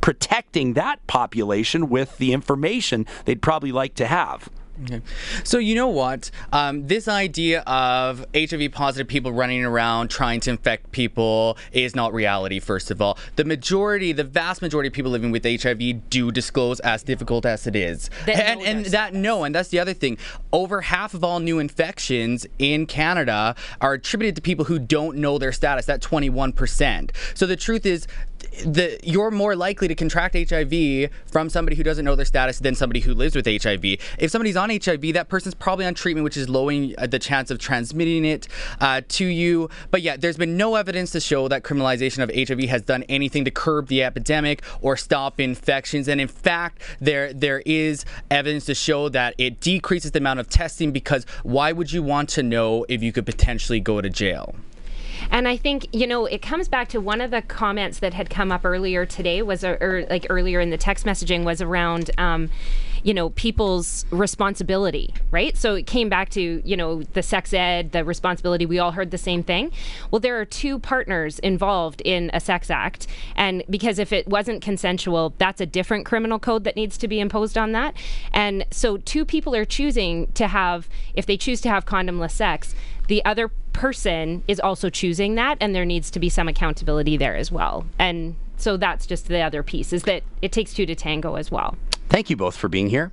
protecting 0.00 0.74
that 0.74 1.06
population 1.06 1.88
with 1.88 2.18
the 2.18 2.32
information 2.32 3.06
they'd 3.24 3.42
probably 3.42 3.72
like 3.72 3.94
to 3.94 4.06
have? 4.06 4.48
Okay. 4.84 5.00
So 5.44 5.58
you 5.58 5.74
know 5.74 5.88
what? 5.88 6.30
Um, 6.52 6.86
this 6.86 7.08
idea 7.08 7.60
of 7.62 8.26
HIV 8.34 8.72
positive 8.72 9.06
people 9.06 9.32
running 9.32 9.64
around 9.64 10.08
trying 10.08 10.40
to 10.40 10.50
infect 10.50 10.92
people 10.92 11.56
is 11.72 11.94
not 11.94 12.12
reality. 12.12 12.58
First 12.58 12.90
of 12.90 13.00
all, 13.00 13.18
the 13.36 13.44
majority, 13.44 14.12
the 14.12 14.24
vast 14.24 14.62
majority 14.62 14.88
of 14.88 14.92
people 14.92 15.10
living 15.10 15.30
with 15.30 15.44
HIV 15.44 16.10
do 16.10 16.30
disclose, 16.30 16.80
as 16.80 17.02
difficult 17.02 17.46
as 17.46 17.66
it 17.66 17.76
is, 17.76 18.10
That 18.26 18.36
and, 18.38 18.60
know 18.60 18.66
and 18.66 18.86
that 18.86 19.14
no, 19.14 19.44
and 19.44 19.54
that's 19.54 19.68
the 19.68 19.78
other 19.78 19.94
thing. 19.94 20.18
Over 20.52 20.80
half 20.80 21.14
of 21.14 21.22
all 21.22 21.40
new 21.40 21.58
infections 21.58 22.46
in 22.58 22.86
Canada 22.86 23.54
are 23.80 23.94
attributed 23.94 24.36
to 24.36 24.42
people 24.42 24.64
who 24.64 24.78
don't 24.78 25.16
know 25.16 25.38
their 25.38 25.52
status. 25.52 25.86
That 25.86 26.00
twenty 26.00 26.30
one 26.30 26.52
percent. 26.52 27.12
So 27.34 27.46
the 27.46 27.56
truth 27.56 27.86
is 27.86 28.06
the 28.64 28.98
you're 29.02 29.30
more 29.30 29.56
likely 29.56 29.88
to 29.88 29.94
contract 29.94 30.34
HIV 30.34 31.10
from 31.26 31.48
somebody 31.48 31.76
who 31.76 31.82
doesn't 31.82 32.04
know 32.04 32.14
their 32.14 32.26
status 32.26 32.58
than 32.58 32.74
somebody 32.74 33.00
who 33.00 33.14
lives 33.14 33.34
with 33.34 33.46
HIV. 33.46 33.84
If 34.18 34.30
somebody's 34.30 34.56
on 34.56 34.70
HIV, 34.70 35.14
that 35.14 35.28
person's 35.28 35.54
probably 35.54 35.86
on 35.86 35.94
treatment, 35.94 36.24
which 36.24 36.36
is 36.36 36.48
lowering 36.48 36.94
uh, 36.98 37.06
the 37.06 37.18
chance 37.18 37.50
of 37.50 37.58
transmitting 37.58 38.24
it 38.24 38.48
uh, 38.80 39.00
to 39.08 39.26
you. 39.26 39.70
But 39.90 40.02
yeah, 40.02 40.16
there's 40.16 40.36
been 40.36 40.56
no 40.56 40.74
evidence 40.74 41.10
to 41.12 41.20
show 41.20 41.48
that 41.48 41.62
criminalization 41.62 42.22
of 42.22 42.30
HIV 42.48 42.68
has 42.68 42.82
done 42.82 43.04
anything 43.04 43.44
to 43.44 43.50
curb 43.50 43.88
the 43.88 44.02
epidemic 44.02 44.62
or 44.80 44.96
stop 44.96 45.40
infections. 45.40 46.08
And 46.08 46.20
in 46.20 46.28
fact, 46.28 46.82
there 47.00 47.32
there 47.32 47.62
is 47.64 48.04
evidence 48.30 48.66
to 48.66 48.74
show 48.74 49.08
that 49.10 49.34
it 49.38 49.60
decreases 49.60 50.10
the 50.10 50.18
amount 50.18 50.40
of 50.40 50.48
testing 50.48 50.92
because 50.92 51.24
why 51.42 51.72
would 51.72 51.92
you 51.92 52.02
want 52.02 52.28
to 52.30 52.42
know 52.42 52.84
if 52.88 53.02
you 53.02 53.12
could 53.12 53.26
potentially 53.26 53.80
go 53.80 54.00
to 54.00 54.10
jail? 54.10 54.54
And 55.30 55.48
I 55.48 55.56
think, 55.56 55.88
you 55.92 56.06
know, 56.06 56.26
it 56.26 56.42
comes 56.42 56.68
back 56.68 56.88
to 56.90 57.00
one 57.00 57.20
of 57.20 57.30
the 57.30 57.42
comments 57.42 57.98
that 58.00 58.14
had 58.14 58.30
come 58.30 58.52
up 58.52 58.64
earlier 58.64 59.06
today 59.06 59.42
was, 59.42 59.64
or 59.64 60.06
like 60.10 60.26
earlier 60.28 60.60
in 60.60 60.70
the 60.70 60.76
text 60.76 61.06
messaging 61.06 61.44
was 61.44 61.62
around, 61.62 62.10
um, 62.18 62.50
you 63.02 63.12
know, 63.12 63.30
people's 63.30 64.06
responsibility, 64.10 65.12
right? 65.32 65.56
So 65.56 65.74
it 65.74 65.86
came 65.86 66.08
back 66.08 66.28
to, 66.30 66.62
you 66.64 66.76
know, 66.76 67.02
the 67.02 67.22
sex 67.22 67.52
ed, 67.52 67.92
the 67.92 68.04
responsibility. 68.04 68.64
We 68.64 68.78
all 68.78 68.92
heard 68.92 69.10
the 69.10 69.18
same 69.18 69.42
thing. 69.42 69.72
Well, 70.10 70.20
there 70.20 70.40
are 70.40 70.44
two 70.44 70.78
partners 70.78 71.38
involved 71.40 72.00
in 72.02 72.30
a 72.32 72.38
sex 72.38 72.70
act. 72.70 73.08
And 73.34 73.64
because 73.68 73.98
if 73.98 74.12
it 74.12 74.28
wasn't 74.28 74.62
consensual, 74.62 75.34
that's 75.38 75.60
a 75.60 75.66
different 75.66 76.06
criminal 76.06 76.38
code 76.38 76.62
that 76.64 76.76
needs 76.76 76.96
to 76.98 77.08
be 77.08 77.18
imposed 77.18 77.58
on 77.58 77.72
that. 77.72 77.96
And 78.32 78.64
so 78.70 78.98
two 78.98 79.24
people 79.24 79.54
are 79.56 79.64
choosing 79.64 80.30
to 80.32 80.46
have, 80.46 80.88
if 81.14 81.26
they 81.26 81.36
choose 81.36 81.60
to 81.62 81.68
have 81.70 81.84
condomless 81.84 82.32
sex, 82.32 82.74
the 83.08 83.24
other 83.24 83.50
person 83.72 84.42
is 84.48 84.60
also 84.60 84.88
choosing 84.90 85.34
that 85.36 85.56
and 85.60 85.74
there 85.74 85.84
needs 85.84 86.10
to 86.10 86.20
be 86.20 86.28
some 86.28 86.48
accountability 86.48 87.16
there 87.16 87.36
as 87.36 87.50
well 87.50 87.84
and 87.98 88.36
so 88.56 88.76
that's 88.76 89.06
just 89.06 89.28
the 89.28 89.40
other 89.40 89.62
piece 89.62 89.92
is 89.92 90.02
that 90.04 90.22
it 90.40 90.52
takes 90.52 90.74
two 90.74 90.86
to 90.86 90.94
tango 90.94 91.34
as 91.36 91.50
well 91.50 91.76
Thank 92.12 92.28
you 92.28 92.36
both 92.36 92.56
for 92.56 92.68
being 92.68 92.90
here. 92.90 93.10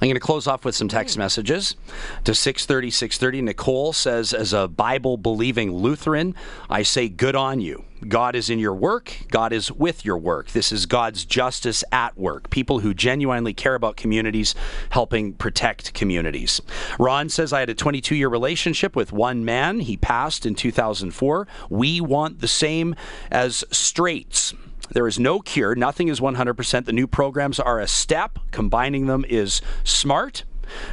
I'm 0.00 0.06
going 0.06 0.14
to 0.14 0.20
close 0.20 0.46
off 0.46 0.64
with 0.64 0.74
some 0.74 0.88
text 0.88 1.16
mm. 1.16 1.18
messages 1.18 1.76
to 2.24 2.34
630 2.34 2.90
630. 2.90 3.42
Nicole 3.42 3.92
says, 3.92 4.32
As 4.32 4.52
a 4.54 4.66
Bible 4.66 5.18
believing 5.18 5.72
Lutheran, 5.72 6.34
I 6.70 6.82
say, 6.82 7.08
Good 7.08 7.36
on 7.36 7.60
you. 7.60 7.84
God 8.08 8.34
is 8.34 8.48
in 8.48 8.58
your 8.58 8.74
work. 8.74 9.14
God 9.30 9.52
is 9.52 9.70
with 9.70 10.06
your 10.06 10.16
work. 10.16 10.52
This 10.52 10.72
is 10.72 10.86
God's 10.86 11.26
justice 11.26 11.84
at 11.92 12.16
work. 12.16 12.48
People 12.48 12.80
who 12.80 12.94
genuinely 12.94 13.52
care 13.52 13.74
about 13.74 13.96
communities, 13.96 14.54
helping 14.88 15.34
protect 15.34 15.92
communities. 15.92 16.62
Ron 16.98 17.28
says, 17.28 17.52
I 17.52 17.60
had 17.60 17.68
a 17.68 17.74
22 17.74 18.14
year 18.14 18.28
relationship 18.28 18.96
with 18.96 19.12
one 19.12 19.44
man. 19.44 19.80
He 19.80 19.98
passed 19.98 20.46
in 20.46 20.54
2004. 20.54 21.46
We 21.68 22.00
want 22.00 22.40
the 22.40 22.48
same 22.48 22.94
as 23.30 23.64
straights. 23.70 24.54
There 24.92 25.06
is 25.06 25.18
no 25.18 25.40
cure. 25.40 25.74
Nothing 25.74 26.08
is 26.08 26.20
100%. 26.20 26.84
The 26.84 26.92
new 26.92 27.06
programs 27.06 27.60
are 27.60 27.80
a 27.80 27.86
step. 27.86 28.38
Combining 28.50 29.06
them 29.06 29.24
is 29.28 29.62
smart. 29.84 30.44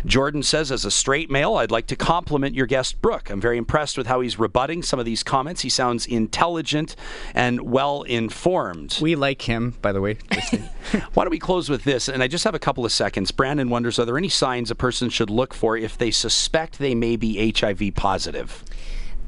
Jordan 0.05 0.43
says, 0.43 0.71
as 0.71 0.85
a 0.85 0.91
straight 0.91 1.29
male, 1.29 1.55
I'd 1.55 1.71
like 1.71 1.87
to 1.87 1.95
compliment 1.95 2.55
your 2.55 2.65
guest, 2.65 3.01
Brook. 3.01 3.29
I'm 3.29 3.41
very 3.41 3.57
impressed 3.57 3.97
with 3.97 4.07
how 4.07 4.21
he's 4.21 4.39
rebutting 4.39 4.83
some 4.83 4.99
of 4.99 5.05
these 5.05 5.23
comments. 5.23 5.61
He 5.61 5.69
sounds 5.69 6.05
intelligent 6.05 6.95
and 7.33 7.61
well 7.61 8.03
informed. 8.03 8.97
We 9.01 9.15
like 9.15 9.43
him, 9.43 9.75
by 9.81 9.91
the 9.91 10.01
way. 10.01 10.17
Why 11.13 11.23
don't 11.23 11.31
we 11.31 11.39
close 11.39 11.69
with 11.69 11.83
this? 11.83 12.07
And 12.07 12.23
I 12.23 12.27
just 12.27 12.43
have 12.43 12.55
a 12.55 12.59
couple 12.59 12.85
of 12.85 12.91
seconds. 12.91 13.31
Brandon 13.31 13.69
wonders 13.69 13.99
Are 13.99 14.05
there 14.05 14.17
any 14.17 14.29
signs 14.29 14.71
a 14.71 14.75
person 14.75 15.09
should 15.09 15.29
look 15.29 15.53
for 15.53 15.77
if 15.77 15.97
they 15.97 16.11
suspect 16.11 16.79
they 16.79 16.95
may 16.95 17.15
be 17.15 17.51
HIV 17.51 17.95
positive? 17.95 18.63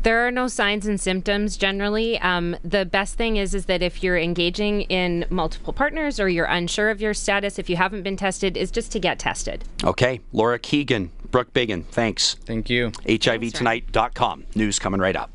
There 0.03 0.25
are 0.25 0.31
no 0.31 0.47
signs 0.47 0.87
and 0.87 0.99
symptoms 0.99 1.57
generally 1.57 2.19
um, 2.19 2.55
the 2.63 2.85
best 2.85 3.15
thing 3.15 3.37
is 3.37 3.53
is 3.53 3.65
that 3.65 3.81
if 3.81 4.03
you're 4.03 4.17
engaging 4.17 4.81
in 4.83 5.25
multiple 5.29 5.73
partners 5.73 6.19
or 6.19 6.29
you're 6.29 6.45
unsure 6.45 6.89
of 6.89 7.01
your 7.01 7.13
status 7.13 7.59
if 7.59 7.69
you 7.69 7.75
haven't 7.75 8.03
been 8.03 8.17
tested 8.17 8.55
is 8.57 8.71
just 8.71 8.91
to 8.91 8.99
get 8.99 9.19
tested 9.19 9.63
Okay, 9.83 10.21
Laura 10.33 10.59
Keegan, 10.59 11.11
Brook 11.31 11.53
Biggin, 11.53 11.83
thanks. 11.83 12.35
Thank 12.45 12.69
you. 12.69 12.91
HIVtonight.com. 13.05 14.45
News 14.55 14.79
coming 14.79 14.99
right 14.99 15.15
up. 15.15 15.31